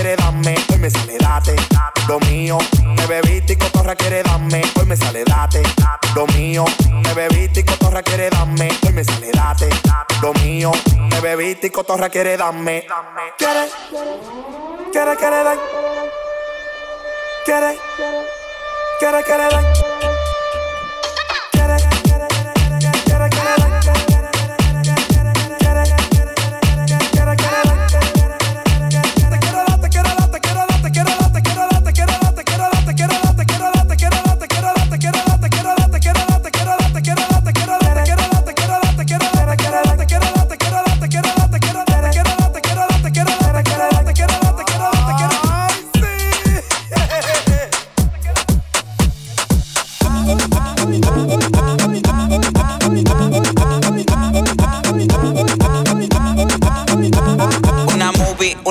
quiere 0.00 0.16
darme. 0.16 0.54
Hoy 0.70 0.78
me 0.78 0.90
sale 0.90 1.18
date, 1.18 1.56
lo 2.08 2.18
mío, 2.20 2.58
me 2.84 3.06
bebiste 3.06 3.52
y 3.52 3.56
cotorra 3.56 3.94
quiere 3.94 4.22
darme. 4.22 4.62
Hoy 4.78 4.86
me 4.86 4.96
sale 4.96 5.24
date, 5.24 5.62
lo 6.14 6.26
mío, 6.28 6.64
me 7.04 7.14
bebiste 7.14 7.60
y 7.60 7.64
cotorra 7.64 8.02
quiere 8.02 8.30
darme. 8.30 8.70
Hoy 8.86 8.92
me 8.92 9.04
sale 9.04 9.30
date, 9.30 9.68
lo 10.22 10.32
mío, 10.34 10.72
me 10.96 11.20
bebiste 11.20 11.66
y 11.66 11.70
cotorra 11.70 12.08
quiere 12.08 12.36
darme. 12.36 12.86
Quiere, 13.36 13.68
quiere, 14.92 15.16
quiere 15.16 15.44
dar. 15.44 15.58
Quiere. 17.44 17.78
Quiere, 18.98 20.09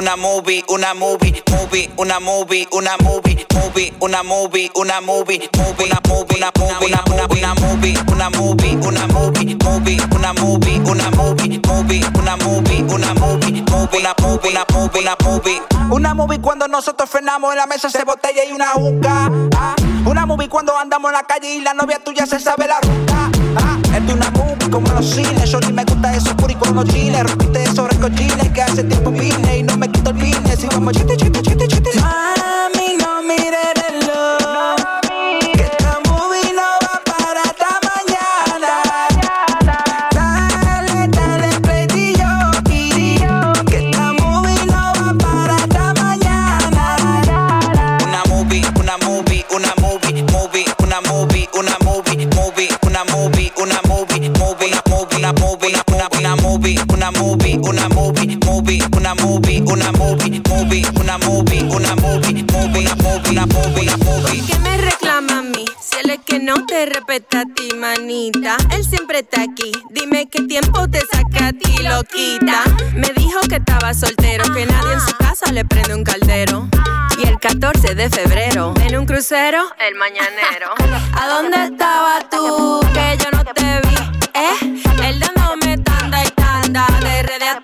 una 0.10 0.18
movie, 0.18 0.64
una 0.70 0.94
movie, 0.96 1.44
movie, 1.52 1.88
una 1.98 2.20
movie, 2.20 2.68
una 2.72 2.98
movie, 3.04 3.46
movie, 3.54 3.94
una 4.00 4.24
movie, 4.24 4.72
una 4.74 5.00
movie, 5.02 5.48
movie, 5.56 5.86
una 5.86 6.00
movie, 6.08 6.40
una 6.40 6.52
movie, 6.58 6.90
una 7.38 7.54
movie, 7.54 7.96
una 8.08 8.30
movie, 8.32 8.76
una 8.82 9.06
movie, 9.06 9.06
una 9.06 9.06
movie, 9.06 9.56
movie, 9.64 10.02
una 10.16 10.34
movie, 10.34 10.82
una 10.82 11.12
movie, 11.12 11.60
movie, 11.64 12.02
una 12.18 12.36
movie, 12.38 12.82
una 12.90 13.14
movie, 13.14 13.62
movie, 13.70 14.00
una 14.00 14.16
movie, 14.18 14.50
una 14.50 14.66
movie, 14.74 15.00
una 15.00 15.16
movie. 15.24 15.62
Una 15.92 16.14
movie 16.16 16.40
cuando 16.40 16.68
nosotros 16.68 17.08
frenamos 17.10 17.52
en 17.52 17.58
la 17.58 17.68
mesa 17.68 17.90
se 17.90 18.04
botella 18.04 18.44
y 18.46 18.52
una 18.52 18.70
juca. 18.70 19.30
Ah, 19.56 19.76
Una 20.06 20.26
movie 20.26 20.50
cuando 20.50 20.76
andamos 20.78 21.10
en 21.10 21.18
la 21.18 21.24
calle 21.24 21.54
y 21.56 21.62
la 21.62 21.74
novia 21.76 22.00
tuya 22.04 22.26
se 22.26 22.40
sabe 22.40 22.68
la 22.68 22.80
ruta. 22.82 23.30
Ah, 23.58 23.78
es 23.96 24.12
una 24.14 24.30
movie 24.32 24.70
como 24.70 24.88
los 24.92 25.06
cines. 25.08 25.50
Solo 25.50 25.70
me 25.72 25.84
gusta 25.84 26.16
eso 26.16 26.36
puri 26.36 26.56
con 26.56 26.76
los 26.76 26.86
chiles. 26.86 27.24
Rompiste 27.24 27.64
esos 27.64 27.88
recochines 27.90 28.50
que 28.50 28.62
hace 28.62 28.84
tiempo 28.84 29.12
vine 29.12 29.58
y 29.58 29.64
no 29.64 29.78
me 29.78 29.88
tortolines 30.04 30.64
y 30.64 30.68
vamos 30.68 30.94
chiti, 30.94 31.18
chiti, 31.18 31.42
chiti, 31.42 31.68
chiti. 31.68 32.00
Mami, 32.00 32.98
no 32.98 33.22
mires 33.24 33.79
una 59.12 59.24
movie, 59.26 59.62
una 59.62 59.92
movie, 59.94 60.40
movie, 60.48 60.86
una 61.00 61.18
movie, 61.18 61.64
una 61.64 61.96
movie, 61.96 62.46
movie, 62.54 62.86
una 62.86 62.96
movie, 62.96 63.30
una 63.32 63.46
movie, 63.48 63.82
una 63.82 63.98
movie. 63.98 64.44
¿Qué 64.46 64.60
me 64.60 64.78
reclama 64.78 65.40
a 65.40 65.42
mí? 65.42 65.66
Si 65.82 65.98
él 65.98 66.12
es 66.12 66.20
que 66.24 66.38
no 66.38 66.64
te 66.68 66.86
respeta 66.86 67.42
a 67.42 67.46
ti, 67.46 67.74
manita. 67.76 68.58
Él 68.72 68.86
siempre 68.86 69.20
está 69.20 69.42
aquí. 69.42 69.72
Dime 69.90 70.28
qué 70.28 70.44
tiempo 70.44 70.88
te 70.88 71.00
saca 71.12 71.48
a 71.48 71.54
ti, 71.54 71.82
loquita. 71.82 72.64
Me 72.94 73.10
dijo 73.16 73.40
que 73.50 73.56
estaba 73.56 73.96
soltero, 73.96 74.44
que 74.54 74.68
nadie 74.68 74.94
en 74.94 75.02
su 75.02 75.16
casa 75.18 75.52
le 75.52 75.66
prende 75.66 75.96
un 75.96 76.04
caldero. 76.04 76.70
Y 77.18 77.28
el 77.28 77.40
14 77.40 77.96
de 77.96 78.10
febrero, 78.12 78.76
en 78.86 78.96
un 78.96 79.08
crucero, 79.08 79.64
el 79.80 79.96
mañanero. 79.96 80.76
¿A 81.20 81.28
dónde 81.28 81.66
estabas 81.66 82.30
tú? 82.30 82.80
Que 82.94 83.18
yo 83.24 83.29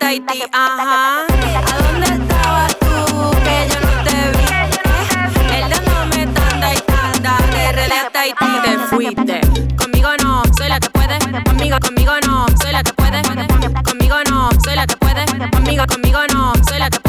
Haití, 0.06 0.44
ajá. 0.52 1.22
¿A 1.22 1.78
dónde 1.82 2.06
estabas 2.06 2.78
tú? 2.78 3.32
Que 3.44 3.68
yo 3.74 3.80
no 3.80 4.04
te 4.04 4.16
vi. 4.38 4.46
¿Eh? 5.52 5.64
Él 5.64 5.70
dándome 5.70 6.28
tanda 6.28 6.74
y 6.74 6.80
tanda, 6.82 7.38
de 7.52 7.72
RD 7.72 7.92
hasta 7.92 8.20
Haití. 8.20 8.46
Te 8.64 8.78
fuiste. 8.96 9.42
Conmigo 9.76 10.10
no, 10.22 10.44
soy 10.56 10.70
la 10.70 10.80
que 10.80 10.92
puede. 10.92 11.18
Conmigo, 11.44 11.78
conmigo 11.80 12.14
no, 12.28 12.46
soy 12.62 12.72
la 12.72 12.84
que 12.84 12.94
puede. 12.94 13.22
Conmigo 13.84 14.18
no, 14.30 14.50
soy 14.64 14.76
la 14.76 14.86
que 14.86 14.96
puede. 14.96 15.26
Conmigo, 15.52 15.86
conmigo 15.88 16.20
no, 16.32 16.54
soy 16.68 16.78
la 16.78 16.90
que 16.92 17.00
puede. 17.00 17.05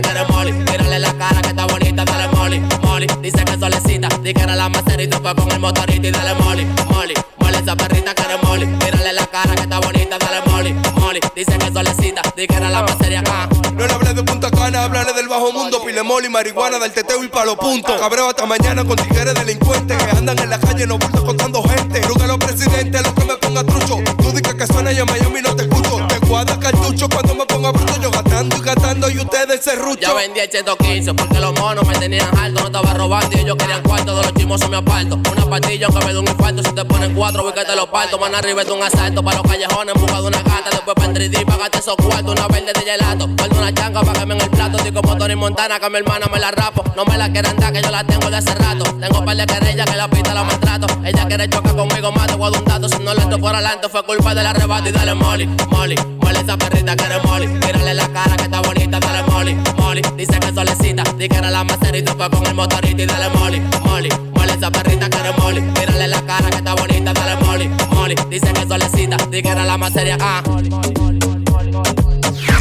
Molly 0.00 0.24
Molly. 0.28 0.52
Mírale 0.52 0.98
la 0.98 1.12
cara 1.12 1.40
que 1.40 1.48
está 1.50 1.66
bonita, 1.66 2.04
dale 2.04 2.28
Molly, 2.28 2.60
Molly. 2.82 3.06
Dice 3.20 3.44
que 3.44 3.58
solecita, 3.58 4.08
di 4.22 4.34
que 4.34 4.42
era 4.42 4.56
la 4.56 4.68
macerita 4.68 5.18
fue 5.20 5.34
con 5.34 5.50
el 5.52 5.60
motorito 5.60 6.08
y 6.08 6.10
dale 6.10 6.34
Molly, 6.42 6.64
Molly, 6.90 7.14
Molly 7.38 7.56
esa 7.56 7.76
perrita 7.76 8.14
que 8.14 8.22
eres 8.22 8.42
Molly. 8.42 8.66
Mírale 8.66 9.12
la 9.12 9.26
cara 9.26 9.54
que 9.54 9.62
está 9.62 9.78
bonita, 9.78 10.18
dale 10.18 10.40
Molly, 10.50 10.74
Molly. 11.00 11.20
Dice 11.36 11.58
que 11.58 11.72
solecita, 11.72 12.22
di 12.36 12.46
que 12.46 12.54
era 12.54 12.70
la 12.70 12.82
macería, 12.82 13.22
ah. 13.26 13.48
No 13.74 13.86
le 13.86 13.92
hablé 13.92 14.14
de 14.14 14.22
Punta 14.22 14.50
Cana, 14.50 14.84
hablarle 14.84 15.12
del 15.12 15.28
bajo 15.28 15.52
mundo, 15.52 15.82
pile 15.84 16.02
moli, 16.02 16.28
marihuana, 16.28 16.78
del 16.78 16.92
teteo 16.92 17.22
y 17.24 17.28
pa' 17.28 17.44
los 17.44 17.56
puntos. 17.56 18.00
Cabreo 18.00 18.28
hasta 18.28 18.46
mañana 18.46 18.84
con 18.84 18.96
tigres 18.96 19.34
delincuentes 19.34 19.96
que 19.96 20.10
andan 20.16 20.38
en 20.38 20.50
la 20.50 20.58
calle, 20.58 20.86
no 20.86 20.98
bultos 20.98 21.22
contando 21.22 21.62
gente. 21.62 22.00
Nunca 22.06 22.26
los 22.26 22.38
presidentes, 22.38 23.02
lo 23.02 23.14
que 23.14 23.24
me 23.24 23.36
ponga 23.36 23.64
trucho. 23.64 23.98
Tú 24.22 24.30
dices 24.30 24.54
que 24.54 24.66
suena 24.66 24.92
y 24.92 24.98
en 24.98 25.06
Miami 25.06 25.42
no 25.42 25.56
te 25.56 25.62
escucho. 25.64 26.06
Te 26.06 26.18
guarda 26.26 26.58
cartucho 26.58 27.08
cuando 27.08 27.34
me 27.34 27.46
ponga 27.46 27.72
bruto, 27.72 28.00
yo 28.00 28.10
y 28.42 28.60
gastando 28.62 29.08
y 29.10 29.18
ustedes 29.18 29.62
se 29.62 29.76
rucho. 29.76 30.00
Ya 30.00 30.12
vendí 30.12 30.40
el 30.40 30.50
115 30.50 31.14
porque 31.14 31.38
los 31.38 31.58
monos 31.58 31.86
me 31.86 31.94
tenían 31.94 32.36
alto. 32.36 32.60
No 32.60 32.66
estaba 32.66 32.92
robando 32.94 33.36
y 33.36 33.40
ellos 33.40 33.56
querían 33.56 33.82
cuarto. 33.82 34.16
De 34.16 34.22
los 34.22 34.34
chimosos 34.34 34.68
me 34.68 34.76
aparto. 34.76 35.20
Una 35.30 35.46
pastilla 35.48 35.86
aunque 35.86 36.04
me 36.04 36.12
dé 36.12 36.18
un 36.18 36.28
infarto. 36.28 36.62
Si 36.64 36.72
te 36.72 36.84
ponen 36.84 37.14
cuatro, 37.14 37.44
voy 37.44 37.52
que 37.52 37.64
te 37.64 37.76
los 37.76 37.86
parto. 37.86 38.18
Man 38.18 38.34
arriba 38.34 38.62
es 38.62 38.68
un 38.68 38.82
asalto 38.82 39.22
para 39.22 39.38
los 39.38 39.46
callejones 39.46 39.94
en 39.94 40.00
busca 40.00 40.20
de 40.20 40.26
una 40.26 40.38
gata. 40.38 40.70
Después 40.70 40.94
para 40.94 41.12
el 41.12 41.30
3D, 41.30 41.44
pagate 41.44 41.78
esos 41.78 41.96
cuartos. 41.96 42.32
Una 42.32 42.48
verde 42.48 42.72
de 42.72 42.80
gelato. 42.80 43.28
Guardo 43.28 43.58
una 43.58 43.72
changa 43.72 44.00
para 44.00 44.20
que 44.20 44.26
me 44.26 44.34
en 44.34 44.40
el 44.40 44.50
plato. 44.50 44.76
Estoy 44.78 44.92
como 44.92 45.16
Tony 45.16 45.36
Montana 45.36 45.78
que 45.78 45.90
mi 45.90 45.98
hermana 45.98 46.26
me 46.32 46.40
la 46.40 46.50
rapo. 46.50 46.82
No 46.96 47.04
me 47.04 47.16
la 47.16 47.30
quieren 47.30 47.56
dar 47.56 47.72
que 47.72 47.82
yo 47.82 47.90
la 47.90 48.02
tengo 48.02 48.30
de 48.30 48.36
hace 48.36 48.54
rato. 48.54 48.84
Tengo 48.98 49.18
un 49.20 49.24
par 49.24 49.36
de 49.36 49.46
querellas 49.46 49.88
que 49.88 49.96
la 49.96 50.08
pista 50.08 50.34
la 50.34 50.42
maltrato. 50.42 50.86
Ella 51.04 51.26
quiere 51.28 51.48
chocar 51.48 51.76
conmigo 51.76 52.10
más 52.10 52.36
guardo 52.36 52.58
un 52.58 52.64
dato. 52.64 52.88
Si 52.88 52.98
no 52.98 53.14
le 53.14 53.20
estoy 53.20 53.40
por 53.40 53.54
adelante 53.54 53.88
fue 53.88 54.02
culpa 54.04 54.34
del 54.34 54.46
arrebato. 54.46 54.88
Y 54.88 54.92
dale 54.92 55.14
Molly, 55.14 55.46
Molly, 55.70 55.94
Molly 56.20 56.38
esa 56.38 56.56
perrita 56.56 56.96
que 56.96 57.04
eres 57.04 57.24
Molly. 57.24 57.46
Mírale 57.46 57.94
la 57.94 58.08
cara 58.08 58.23
que 58.36 58.44
está 58.44 58.60
bonita, 58.60 59.00
dale 59.00 59.22
Molly, 59.30 59.56
Molly. 59.78 60.02
Dice 60.16 60.38
que 60.40 60.52
solecita, 60.52 61.02
di 61.16 61.28
que 61.28 61.36
era 61.36 61.50
la 61.50 61.64
macerita 61.64 62.14
fue 62.14 62.30
con 62.30 62.46
el 62.46 62.54
motorito 62.54 63.02
y 63.02 63.06
dale 63.06 63.28
Molly, 63.36 63.60
Molly, 63.84 64.08
Molly 64.34 64.52
esa 64.52 64.70
perrita 64.70 65.08
que 65.08 65.18
eres 65.18 65.38
Molly. 65.38 65.60
Mírale 65.60 66.08
la 66.08 66.22
cara 66.22 66.50
que 66.50 66.56
está 66.56 66.74
bonita, 66.74 67.12
dale 67.12 67.36
Molly, 67.44 67.70
Molly. 67.90 68.14
Dice 68.30 68.52
que 68.52 68.66
solecita, 68.66 69.16
di 69.30 69.42
que 69.42 69.48
era 69.48 69.64
la 69.64 69.76
macería, 69.76 70.16
ah. 70.20 70.42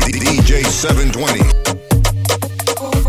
DJ 0.08 0.64
720. 0.64 1.64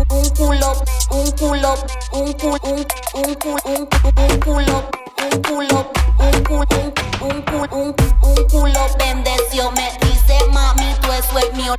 Un 0.09 0.29
culo, 0.29 0.83
un 1.11 1.31
culo 1.31 1.35
culo, 1.45 1.75
un 2.13 2.33
culo, 2.33 2.59
un, 2.63 2.85
un 3.13 3.35
culo, 3.35 3.57
un, 3.65 3.87
un 4.17 4.39
culo, 4.39 4.89
un 5.31 5.41
culo, 5.41 5.91
un 6.19 6.43
culo, 6.43 6.67
un, 6.69 6.93
un 7.21 7.41
culo, 7.41 7.67
un, 7.71 7.95
un 8.21 8.47
culo 8.47 8.79
bendeció, 8.97 9.71
me 9.71 9.91
dice 10.01 10.37
mami, 10.51 10.93
tú 11.01 11.11
eso 11.11 11.39
es 11.39 11.53
mío. 11.53 11.75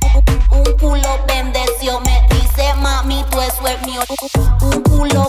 mueve 3.85 4.15
culo 4.89 5.26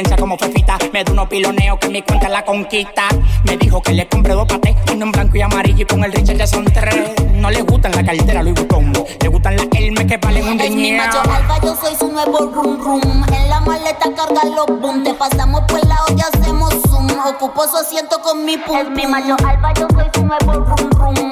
experiencia 0.00 0.16
como 0.16 0.36
fefita. 0.36 0.78
Me 0.92 1.04
da 1.04 1.12
unos 1.12 1.28
piloneos 1.28 1.78
que 1.78 1.88
mi 1.88 2.02
cuenta 2.02 2.28
la 2.28 2.44
conquista. 2.44 3.02
Me 3.44 3.56
dijo 3.56 3.80
que 3.80 3.92
le 3.92 4.06
compré 4.08 4.34
dos 4.34 4.46
patés, 4.46 4.76
uno 4.92 5.06
en 5.06 5.12
blanco 5.12 5.36
y 5.36 5.42
amarillo 5.42 5.82
y 5.82 5.84
con 5.84 6.04
el 6.04 6.12
Richard 6.12 6.36
ya 6.36 6.46
son 6.46 6.64
tres. 6.64 7.12
No 7.32 7.50
le 7.50 7.62
gustan 7.62 7.92
la 7.92 8.04
cartera 8.04 8.42
Louis 8.42 8.54
Vuitton, 8.54 8.92
le 9.22 9.28
gustan 9.28 9.56
las 9.56 9.66
Hermes 9.72 10.06
que 10.06 10.16
valen 10.18 10.48
un 10.48 10.60
Es 10.60 10.70
mi 10.70 10.90
riñón. 10.90 11.06
macho 11.06 11.20
alfa, 11.20 11.58
yo 11.62 11.76
soy 11.76 11.94
su 11.96 12.08
nuevo 12.12 12.38
rum 12.52 12.78
rum. 12.82 13.00
En 13.32 13.48
la 13.48 13.60
maleta 13.60 14.06
carga 14.14 14.44
los 14.44 14.80
boom. 14.80 15.02
Te 15.04 15.14
pasamos 15.14 15.62
por 15.62 15.80
el 15.80 15.88
lado 15.88 16.04
y 16.16 16.20
hacemos 16.20 16.74
zoom. 16.88 17.06
Ocupo 17.26 17.66
su 17.66 17.76
asiento 17.76 18.20
con 18.20 18.44
mi 18.44 18.56
pum. 18.58 18.76
Es 18.76 18.90
mi 18.90 19.06
macho 19.06 19.36
alfa, 19.46 19.72
yo 19.74 19.86
soy 19.94 20.06
su 20.14 20.24
nuevo 20.24 20.52
rum 20.52 20.90
rum. 20.90 21.25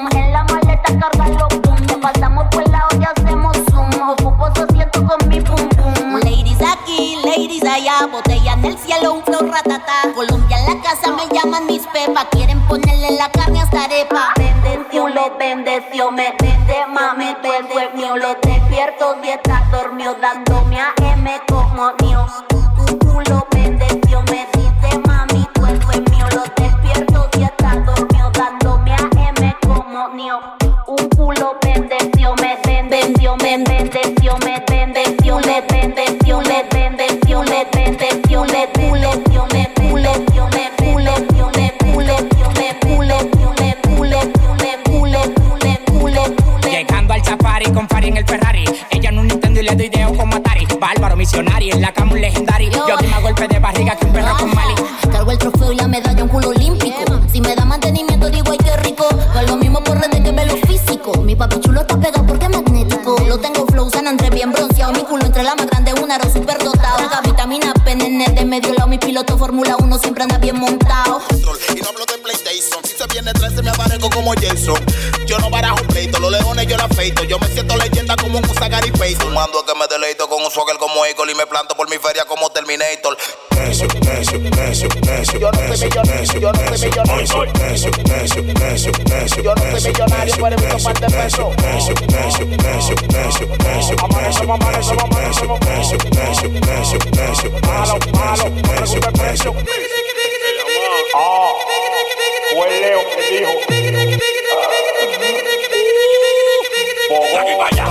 Llaman 11.45 11.65
mis 11.67 11.85
pepas. 11.87 12.25
Quieren 12.31 12.59
ponerle 12.67 13.11
la 13.11 13.29
carne 13.29 13.61
hasta 13.61 13.83
arepa. 13.83 14.33
Bendeció, 14.37 15.07
lo 15.09 15.37
bendeció, 15.37 16.11
me 16.11 16.33
dice 16.39 16.85
mami, 16.91 17.35
tú 17.41 17.51
eres 17.51 17.93
mío. 17.93 18.17
Lo 18.17 18.35
despierto 18.41 19.15
si 19.21 19.29
estás 19.29 19.71
dormido, 19.71 20.15
dándome 20.15 20.79
a 20.79 21.04
en 68.01 68.21
el 68.21 68.35
de 68.35 68.45
medio 68.45 68.73
lado. 68.73 68.87
Mi 68.87 68.97
piloto 68.97 69.37
Fórmula 69.37 69.75
1 69.79 69.99
siempre 69.99 70.23
anda 70.23 70.37
bien 70.37 70.57
montado. 70.57 71.21
Y 71.29 71.81
no 71.81 71.89
hablo 71.89 72.05
de 72.05 72.17
PlayStation. 72.17 72.83
Si 72.83 72.95
se 72.97 73.07
viene 73.07 73.29
atrás, 73.29 73.53
se 73.55 73.61
me 73.61 73.69
aparezco 73.69 74.09
como 74.09 74.33
Jason. 74.33 74.79
Yo 75.25 75.37
no 75.39 75.49
barajo 75.49 75.83
pleito, 75.87 76.19
los 76.19 76.31
leones 76.31 76.67
yo 76.67 76.77
la 76.77 76.85
afeito. 76.85 77.23
Yo 77.23 77.39
me 77.39 77.47
siento 77.47 77.75
leyenda 77.77 78.15
como 78.15 78.37
un 78.37 78.43
Gary 78.43 78.91
Pace. 78.91 79.15
Fumando 79.15 79.63
que 79.65 79.73
me 79.75 79.87
deleito 79.87 80.27
con 80.27 80.43
un 80.43 80.51
swagger 80.51 80.77
como 80.77 81.05
Eagle 81.05 81.31
y 81.31 81.35
me 81.35 81.45
planto 81.45 81.75
por 81.75 81.89
mi 81.89 81.97
feria 81.97 82.25
como 82.25 82.49
Terminator. 82.49 83.17
Yo 83.55 83.63
no 83.63 83.73
soy 83.73 83.87
millonario, 84.39 84.73
yo 86.39 86.51
no 86.51 86.77
soy 86.77 86.89
millonario. 86.89 87.35
Yo 89.43 89.55
no 89.55 89.79
soy 89.79 89.93
pero 89.95 90.77
par 90.83 90.99
de 90.99 91.07
pesos. 91.07 91.55
Eso, 91.75 91.91
eso, 91.91 92.43
eso, 92.43 92.93
eso, 92.93 93.43
eso. 93.65 93.95
Amanecemos, 94.03 94.59
amanecemos, 94.59 95.03
amanecemos. 95.03 95.59
Eso, 95.61 95.95
eso, 95.95 96.45
eso, 96.75 96.97
eso. 96.97 97.84
malo, 97.85 97.99
malo, 98.13 98.45
preso, 98.63 98.99
preso. 99.13 99.55
Ah, 101.15 101.53
fue 102.53 102.79
Leo 102.79 103.01
que 103.09 103.21
dijo. 103.37 103.51
Uh, 107.07 107.17
por... 107.19 107.39
Aquí 107.39 107.53
vaya, 107.57 107.85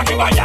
aquí 0.00 0.14
vaya, 0.14 0.44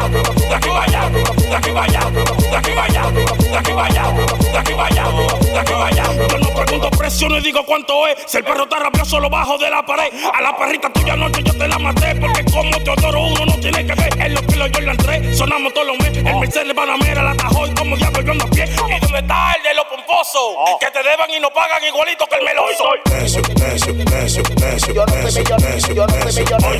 aquí 0.55 0.69
vaya. 0.69 1.38
Aquí 1.55 1.69
allá, 1.69 1.99
de 2.09 2.57
aquí 2.57 2.71
allá, 2.71 3.11
de 3.11 3.57
aquí 3.57 3.71
allá, 3.71 4.11
de 4.51 4.57
aquí 4.57 4.73
allá, 4.73 5.05
de 5.41 5.59
aquí 5.59 5.73
allá. 5.73 6.03
Yo 6.29 6.37
no 6.37 6.49
pregunto 6.49 6.89
precio 6.91 7.29
ni 7.29 7.41
digo 7.41 7.63
cuánto 7.65 8.07
es. 8.07 8.17
Si 8.27 8.37
el 8.37 8.43
perro 8.43 8.63
está 8.63 8.79
rabioso, 8.79 9.19
lo 9.19 9.29
bajo 9.29 9.57
de 9.57 9.69
la 9.69 9.85
pared. 9.85 10.11
A 10.33 10.41
la 10.41 10.57
perrita 10.57 10.91
tuya 10.91 11.13
anoche 11.13 11.43
yo 11.43 11.53
te 11.57 11.67
la 11.67 11.79
maté. 11.79 12.15
Porque 12.15 12.43
como 12.51 12.71
te 12.71 12.91
adoro 12.91 13.21
uno 13.21 13.45
no 13.45 13.59
tiene 13.59 13.85
que 13.85 13.93
ver. 13.95 14.21
En 14.21 14.33
los 14.33 14.43
kilos 14.43 14.71
yo 14.71 14.81
la 14.81 14.91
entré, 14.91 15.33
sonamos 15.35 15.73
todos 15.73 15.87
los 15.87 15.97
meses. 15.97 16.17
El 16.25 16.35
Mercedes 16.35 16.73
Panamera 16.73 17.23
la 17.23 17.35
tajó 17.35 17.67
y 17.67 17.73
como 17.73 17.95
diablo 17.97 18.21
yo 18.21 18.31
ando 18.31 18.45
a 18.45 18.49
pie. 18.49 18.65
¿Y 18.65 18.99
dónde 18.99 19.19
está 19.19 19.53
el 19.53 19.63
de 19.63 19.73
los 19.75 19.85
pomposos? 19.85 20.55
Que 20.79 20.91
te 20.91 21.03
deban 21.03 21.29
y 21.31 21.39
no 21.39 21.49
pagan 21.51 21.83
igualito 21.83 22.25
que 22.27 22.35
el 22.35 22.43
meloso. 22.45 22.93
Eso, 23.23 23.39
eso, 23.39 24.41
eso. 24.67 24.93
Yo 24.93 25.05
no 25.05 25.29
soy 25.29 25.43
millonario, 25.43 25.93
yo 25.93 26.07
no 26.07 26.31
soy 26.31 26.43
millonario. 26.43 26.79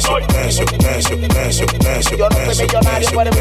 Yo 2.17 2.29
no 2.29 2.53
soy 2.53 2.65
millonario, 2.65 3.09
pero 3.15 3.31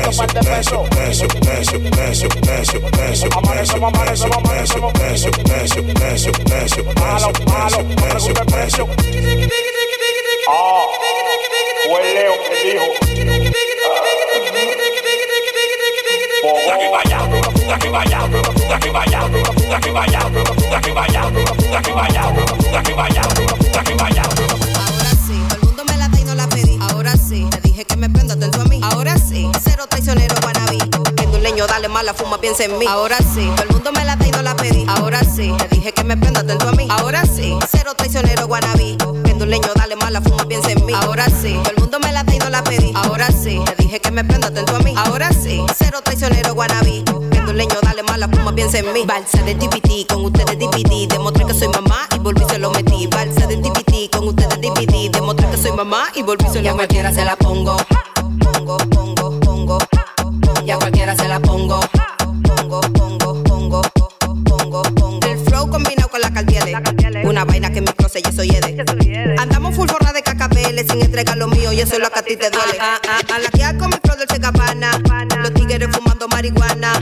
Ahora 28.82 29.18
sí, 29.18 29.50
cero 29.62 29.84
traicionero 29.88 30.34
para 30.36 30.57
Viendo 31.38 31.50
un 31.50 31.54
leño, 31.54 31.66
dale 31.68 31.88
mala 31.88 32.14
fuma, 32.14 32.38
piensa 32.40 32.64
en 32.64 32.76
mí. 32.78 32.86
Ahora 32.88 33.16
sí, 33.18 33.48
todo 33.54 33.62
el 33.62 33.70
mundo 33.70 33.92
me 33.92 34.04
la 34.04 34.16
da 34.16 34.26
y 34.26 34.30
no 34.32 34.42
la 34.42 34.56
pedí. 34.56 34.84
Ahora 34.88 35.20
sí, 35.22 35.54
te 35.56 35.68
dije 35.68 35.92
que 35.92 36.02
me 36.02 36.16
prenda 36.16 36.40
atento 36.40 36.68
a 36.68 36.72
mí. 36.72 36.88
Ahora 36.90 37.22
sí, 37.26 37.56
cero 37.70 37.92
traicionero 37.96 38.48
guanabí. 38.48 38.96
Viendo 39.22 39.44
un 39.44 39.50
leño, 39.50 39.68
dale 39.76 39.94
mala 39.94 40.20
fuma, 40.20 40.44
piensa 40.46 40.72
en 40.72 40.84
mí. 40.84 40.92
Ahora 40.94 41.26
sí, 41.26 41.54
todo 41.62 41.70
el 41.70 41.76
mundo 41.78 42.00
me 42.00 42.12
la 42.12 42.24
da 42.24 42.34
y 42.34 42.38
no 42.38 42.50
la 42.50 42.64
pedí. 42.64 42.92
Ahora 42.92 43.28
sí, 43.30 43.62
te 43.64 43.84
dije 43.84 44.00
que 44.00 44.10
me 44.10 44.24
prenda 44.24 44.48
atento 44.48 44.74
a 44.74 44.78
mí. 44.80 44.94
Ahora 44.96 45.30
sí, 45.32 45.64
cero 45.76 46.00
traicionero 46.02 46.54
guanabí. 46.54 47.04
Viendo 47.30 47.52
un 47.52 47.56
leño, 47.56 47.76
dale 47.82 48.02
mala 48.02 48.28
fuma, 48.28 48.52
piensa 48.52 48.78
en 48.80 48.92
mí. 48.92 49.04
Balsa 49.06 49.40
de 49.44 49.54
DVD, 49.54 50.06
con 50.08 50.24
ustedes 50.24 50.58
DVD. 50.58 51.06
Demostré 51.06 51.46
que 51.46 51.54
soy 51.54 51.68
mamá 51.68 52.08
y 52.16 52.18
volví 52.18 52.44
se 52.48 52.58
lo 52.58 52.70
metí. 52.72 53.06
Balsa 53.06 53.46
de 53.46 53.56
DVD, 53.58 54.10
con 54.10 54.26
ustedes 54.26 54.60
DVD. 54.60 55.08
Demostré 55.12 55.48
que 55.50 55.56
soy 55.56 55.70
mamá 55.70 56.08
y 56.16 56.22
volví 56.22 56.46
se 56.52 56.62
lo 56.62 56.62
metí. 56.62 56.64
Y 56.64 56.68
a 56.68 56.74
cualquiera 56.74 57.12
se 57.12 57.24
la 57.24 57.36
pongo. 57.36 57.76
Pongo, 58.40 58.76
pongo, 58.76 59.38
pongo. 59.38 59.78
Y 60.64 60.70
a 60.70 60.76
cualquiera 60.76 61.14
se 61.16 61.28
la 61.28 61.40
pongo. 61.40 61.80
Pongo, 62.42 62.80
pongo, 62.80 63.42
pongo. 63.44 63.82
Pongo, 64.44 64.82
pongo. 64.82 65.20
El 65.26 65.38
flow 65.38 65.70
combinado 65.70 66.08
con 66.08 66.20
la 66.20 66.30
cartiele. 66.30 66.76
Una 67.24 67.44
vaina 67.44 67.70
que 67.70 67.80
mi 67.80 67.88
closet 67.88 68.26
y 68.26 68.28
eso 68.28 68.44
yede. 68.44 68.84
Andamos 69.38 69.74
full 69.74 69.88
forra 69.88 70.12
de 70.12 70.22
cacabeles 70.22 70.86
sin 70.90 71.00
entregar 71.02 71.36
lo 71.36 71.48
mío 71.48 71.72
y 71.72 71.80
eso 71.80 71.94
es 71.94 72.00
lo 72.00 72.10
que 72.10 72.18
a 72.18 72.22
ti 72.22 72.36
te 72.36 72.50
duele. 72.50 72.78
Ah, 72.80 72.98
ah, 73.08 73.18
ah, 73.30 73.34
a 73.34 73.38
la 73.38 73.50
que 73.50 73.78
con 73.78 73.90
mi 73.90 73.96
flow 74.02 74.16
del 74.16 74.38
Gabbana. 74.38 74.90
Los 75.42 75.54
tigres 75.54 75.88
fumando 75.92 76.28
marihuana. 76.28 76.92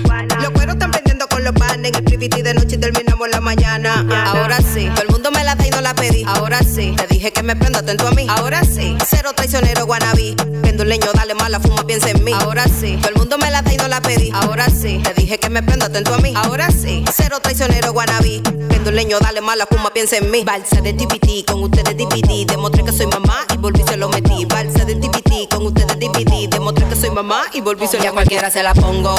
Los 0.40 0.51
cueros 0.51 0.74
están 0.74 0.90
prendiendo 0.90 1.26
con 1.28 1.44
los 1.44 1.53
panes. 1.53 1.90
En 1.90 1.94
el 1.97 2.05
privity 2.05 2.42
de 2.42 2.55
noche 2.55 2.76
y 2.76 2.78
terminamos 2.78 3.26
en 3.26 3.30
la 3.32 3.40
mañana. 3.40 4.07
Ah, 4.11 4.32
Ahora 4.36 4.59
sí, 4.59 4.88
todo 4.94 5.03
el 5.03 5.09
mundo 5.11 5.30
me 5.30 5.44
la 5.44 5.55
da 5.55 5.66
y 5.66 5.70
no 5.70 5.80
la 5.80 5.94
pedí. 5.94 6.24
Ahora 6.26 6.61
sí, 6.62 6.94
te 6.97 7.07
dije 7.07 7.32
que 7.32 7.36
me 7.47 7.55
prendo 7.55 7.78
atento 7.78 8.09
a 8.09 8.11
mí. 8.11 8.26
Ahora 8.28 8.64
sí, 8.64 8.97
cero 9.07 9.30
traicionero 9.34 9.86
guanabí. 9.86 10.34
Penduleño, 10.62 11.07
dale 11.14 11.34
mala 11.34 11.61
fuma, 11.61 11.86
piensa 11.86 12.11
en 12.11 12.24
mí. 12.24 12.32
Ahora 12.32 12.64
sí, 12.64 12.97
todo 13.01 13.11
el 13.11 13.14
mundo 13.14 13.38
me 13.38 13.49
la 13.53 13.62
da 13.62 13.72
y 13.72 13.76
la 13.76 14.03
pedí. 14.03 14.32
Ahora 14.34 14.66
sí, 14.68 15.01
te 15.05 15.14
dije 15.14 15.38
que 15.38 15.49
me 15.49 15.62
prendo 15.62 15.86
atento 15.86 16.12
a 16.12 16.18
mí. 16.18 16.34
Ahora 16.34 16.68
sí, 16.72 17.05
cero 17.14 17.38
traicionero 17.40 17.92
guanabí. 17.92 18.40
Penduleño, 18.68 19.20
dale 19.20 19.40
mala 19.40 19.64
fuma, 19.70 19.90
piensa 19.90 20.16
en 20.16 20.28
mí. 20.32 20.42
Balsa 20.44 20.80
de 20.80 20.92
DVD, 20.92 21.44
con 21.44 21.62
ustedes 21.62 21.97
DVD. 21.97 22.47
Demostré 22.47 22.82
que 22.82 22.90
soy 22.92 23.07
mamá 23.07 23.47
y 23.55 23.57
volví 23.59 23.84
se 23.84 23.97
lo 23.97 24.09
metí. 24.09 24.44
Balsa 24.44 24.84
de 24.84 24.97
DVD, 24.97 25.49
con 25.49 25.66
ustedes 25.66 25.97
DVD. 26.01 26.49
Demostré 26.49 26.84
que 26.88 26.97
soy 26.97 27.11
mamá 27.11 27.44
y 27.53 27.61
volví 27.61 27.86
se 27.86 27.99
lo 27.99 28.03
metí. 28.03 28.07
Y 28.07 28.09
a 28.09 28.12
cualquiera 28.12 28.51
se 28.51 28.62
la 28.64 28.74
pongo. 28.74 29.14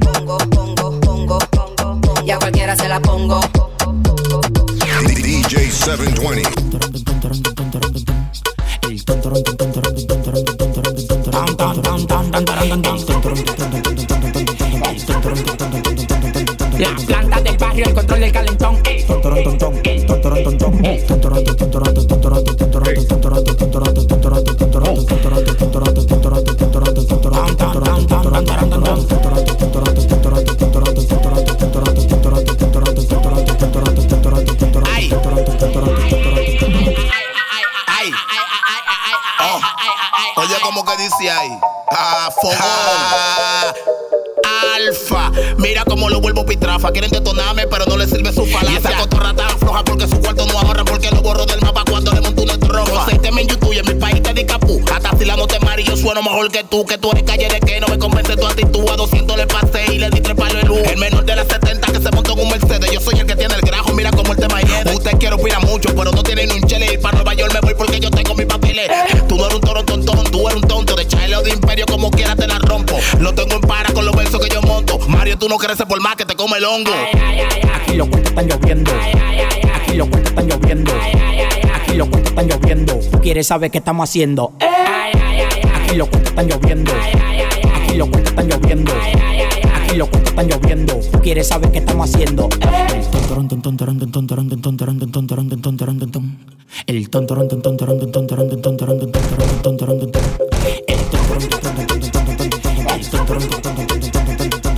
Pongo, 0.00 0.38
pongo, 0.38 1.00
pongo, 1.00 1.38
pongo. 1.38 2.00
pongo. 2.00 2.22
Y 2.24 2.30
a 2.30 2.38
cualquiera 2.38 2.74
se 2.76 2.88
la 2.88 2.98
pongo. 3.00 3.42
DJ 5.04 5.70
720. 5.70 7.47
La 9.08 9.16
planta 17.06 17.40
del 17.40 17.56
barrio, 17.56 17.84
el 17.86 17.94
control 17.94 18.20
del 18.20 18.32
calentón. 18.32 18.76
dice 40.98 41.30
ahí? 41.30 41.50
Ah, 41.90 42.30
fogón. 42.42 42.56
Ah. 42.60 43.72
Alfa, 44.74 45.30
mira 45.58 45.84
cómo 45.84 46.08
lo 46.08 46.20
vuelvo 46.20 46.44
pitrafa. 46.44 46.90
Quieren 46.90 47.10
detonarme, 47.10 47.66
pero 47.68 47.86
no 47.86 47.96
les 47.96 48.10
sirve 48.10 48.32
su 48.32 48.44
falacia. 48.46 48.72
Y 48.72 48.76
esa 48.76 48.96
cotorra 48.96 49.34
tan 49.34 49.58
floja 49.58 49.84
porque 49.84 50.08
su 50.08 50.20
cuarto 50.20 50.44
no 50.46 50.58
ahorra. 50.58 50.84
Porque 50.84 51.10
lo 51.10 51.22
borro 51.22 51.46
del 51.46 51.60
mapa 51.60 51.84
cuando 51.88 52.12
le 52.12 52.20
monto 52.20 52.42
una 52.42 52.52
estrofa. 52.54 53.06
Yo 53.10 53.38
en 53.38 53.48
YouTube 53.48 53.72
y 53.72 53.78
en 53.78 53.86
mi 53.86 53.94
país 53.94 54.22
te 54.22 54.32
di 54.34 54.44
capú. 54.44 54.80
Hasta 54.92 55.16
si 55.16 55.24
la 55.24 55.36
no 55.36 55.46
te 55.46 55.60
mari, 55.60 55.84
yo 55.84 55.96
sueno 55.96 56.22
mejor 56.22 56.50
que 56.50 56.64
tú. 56.64 56.84
Que 56.84 56.98
tú 56.98 57.10
eres 57.12 57.24
calle 57.24 57.48
de 57.48 57.60
que 57.60 57.80
no 57.80 57.86
me 57.88 57.98
convence 57.98 58.36
tu 58.36 58.46
actitud. 58.46 58.88
A 58.90 58.96
200 58.96 59.36
le 59.36 59.46
pasé 59.46 59.84
y 59.92 59.98
le 59.98 60.10
di 60.10 60.20
tres 60.20 60.36
palos 60.36 60.62
de 60.62 60.68
luz. 60.68 60.78
El 60.78 60.98
menor 60.98 61.24
de 61.24 61.36
las 61.36 61.46
70 61.46 61.92
que 61.92 62.00
se 62.00 62.10
montó 62.10 62.32
en 62.32 62.40
un 62.40 62.48
Mercedes. 62.50 62.90
Yo 62.90 63.00
soy 63.00 63.20
el 63.20 63.26
que 63.26 63.36
tiene 63.36 63.54
el 63.54 63.60
grajo, 63.60 63.92
mira 63.92 64.10
cómo 64.10 64.32
el 64.32 64.38
tema 64.38 64.60
es. 64.60 64.94
Usted 64.94 65.18
quiere 65.18 65.36
opinar 65.36 65.64
mucho, 65.64 65.94
pero 65.94 66.10
no 66.12 66.22
tienen 66.22 66.50
un 66.50 66.62
chile 66.62 66.94
y 66.94 66.98
para 66.98 67.18
no 67.18 67.24
imperio, 71.48 71.86
como 71.86 72.10
quiera 72.10 72.34
te 72.36 72.46
la 72.46 72.58
rompo. 72.58 72.98
Lo 73.20 73.34
tengo 73.34 73.54
en 73.54 73.60
para 73.60 73.92
con 73.92 74.04
los 74.04 74.14
versos 74.14 74.40
que 74.40 74.48
yo 74.52 74.60
monto. 74.62 74.98
Mario, 75.08 75.38
tú 75.38 75.48
no 75.48 75.56
creces 75.58 75.86
por 75.86 76.00
más 76.00 76.16
que 76.16 76.24
te 76.24 76.34
come 76.34 76.58
el 76.58 76.64
hongo. 76.64 76.92
Aquí 77.74 77.94
los 77.96 78.08
cuentos 78.08 78.30
están 78.30 78.48
lloviendo. 78.48 78.90
Aquí 79.74 79.96
los 79.96 80.08
cuentos 80.08 80.30
están 80.30 80.48
lloviendo. 80.48 80.92
Aquí 81.74 81.94
los 81.94 82.08
cuentos 82.08 82.30
están 82.30 82.48
lloviendo. 82.48 83.00
Tú 83.10 83.20
quieres 83.20 83.46
saber 83.46 83.70
qué 83.70 83.78
estamos 83.78 84.08
haciendo. 84.08 84.52
Aquí 84.60 85.96
los 85.96 86.08
cuentos 86.08 86.30
están 86.30 86.48
lloviendo. 86.48 86.92
Aquí 87.82 87.96
los 87.96 88.08
cuentos 88.08 88.30
están 88.30 88.48
lloviendo. 88.48 88.92
Aquí 89.82 89.96
los 89.96 90.08
cuentos 90.08 90.30
están 90.30 90.48
lloviendo. 90.48 91.00
Tú 91.12 91.20
quieres 91.20 91.48
saber 91.48 91.70
qué 91.70 91.78
estamos 91.78 92.10
haciendo. 92.10 92.48
El 96.86 97.08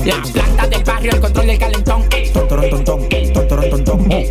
la 0.04 0.22
planta 0.32 0.66
del 0.66 0.84
barrio, 0.84 1.12
el 1.12 1.20
control 1.20 1.46
del 1.46 1.58
calentón. 1.58 2.02
Eh. 2.12 2.32
Eh. 4.10 4.30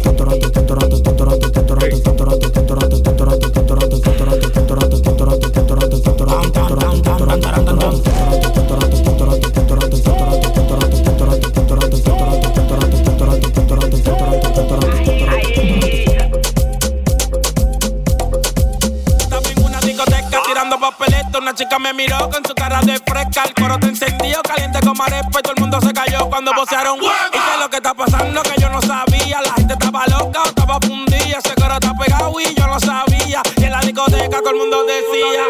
Chica 21.69 21.79
me 21.79 21.93
miró 21.93 22.29
con 22.29 22.43
su 22.45 22.53
cara 22.55 22.81
de 22.81 22.99
fresca. 23.05 23.43
El 23.45 23.53
coro 23.53 23.77
te 23.79 23.87
encendió, 23.87 24.41
caliente 24.41 24.79
como 24.81 25.03
arepa. 25.03 25.39
Y 25.39 25.43
todo 25.43 25.53
el 25.55 25.61
mundo 25.61 25.79
se 25.81 25.93
cayó 25.93 26.27
cuando 26.29 26.51
vocearon. 26.53 26.97
¿Y 26.97 27.01
qué 27.31 27.37
es 27.53 27.59
lo 27.59 27.69
que 27.69 27.77
está 27.77 27.93
pasando? 27.93 28.41
Que 28.41 28.59
yo 28.59 28.69
no 28.69 28.81
sabía. 28.81 29.41
La 29.41 29.53
gente 29.53 29.73
estaba 29.73 30.05
loca 30.07 30.43
o 30.43 30.47
estaba 30.47 30.79
fundida. 30.81 31.37
Ese 31.37 31.53
coro 31.55 31.73
está 31.73 31.93
pegado 31.95 32.39
y 32.39 32.53
yo 32.55 32.67
no 32.67 32.79
sabía. 32.79 33.41
Y 33.57 33.63
en 33.63 33.71
la 33.71 33.79
discoteca 33.81 34.39
todo 34.39 34.49
el 34.49 34.55
mundo 34.57 34.83
decía. 34.85 35.43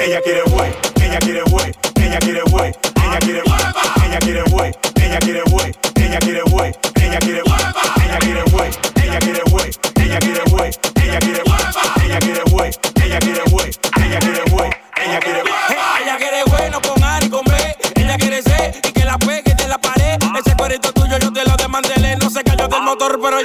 Ella 0.00 0.20
quiere 0.22 0.42
güey, 0.42 0.72
ella 1.02 1.18
quiere 1.18 1.42
güey, 1.42 1.74
ella 1.96 2.18
quiere 2.18 2.42
güey, 2.42 2.72
ella 3.04 3.18
quiere 3.18 3.42
güey, 3.42 3.60
ella 4.06 4.18
quiere 4.20 4.42
güey, 4.44 4.72
ella 4.96 5.18
quiere 5.18 5.42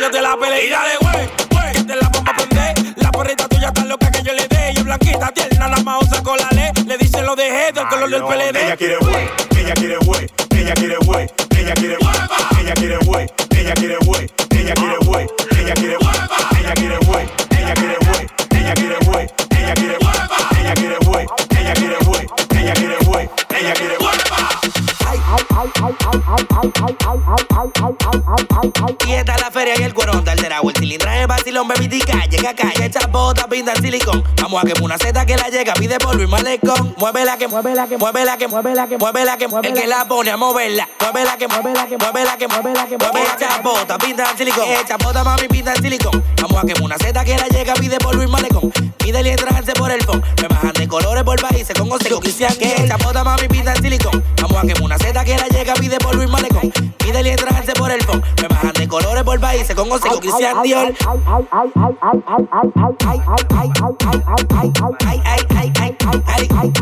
yo 0.04 0.12
te 0.12 0.22
la 0.22 0.36
peleé. 0.36 0.68
Y 0.68 0.70
dale, 0.70 0.92
güey, 1.00 1.30
güey, 1.52 1.74
que 1.74 1.84
te 1.84 1.96
la 1.96 2.10
bomba 2.10 2.32
a 2.32 2.36
prender. 2.36 2.74
La 2.98 3.12
porrita 3.12 3.48
tuya 3.48 3.68
está 3.68 3.86
loca 3.86 4.12
que 4.12 4.22
yo 4.22 4.34
le 4.34 4.48
dé. 4.48 4.74
Y 4.74 4.78
es 4.78 4.84
blanquita, 4.84 5.30
tierna, 5.30 5.68
la 5.70 5.78
mouse 5.78 6.22
con 6.22 6.38
la 6.38 6.50
ley. 6.52 6.72
Le 6.86 6.98
dice 6.98 7.22
lo 7.22 7.36
dejé 7.36 7.72
del 7.72 7.88
color 7.88 8.10
del 8.10 8.24
PLD. 8.24 8.58
Ella 8.66 8.76
quiere 8.76 8.98
güey, 8.98 9.30
ella 9.58 9.74
quiere 9.74 9.98
güey, 9.98 10.30
ella 10.58 10.74
quiere 10.74 10.98
güey, 10.98 11.30
ella 11.58 11.74
quiere 11.74 11.98
güey, 11.98 12.18
ella 12.60 12.74
quiere 12.74 12.98
güey, 12.98 13.30
ella 13.52 13.74
quiere 13.74 13.98
güey, 14.06 14.30
ella 14.52 14.74
quiere 14.74 14.98
güey, 14.98 15.20
ella 15.60 15.74
quiere 15.74 15.98
güey, 15.98 16.20
ella 16.52 16.74
quiere 16.74 16.98
güey, 17.00 17.30
ella 18.52 18.74
quiere 18.74 18.98
güey, 19.06 19.28
ella 19.52 19.74
quiere 19.74 19.98
güey, 20.00 20.18
ella 20.52 20.64
quiere 20.66 20.68
güey, 20.68 20.68
ella 20.68 20.84
quiere 20.84 20.98
güey, 21.00 21.28
ella 21.50 21.74
quiere 21.74 21.98
güey, 22.04 22.28
ella 22.52 22.74
quiere 22.74 22.98
güey, 23.06 23.30
ella 23.50 23.74
quiere 23.74 23.98
güey. 23.98 24.14
Esta 29.54 29.60
la 29.60 29.66
feria 29.66 29.82
y 29.82 29.86
el 29.86 29.94
cuerón 29.94 30.24
del 30.24 30.32
alterago 30.32 30.70
El 30.70 30.76
cilindraje 30.76 31.28
vacilón, 31.28 31.68
baby 31.68 31.88
tica 31.88 32.26
Llega 32.26 32.50
acá. 32.50 32.72
Y 32.76 32.82
echa 32.82 33.06
bota, 33.06 33.48
pinta 33.48 33.74
en 33.74 33.84
silicón. 33.84 34.24
Vamos 34.42 34.64
a 34.64 34.66
quemar 34.66 34.82
una 34.82 34.98
seta 34.98 35.28
que 35.28 35.36
la 35.36 35.48
llega 35.50 35.76
Pide 35.76 36.00
polvo 36.00 36.24
y 36.24 36.28
malecón. 36.28 36.96
Muévela 36.98 37.38
que, 37.38 37.48
muévela 37.48 37.88
que, 37.88 37.98
muévela 37.98 38.38
que, 38.38 38.48
muévela 38.48 38.88
que, 38.88 38.98
muévela 38.98 39.38
que. 39.38 39.46
El 39.46 39.74
que 39.74 39.88
la 39.88 40.08
pone 40.08 40.32
a 40.32 40.38
moverla 40.38 40.90
Muévela 41.00 41.38
que, 41.38 41.48
muévela 41.48 41.88
que, 41.88 41.98
muévela 41.98 42.38
que, 42.38 42.48
muévela 42.48 42.88
que 42.88 42.98
Mueve 42.98 43.22
echa 43.36 43.62
bota, 43.62 43.98
pinta 44.00 44.32
en 44.32 44.38
silicón. 44.38 44.64
Echa 44.68 44.98
bota, 44.98 45.24
mami, 45.24 45.48
pinta 45.48 45.74
en 45.76 45.84
silicón. 45.84 46.24
Vamos 46.42 46.64
a 46.64 46.66
quemar 46.66 46.82
una 46.82 46.98
seta 46.98 47.24
que 47.24 47.36
la 47.36 47.48
llega 47.48 47.76
Pide 47.76 48.00
polvo 48.00 48.24
y 48.24 48.28
malecón. 48.28 48.72
Pide 48.98 49.22
y 49.22 49.30
entrarse 49.30 49.74
por 49.74 49.92
el 49.92 50.02
phone. 50.04 50.24
Me 50.42 50.48
bajan 50.48 50.74
de 50.74 50.88
colores 50.88 51.24
por 51.24 51.40
países 51.40 51.78
Con 51.78 51.92
Osico 51.92 52.20
Cristian 52.20 52.56
que 52.56 52.74
echa 52.84 52.98
bota, 52.98 53.24
mami, 53.24 53.48
pinta 53.48 53.74
en 53.76 53.84
silicón. 53.84 54.24
Vamos 54.42 54.58
a 54.58 54.62
quemar 54.62 54.82
una 54.82 54.98
seta 54.98 55.24
que 55.24 55.38
la 55.38 55.48
llega 55.48 55.76
Pide 55.76 56.00
polvo 56.00 56.24
y 56.24 56.28
malecón. 56.28 56.72
Pide 56.98 57.22
y 57.22 57.30
entrarse 57.30 57.74
por 57.74 57.92
el 57.92 58.02
phone. 58.04 58.24
Me 58.42 58.48
bajan 58.48 58.73
colores 58.94 59.24
por 59.24 59.40
países 59.40 59.76
Con 59.76 59.92
Osico 59.92 60.20
Cristian 60.20 60.62
Dior 60.62 60.94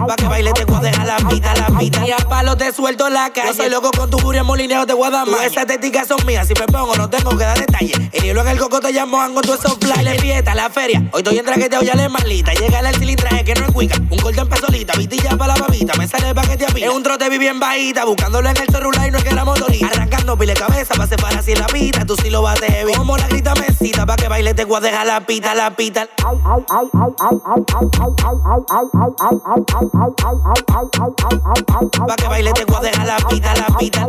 Pa' 0.08 0.16
que 0.16 0.28
baile 0.28 0.52
te 0.54 0.66
voy 0.66 0.76
a 0.76 0.80
dejar 0.82 1.08
la 1.08 1.18
pita, 1.18 1.54
la 1.56 1.68
pita 1.78 2.06
Y 2.06 2.12
a 2.12 2.18
palo 2.18 2.58
te 2.58 2.74
suelto 2.74 3.10
la 3.10 3.32
calle 3.32 3.48
Yo 3.48 3.54
soy 3.54 3.70
loco 3.70 3.92
con 3.92 4.10
tu 4.10 4.18
furia 4.20 4.44
molineo 4.44 4.86
te 4.86 4.94
voy 4.94 5.08
a 5.08 5.12
dar 5.12 5.28
más 5.28 5.44
Esas 5.44 5.66
téticas 5.66 6.08
son 6.08 6.18
mías, 6.26 6.48
si 6.48 6.54
me 6.54 6.66
pongo 6.68 6.96
no 6.98 7.10
tengo 7.10 7.30
que 7.32 7.46
dar 7.46 7.58
detalles 7.58 7.98
El 8.12 8.24
hielo 8.24 8.42
en 8.42 8.48
el 8.50 8.60
coco 8.60 8.82
te 8.82 8.92
llamo 8.92 9.18
con 9.34 9.44
todos 9.44 9.60
esos 9.60 9.78
flyers 9.78 10.22
fiesta, 10.22 10.54
la 10.54 10.70
feria 10.70 11.02
Hoy 11.14 11.22
estoy 11.22 11.38
en 11.38 11.46
traqueteo, 11.46 11.82
ya 11.82 11.96
le 11.96 12.10
malita 12.10 12.54
Llega 12.54 12.80
el 12.80 12.96
cilindraje 12.96 13.46
que 13.46 13.54
no 13.54 13.66
es 13.68 13.72
cuica 13.72 13.96
Un 14.10 14.20
corte 14.20 14.42
en 14.42 14.50
pesolita, 14.50 14.94
vitilla 14.98 15.38
pa' 15.38 15.48
la 15.48 15.56
babita 15.56 15.94
Me 15.98 16.08
sale 16.08 16.36
pa' 16.36 16.42
que 16.42 16.58
te 16.58 16.66
apita 16.66 16.88
Es 16.88 16.94
un 16.94 17.04
trote 17.04 17.30
bien 17.30 17.60
bajita 17.60 18.04
Buscándolo 18.04 18.50
en 18.50 18.58
el 18.58 18.68
celular 18.68 19.08
y 19.08 19.12
no 19.12 19.18
es 19.18 19.24
que 19.24 19.34
la 19.34 19.46
motorita 19.46 19.88
Arrancando 19.88 20.38
pile 20.38 20.54
cabeza 20.54 20.94
pa' 20.96 21.08
separar 21.08 21.40
así 21.40 21.56
la 21.56 21.68
Tú 22.06 22.16
sí 22.22 22.30
lo 22.30 22.42
vas 22.42 22.60
heavy 22.60 22.94
Como 22.94 23.18
la 23.18 23.28
grita 23.28 23.54
mesita 23.56 24.06
Pa' 24.06 24.16
que 24.16 24.28
baile 24.28 24.54
te 24.54 24.66
voy 24.66 24.86
a 24.86 25.06
la 25.06 25.26
pita, 25.26 25.56
la 25.56 25.76
pita 25.76 26.08
Pa' 32.08 32.16
que 32.16 32.28
baile 32.28 32.52
te 32.54 32.66
voy 32.66 32.88
a 32.88 33.06
la 33.06 33.18
pita, 33.18 33.54
la 33.54 33.68
pita 33.78 34.08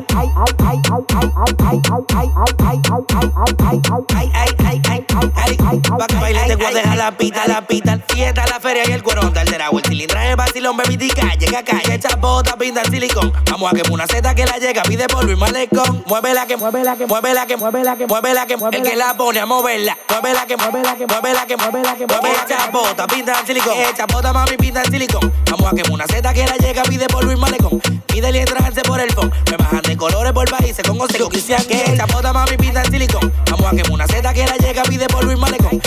Pa' 5.98 6.06
que 6.06 6.16
baile 6.16 6.44
te 6.46 6.56
voy 6.56 6.66
a 6.66 6.70
dejar 6.70 6.96
la 6.96 7.16
pita, 7.16 7.46
la 7.46 7.66
pita, 7.66 7.98
fiesta, 8.08 8.44
la 8.46 8.60
feria 8.60 8.88
y 8.88 8.92
el 8.92 9.02
cuerón 9.02 9.32
del 9.32 9.46
derago. 9.46 9.78
El 9.78 9.84
cilindra 9.84 10.28
el 10.28 10.36
vacilón, 10.36 10.76
baby, 10.76 10.96
tica, 10.96 11.34
llega 11.34 11.62
calle, 11.62 11.94
echa 11.94 12.16
bota, 12.16 12.56
pinta 12.56 12.82
el 12.82 12.90
silicón. 12.90 13.32
Vamos 13.50 13.72
a 13.72 13.76
quemar 13.76 13.92
una 13.92 14.06
seta 14.06 14.34
que 14.34 14.44
la 14.44 14.58
llega, 14.58 14.82
pide 14.82 15.06
polvo 15.08 15.32
y 15.32 15.36
malecón. 15.36 16.04
Muévela 16.06 16.46
que, 16.46 16.56
muévela 16.56 16.96
que, 16.96 17.06
muévela 17.06 17.46
que, 17.46 17.56
muévela 17.82 17.96
que, 17.96 18.06
muévela 18.06 18.46
que, 18.46 18.54
el 18.76 18.82
que 18.82 18.96
la 18.96 19.16
pone 19.16 19.40
a 19.40 19.46
moverla. 19.46 19.98
Muévela 20.08 20.46
que, 20.46 20.56
muévela 20.56 20.96
que, 20.96 21.06
muévela 21.06 21.46
que, 21.46 21.56
muévela 21.56 21.96
que, 21.96 22.06
muévela 22.06 22.44
que, 22.46 22.70
bota, 22.70 23.06
pinta 23.06 23.40
el 23.40 23.46
silicón. 23.46 23.72
Echa 23.76 24.06
bota, 24.06 24.32
mami, 24.32 24.56
pinta 24.56 24.82
el 24.82 24.90
silicón. 24.90 25.32
Vamos 25.50 25.72
a 25.72 25.74
quemar 25.74 25.90
una 25.90 26.06
seta 26.06 26.32
que 26.32 26.44
la 26.44 26.56
llega, 26.56 26.82
pide 26.84 27.06
polvo 27.08 27.32
y 27.32 27.36
malecón. 27.36 27.80
Pide 28.06 28.30
y 28.30 28.38
entrarse 28.38 28.82
por 28.82 29.00
el 29.00 29.10
phone. 29.12 29.32
Me 29.50 29.56
bajan 29.56 29.82
de 29.82 29.96
colores 29.96 30.32
por 30.32 30.48
países 30.48 30.86
con 30.86 31.00
hocico 31.00 31.28
cristian 31.28 31.64
que 31.64 31.92
echa 31.92 32.06
bota, 32.06 32.32
mami, 32.32 32.56
pinta 32.56 32.82
el 32.82 32.90
silicón. 32.90 33.32
Vamos 33.50 33.66
a 33.66 33.70
quemar 33.70 33.90
una 33.90 34.06
seta 34.06 34.32
que 34.32 34.44
la 34.44 34.56
llega, 34.56 34.82
pide 34.84 35.06
malecón. 35.36 35.80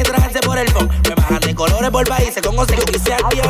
Entrarse 0.00 0.38
por 0.40 0.56
el 0.56 0.68
phone. 0.70 0.88
Me 1.08 1.14
bajan 1.14 1.40
de 1.40 1.54
colores 1.54 1.90
por 1.90 2.06
países 2.06 2.42
con 2.42 2.58
hocico 2.58 2.82
cristian 2.82 3.18
que 3.30 3.42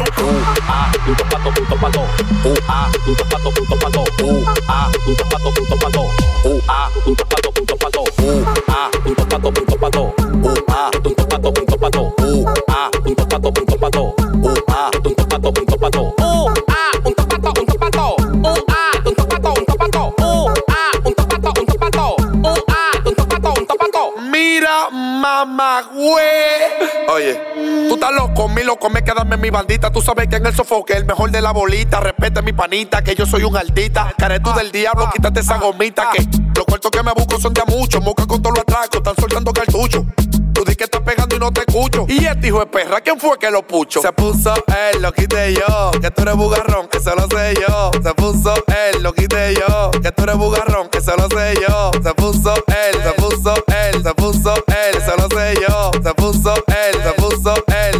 Ah, 0.66 0.91
punto 1.05 1.24
pato, 1.24 1.53
punto 1.53 1.76
pato. 1.76 2.01
Uh, 2.01 2.55
ah, 2.68 2.91
punto 3.05 3.24
pato, 3.24 3.51
punto 3.51 3.76
pato. 3.78 4.05
Uh, 4.24 4.45
ah, 4.68 4.91
punto 5.05 5.24
pato, 5.24 5.53
punto 5.53 5.76
pato. 5.76 6.03
Uh, 6.45 6.60
ah, 6.71 6.89
punto 7.05 7.25
pato, 7.27 7.51
punto 7.53 7.77
pato. 7.77 8.03
Uh, 8.23 8.45
ah, 8.68 8.89
punto 9.03 9.27
pato, 9.27 9.51
punto 9.51 9.77
pato. 9.77 10.14
Uh, 10.43 10.55
ah, 10.68 10.91
punto 11.03 11.27
pato, 11.27 11.53
punto 11.53 11.77
pato. 11.77 12.14
Uh, 12.18 12.45
ah, 12.68 12.89
punto 13.03 13.27
pato, 13.27 13.53
punto 13.53 13.77
pato. 13.77 14.14
Uh, 14.43 14.55
ah, 14.68 14.91
punto 15.03 15.27
pato, 15.27 15.53
punto 15.53 15.77
pato. 15.77 16.20
Oye, 27.09 27.39
tú 27.89 27.95
estás 27.95 28.13
loco, 28.13 28.49
mi 28.49 28.63
loco, 28.63 28.89
me 28.89 29.05
quedarme 29.05 29.35
en 29.35 29.41
mi 29.43 29.51
bandita. 29.51 29.91
Tú 29.91 30.01
sabes 30.01 30.27
que 30.29 30.37
en 30.37 30.47
el 30.47 30.55
sofoque 30.55 30.95
el 30.95 31.05
mejor 31.05 31.31
de 31.31 31.43
la 31.43 31.53
bolita. 31.53 32.01
Respete 32.01 32.41
mi 32.41 32.53
panita, 32.53 33.03
que 33.03 33.15
yo 33.15 33.27
soy 33.27 33.45
un 33.45 33.57
altita. 33.57 34.15
Caretu 34.17 34.55
del 34.55 34.73
diablo, 34.73 35.11
quítate 35.13 35.41
esa 35.41 35.59
gomita. 35.59 36.11
Que 36.13 36.25
los 36.55 36.65
cuartos 36.65 36.91
que 36.91 37.03
me 37.03 37.13
busco 37.13 37.39
son 37.39 37.53
de 37.53 37.61
a 37.61 37.65
mucho. 37.67 38.01
Moca 38.01 38.27
con 38.27 38.41
todos 38.41 38.57
los 38.57 38.63
atracos, 38.63 38.97
están 38.97 39.17
soltando 39.17 39.53
cartucho. 39.53 40.07
No 41.41 41.51
te 41.51 41.62
escucho. 41.66 42.05
Y 42.07 42.26
este 42.26 42.49
hijo 42.49 42.61
de 42.61 42.66
perra, 42.66 43.01
¿quién 43.01 43.18
fue 43.18 43.38
que 43.38 43.51
lo 43.51 43.66
pucho? 43.66 44.03
Se 44.03 44.12
puso 44.12 44.55
él, 44.68 45.01
lo 45.01 45.11
quité 45.11 45.55
yo. 45.55 45.91
Que 46.01 46.11
tú 46.11 46.22
eres 46.22 46.36
bugarrón, 46.36 46.86
que 46.86 47.01
se 47.01 47.16
lo 47.16 47.26
sé 47.28 47.55
yo. 47.66 47.91
Se 48.03 48.14
puso 48.14 48.55
él, 48.66 49.03
lo 49.03 49.12
quité 49.12 49.55
yo. 49.55 49.91
Que 50.03 50.12
tú 50.12 50.24
eres 50.24 50.36
bugarrón, 50.36 50.88
que 50.91 51.01
se 51.01 51.16
lo 51.16 51.28
sé 51.28 51.55
yo. 51.66 51.91
Se 52.03 52.14
puso 52.14 52.55
él, 52.55 53.03
se 53.03 53.12
puso 53.14 53.55
él, 53.66 54.03
se 54.03 54.14
puso 54.14 54.55
él, 54.66 55.03
se 55.03 55.16
lo 55.16 55.28
sé 55.28 55.55
yo. 55.66 55.91
Se 56.03 56.14
puso 56.14 56.55
él, 56.55 57.03
se 57.03 57.12
puso 57.14 57.55
él, 57.66 57.99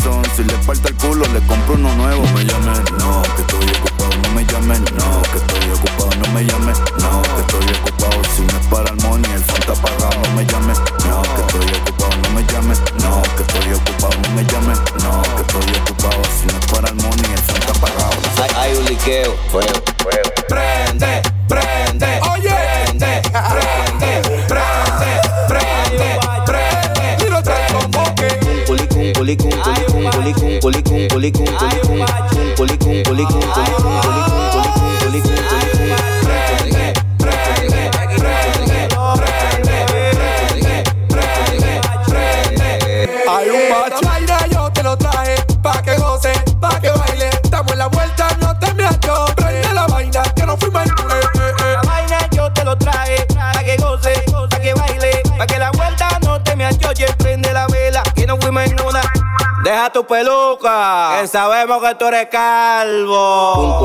Si 0.00 0.42
le 0.44 0.54
falta 0.62 0.89
Deja 59.80 59.92
tu 59.92 60.04
peluca, 60.04 61.20
que 61.22 61.26
sabemos 61.26 61.82
que 61.82 61.94
tú 61.94 62.04
eres 62.04 62.26
calvo. 62.26 63.78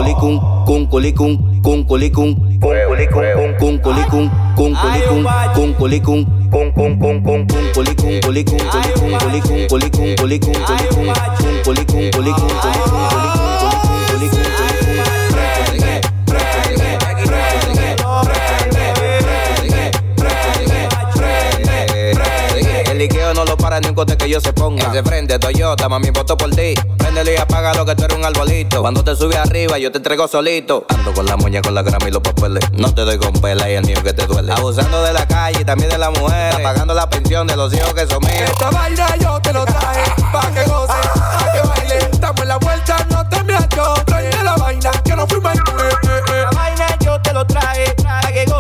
Cote 23.96 24.18
que 24.18 24.30
yo 24.30 24.40
se 24.42 24.54
ponga. 24.54 24.90
De 24.90 25.02
frente, 25.02 25.40
Toyota, 25.40 25.90
mami, 25.90 26.12
voto 26.12 26.38
por 26.38 26.52
ti. 26.52 26.76
Préndelo 26.98 27.32
y 27.32 27.38
apaga 27.38 27.74
lo 27.74 27.86
que 27.86 27.96
tú 27.96 28.04
eres 28.04 28.18
un 28.18 28.26
arbolito. 28.26 28.82
Cuando 28.82 29.04
te 29.04 29.16
subes 29.16 29.38
arriba, 29.38 29.78
yo 29.78 29.92
te 29.92 29.98
entrego 29.98 30.28
solito. 30.28 30.86
Ando 30.90 31.14
con 31.14 31.26
la 31.26 31.38
moña, 31.38 31.62
con 31.62 31.74
la 31.74 31.82
grama 31.82 32.08
y 32.08 32.12
los 32.12 32.22
papeles. 32.22 32.64
No 32.74 32.94
te 32.94 33.02
doy 33.02 33.18
con 33.18 33.34
pela 33.34 33.70
y 33.70 33.76
el 33.76 33.86
niño 33.86 34.04
que 34.04 34.14
te 34.14 34.28
duele. 34.28 34.52
Abusando 34.52 35.02
de 35.02 35.14
la 35.14 35.26
calle 35.28 35.62
y 35.62 35.66
también 35.66 35.90
de 35.90 35.98
las 35.98 36.12
mujeres. 36.20 36.60
Pagando 36.60 36.94
la 36.94 37.10
pensión 37.10 37.48
de 37.48 37.56
los 37.56 37.74
hijos 37.74 37.94
que 37.94 38.06
son 38.06 38.20
míos. 38.24 38.52
Esta 38.52 38.70
vaina 38.70 39.16
yo 39.18 39.40
te 39.42 39.54
lo 39.54 39.66
traje, 39.66 40.04
pa' 40.32 40.52
que 40.54 40.64
goce, 40.70 40.94
pa' 41.16 41.54
que 41.54 41.68
baile. 41.68 42.10
Damos 42.20 42.46
la 42.46 42.58
vuelta, 42.58 43.08
no 43.10 43.28
te 43.30 43.44
me 43.44 43.54
yo. 43.76 43.94
Prende 44.06 44.44
la 44.44 44.56
vaina, 44.56 44.92
que 45.04 45.16
no 45.16 45.24
eh, 45.24 45.28
eh. 45.34 46.44
La 46.44 46.52
vaina 46.52 46.88
yo 47.04 47.22
te 47.22 47.34
lo 47.34 47.46
traje, 47.46 47.96
para 48.04 48.32
que 48.32 48.46
goce, 48.46 48.55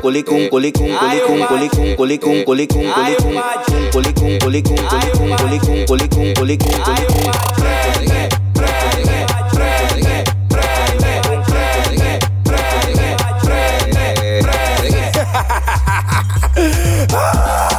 colicum, 0.00 0.48
colicum, 0.48 0.88
colicum, 0.98 1.46
colicum, 1.46 1.96
colicum, 1.96 2.44
colicum, 2.44 2.44
colicum, 2.44 3.36
colicum, 3.92 4.38
colicum, 4.38 4.38
colicum, 4.38 4.76
colicum, 5.36 5.84
colicum, 5.86 6.34
colicum, 6.34 6.34
colicum, 6.34 7.20
Ah! 17.12 17.69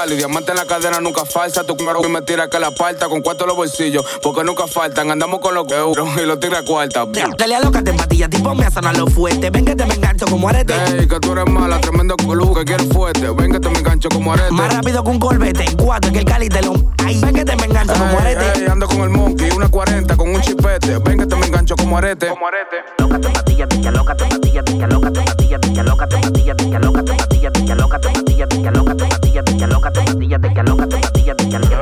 Con 0.00 0.06
Cali, 0.06 0.16
diamante 0.16 0.52
en 0.52 0.56
la 0.56 0.64
cadena 0.64 1.00
nunca 1.00 1.24
falta. 1.24 1.64
Tu 1.64 1.74
número 1.76 2.00
que 2.00 2.08
me 2.08 2.22
tira 2.22 2.48
que 2.48 2.58
la 2.58 2.68
aparta 2.68 3.08
con 3.08 3.20
cuatro 3.20 3.46
los 3.46 3.56
bolsillos, 3.56 4.04
porque 4.22 4.42
nunca 4.44 4.66
faltan. 4.66 5.10
Andamos 5.10 5.40
con 5.40 5.54
los 5.54 5.70
euros 5.70 6.08
y 6.16 6.26
los 6.26 6.40
tigres 6.40 6.60
a 6.60 6.64
cuarta. 6.64 7.06
Dale 7.36 7.54
a 7.54 7.60
loca, 7.60 7.82
te 7.82 7.90
empatilla, 7.90 8.28
tipo 8.28 8.54
me 8.54 8.64
a 8.64 8.92
lo 8.94 9.06
fuerte. 9.08 9.50
Ven 9.50 9.64
que 9.64 9.76
te 9.76 9.84
me 9.84 9.94
engancho 9.94 10.26
como 10.26 10.48
arete. 10.48 10.74
Ey, 10.98 11.06
que 11.06 11.20
tú 11.20 11.32
eres 11.32 11.46
mala, 11.46 11.80
tremendo 11.80 12.16
culo, 12.16 12.54
que 12.54 12.64
quieres 12.64 12.88
fuerte. 12.88 13.28
Ven 13.30 13.52
que 13.52 13.60
te 13.60 13.68
me 13.68 13.78
engancho 13.78 14.08
como 14.08 14.32
arete. 14.32 14.52
Más 14.52 14.72
rápido 14.74 15.04
que 15.04 15.10
un 15.10 15.18
colbete, 15.18 15.64
en 15.64 15.76
cuatro 15.76 16.12
que 16.12 16.20
el 16.20 16.24
cali 16.24 16.48
te 16.48 16.62
lo. 16.62 16.72
Ay, 17.04 17.20
ven 17.20 17.34
que 17.34 17.44
te 17.44 17.56
me 17.56 17.64
engancho 17.64 17.92
como 17.92 18.10
Ey, 18.20 18.34
arete. 18.34 18.60
ey, 18.60 18.66
ando 18.70 18.86
con 18.86 19.00
el 19.02 19.10
monkey, 19.10 19.50
una 19.50 19.68
40 19.68 20.16
con 20.16 20.30
un 20.30 20.40
chipete. 20.40 20.98
Ven 20.98 21.18
que 21.18 21.26
te 21.26 21.36
me 21.36 21.46
engancho 21.46 21.76
como 21.76 21.98
arete. 21.98 22.28
Como 22.28 22.46
arete. 22.46 22.76
Loca, 22.98 23.18
te 23.20 23.26
empatilla, 23.28 23.66
pica, 23.68 23.90
loca, 23.90 24.16
te 24.16 24.24
empatilla, 24.24 24.62
pica, 24.62 24.86
loca, 24.86 25.10
te 25.12 25.20
empatilla, 25.20 25.58
pica, 25.58 25.82
loca, 25.82 26.06
te 26.08 26.16
empatilla, 26.16 26.54
pica, 26.54 26.78
loca, 26.78 27.04
te 27.04 27.12
empatilla, 27.12 27.60
pica, 27.60 27.74
loca, 27.76 27.98
te 27.98 28.08
empatilla, 28.08 28.70
loca, 28.70 28.94
te 28.96 29.04
empatilla, 29.04 29.66
loca, 29.66 29.89
loca, 29.90 30.38
te 30.38 30.62
loca, 30.62 30.62
loca, 30.62 31.34
loca, 31.34 31.74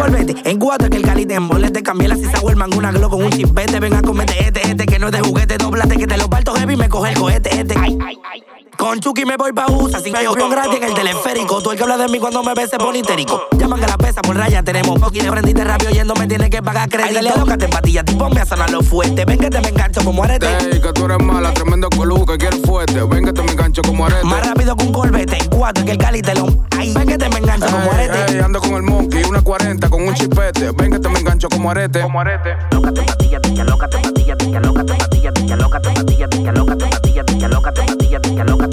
en 0.45 0.59
cuatro 0.59 0.89
que 0.89 0.97
el 0.97 1.03
cali 1.03 1.25
te 1.25 1.35
embolete. 1.35 1.83
Cambié 1.83 2.07
la 2.07 2.15
sisa 2.15 2.39
el 2.47 2.77
una 2.77 2.91
glow 2.91 3.09
con 3.09 3.23
un 3.23 3.31
chispete. 3.31 3.79
Ven 3.79 3.93
a 3.93 4.01
comerte 4.01 4.33
este, 4.39 4.61
este, 4.67 4.85
que 4.85 4.99
no 4.99 5.07
es 5.07 5.13
de 5.13 5.21
juguete. 5.21 5.57
Doblate 5.57 5.97
que 5.97 6.07
te 6.07 6.17
lo 6.17 6.29
parto 6.29 6.53
heavy, 6.53 6.75
me 6.75 6.89
coge 6.89 7.11
el 7.11 7.19
cohete, 7.19 7.59
este. 7.59 7.75
Ay, 7.77 7.97
ay, 8.01 8.17
ay. 8.55 8.62
Con 8.83 8.99
Chucky 8.99 9.23
me 9.23 9.37
voy 9.37 9.53
pa' 9.53 9.67
USA, 9.67 10.01
sin 10.01 10.11
gallo 10.11 10.35
con 10.35 10.49
gratis 10.49 10.75
en 10.75 10.83
el 10.83 10.93
teleférico. 10.93 11.63
Tú 11.63 11.71
el 11.71 11.77
que 11.77 11.83
habla 11.83 11.95
de 11.95 12.09
mí 12.09 12.19
cuando 12.19 12.43
me 12.43 12.53
ves 12.53 12.69
se 12.69 12.77
pone 12.77 12.99
histérico. 12.99 13.47
Llaman 13.57 13.79
que 13.79 13.87
la 13.87 13.97
pesa 13.97 14.21
por 14.21 14.35
raya, 14.35 14.61
tenemos 14.61 14.99
poqui 14.99 15.21
de 15.21 15.31
prendiste 15.31 15.63
rápido 15.63 15.89
yendo, 15.91 16.13
me 16.15 16.27
tienes 16.27 16.49
que 16.49 16.61
pagar 16.61 16.89
crédito. 16.89 17.07
Ay, 17.07 17.15
dale 17.15 17.29
a 17.29 17.37
loca, 17.37 17.57
te 17.57 17.63
empatilla, 17.63 18.03
tipo 18.03 18.29
me 18.29 18.41
a 18.41 18.45
sonar 18.45 18.69
lo 18.71 18.81
fuerte. 18.81 19.23
Ven 19.23 19.39
que 19.39 19.49
te 19.49 19.61
me 19.61 19.69
engancho 19.69 20.03
como 20.03 20.25
arete. 20.25 20.47
Ey, 20.69 20.81
que 20.81 20.91
tú 20.91 21.05
eres 21.05 21.17
mala, 21.19 21.53
tremendo 21.53 21.87
culo, 21.95 22.25
que 22.25 22.37
quieres 22.37 22.59
fuerte. 22.63 23.01
Ven 23.03 23.23
que 23.23 23.31
te 23.31 23.41
me 23.41 23.53
engancho 23.53 23.81
como 23.83 24.05
arete. 24.05 24.25
Más 24.25 24.45
rápido 24.45 24.75
que 24.75 24.83
un 24.83 24.91
colbete, 24.91 25.37
en 25.37 25.49
cuatro 25.49 25.85
que 25.85 25.91
el 25.91 25.97
cali 25.97 26.21
te 26.21 26.35
lo. 26.35 26.47
Ay, 26.77 26.93
ven 26.93 27.07
que 27.07 27.17
te 27.17 27.29
me 27.29 27.37
engancho 27.37 27.67
como 27.67 27.89
arete. 27.89 28.33
ey, 28.33 28.39
ando 28.41 28.59
con 28.59 28.73
el 28.73 28.83
monkey, 28.83 29.23
una 29.23 29.41
40 29.41 29.89
con 29.89 30.05
un 30.05 30.13
chipete. 30.13 30.71
Ven 30.71 30.91
que 30.91 30.99
te 30.99 31.07
me 31.07 31.19
engancho 31.19 31.47
como 31.47 31.71
arete. 31.71 32.01
Como 32.01 32.19
arete. 32.19 32.57
Loca, 32.71 32.91
te 32.91 32.99
empatilla, 32.99 33.63
loca, 33.63 33.87
te 33.87 33.97
empatilla, 33.97 34.35
loca, 34.59 34.83
te 34.83 34.91
empatilla, 34.91 35.55
loca, 35.55 35.79
te 35.79 35.87
empatilla, 35.87 36.27
loca, 36.51 36.75
te 36.75 36.85
empatilla, 36.85 37.47
loca, 37.47 37.71
te 37.71 37.81
empatilla, 37.81 38.43
loca, 38.43 38.67
te 38.67 38.72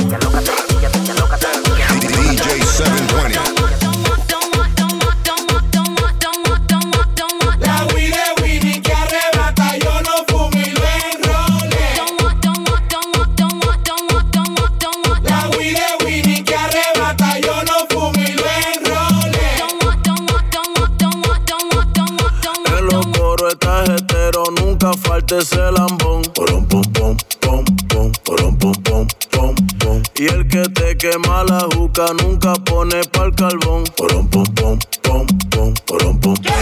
nunca 25.31 25.37
falte 25.37 25.37
ese 25.37 25.71
lambón. 25.71 26.21
Porom, 26.33 26.65
pom, 26.65 26.81
pom, 26.93 27.17
pom, 27.39 27.65
pom, 27.87 28.11
porom, 28.23 28.57
pom, 28.57 28.73
pom, 28.83 29.07
pom, 29.31 29.55
pom. 29.79 30.03
Y 30.15 30.27
el 30.27 30.47
que 30.47 30.63
te 30.69 30.97
quema 30.97 31.43
la 31.43 31.67
juca 31.73 32.07
nunca 32.21 32.53
pone 32.65 33.01
pa'l 33.11 33.33
carbón. 33.35 33.83
Porom, 33.95 34.27
pom, 34.29 34.45
pom, 34.55 34.79
pom, 35.01 35.25
pom, 35.49 35.73
porom, 35.85 36.19
pom, 36.19 36.35
pom. 36.35 36.60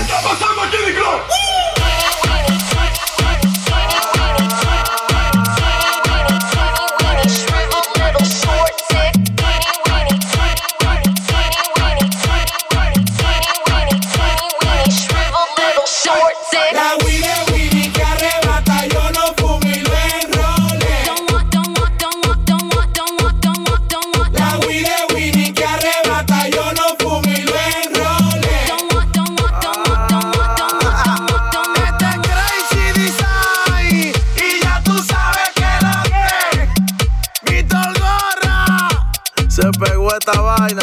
Esta 40.19 40.41
vaina, 40.41 40.81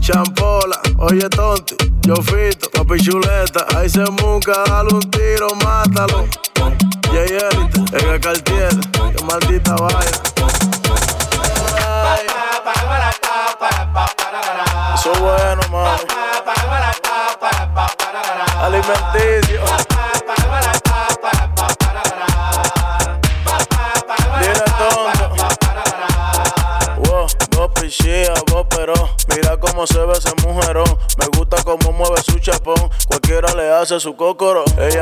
champola, 0.00 0.80
oye 0.98 1.28
tonti, 1.28 1.76
yo 2.06 2.16
fito, 2.16 2.70
papi 2.70 2.98
chuleta, 3.00 3.66
ahí 3.76 3.88
se 3.88 4.04
muca, 4.10 4.64
dale 4.66 4.94
un 4.94 5.10
tiro, 5.10 5.54
mátalo. 5.62 6.26
Jay 7.12 7.36
Elite, 7.36 7.98
en 7.98 8.08
el 8.08 8.20
Cartier, 8.20 8.70
qué 8.92 9.24
maldita 9.24 9.74
vaina. 9.74 10.00
Eso 14.94 15.12
es 15.12 15.18
bueno, 15.18 15.62
mano. 15.70 15.98
Alimenticio. 18.62 19.29
Su 33.98 34.14
cocoro. 34.14 34.62
Ella 34.78 34.99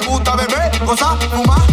le 0.00 0.06
gusta 0.06 0.36
beber, 0.36 0.70
gozar, 0.84 1.18
fumar. 1.30 1.67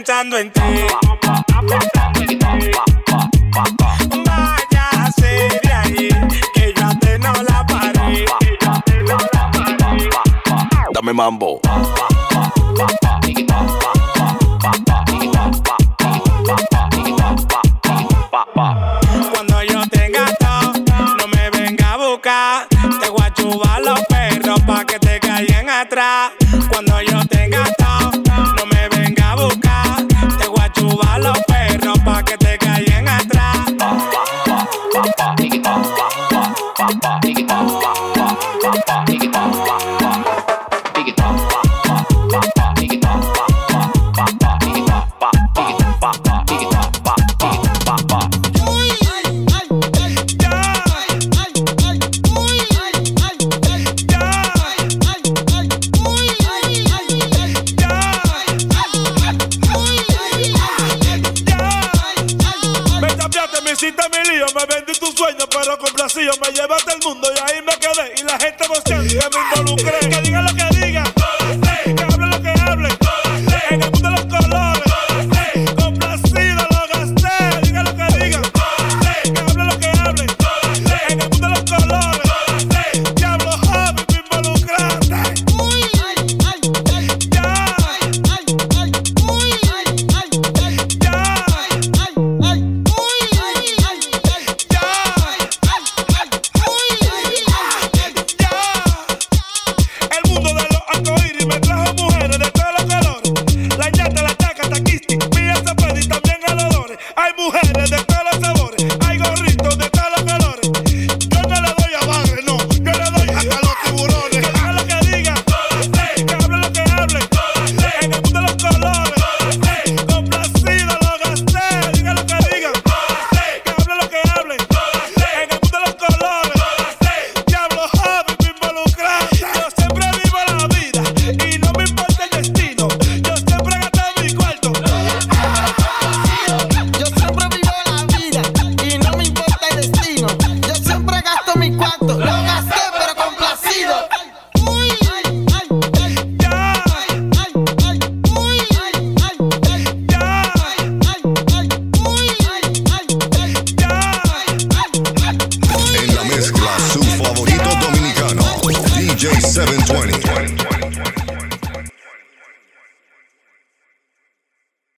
Pensando 0.00 0.38
en 0.38 0.50
ti. 0.50 0.99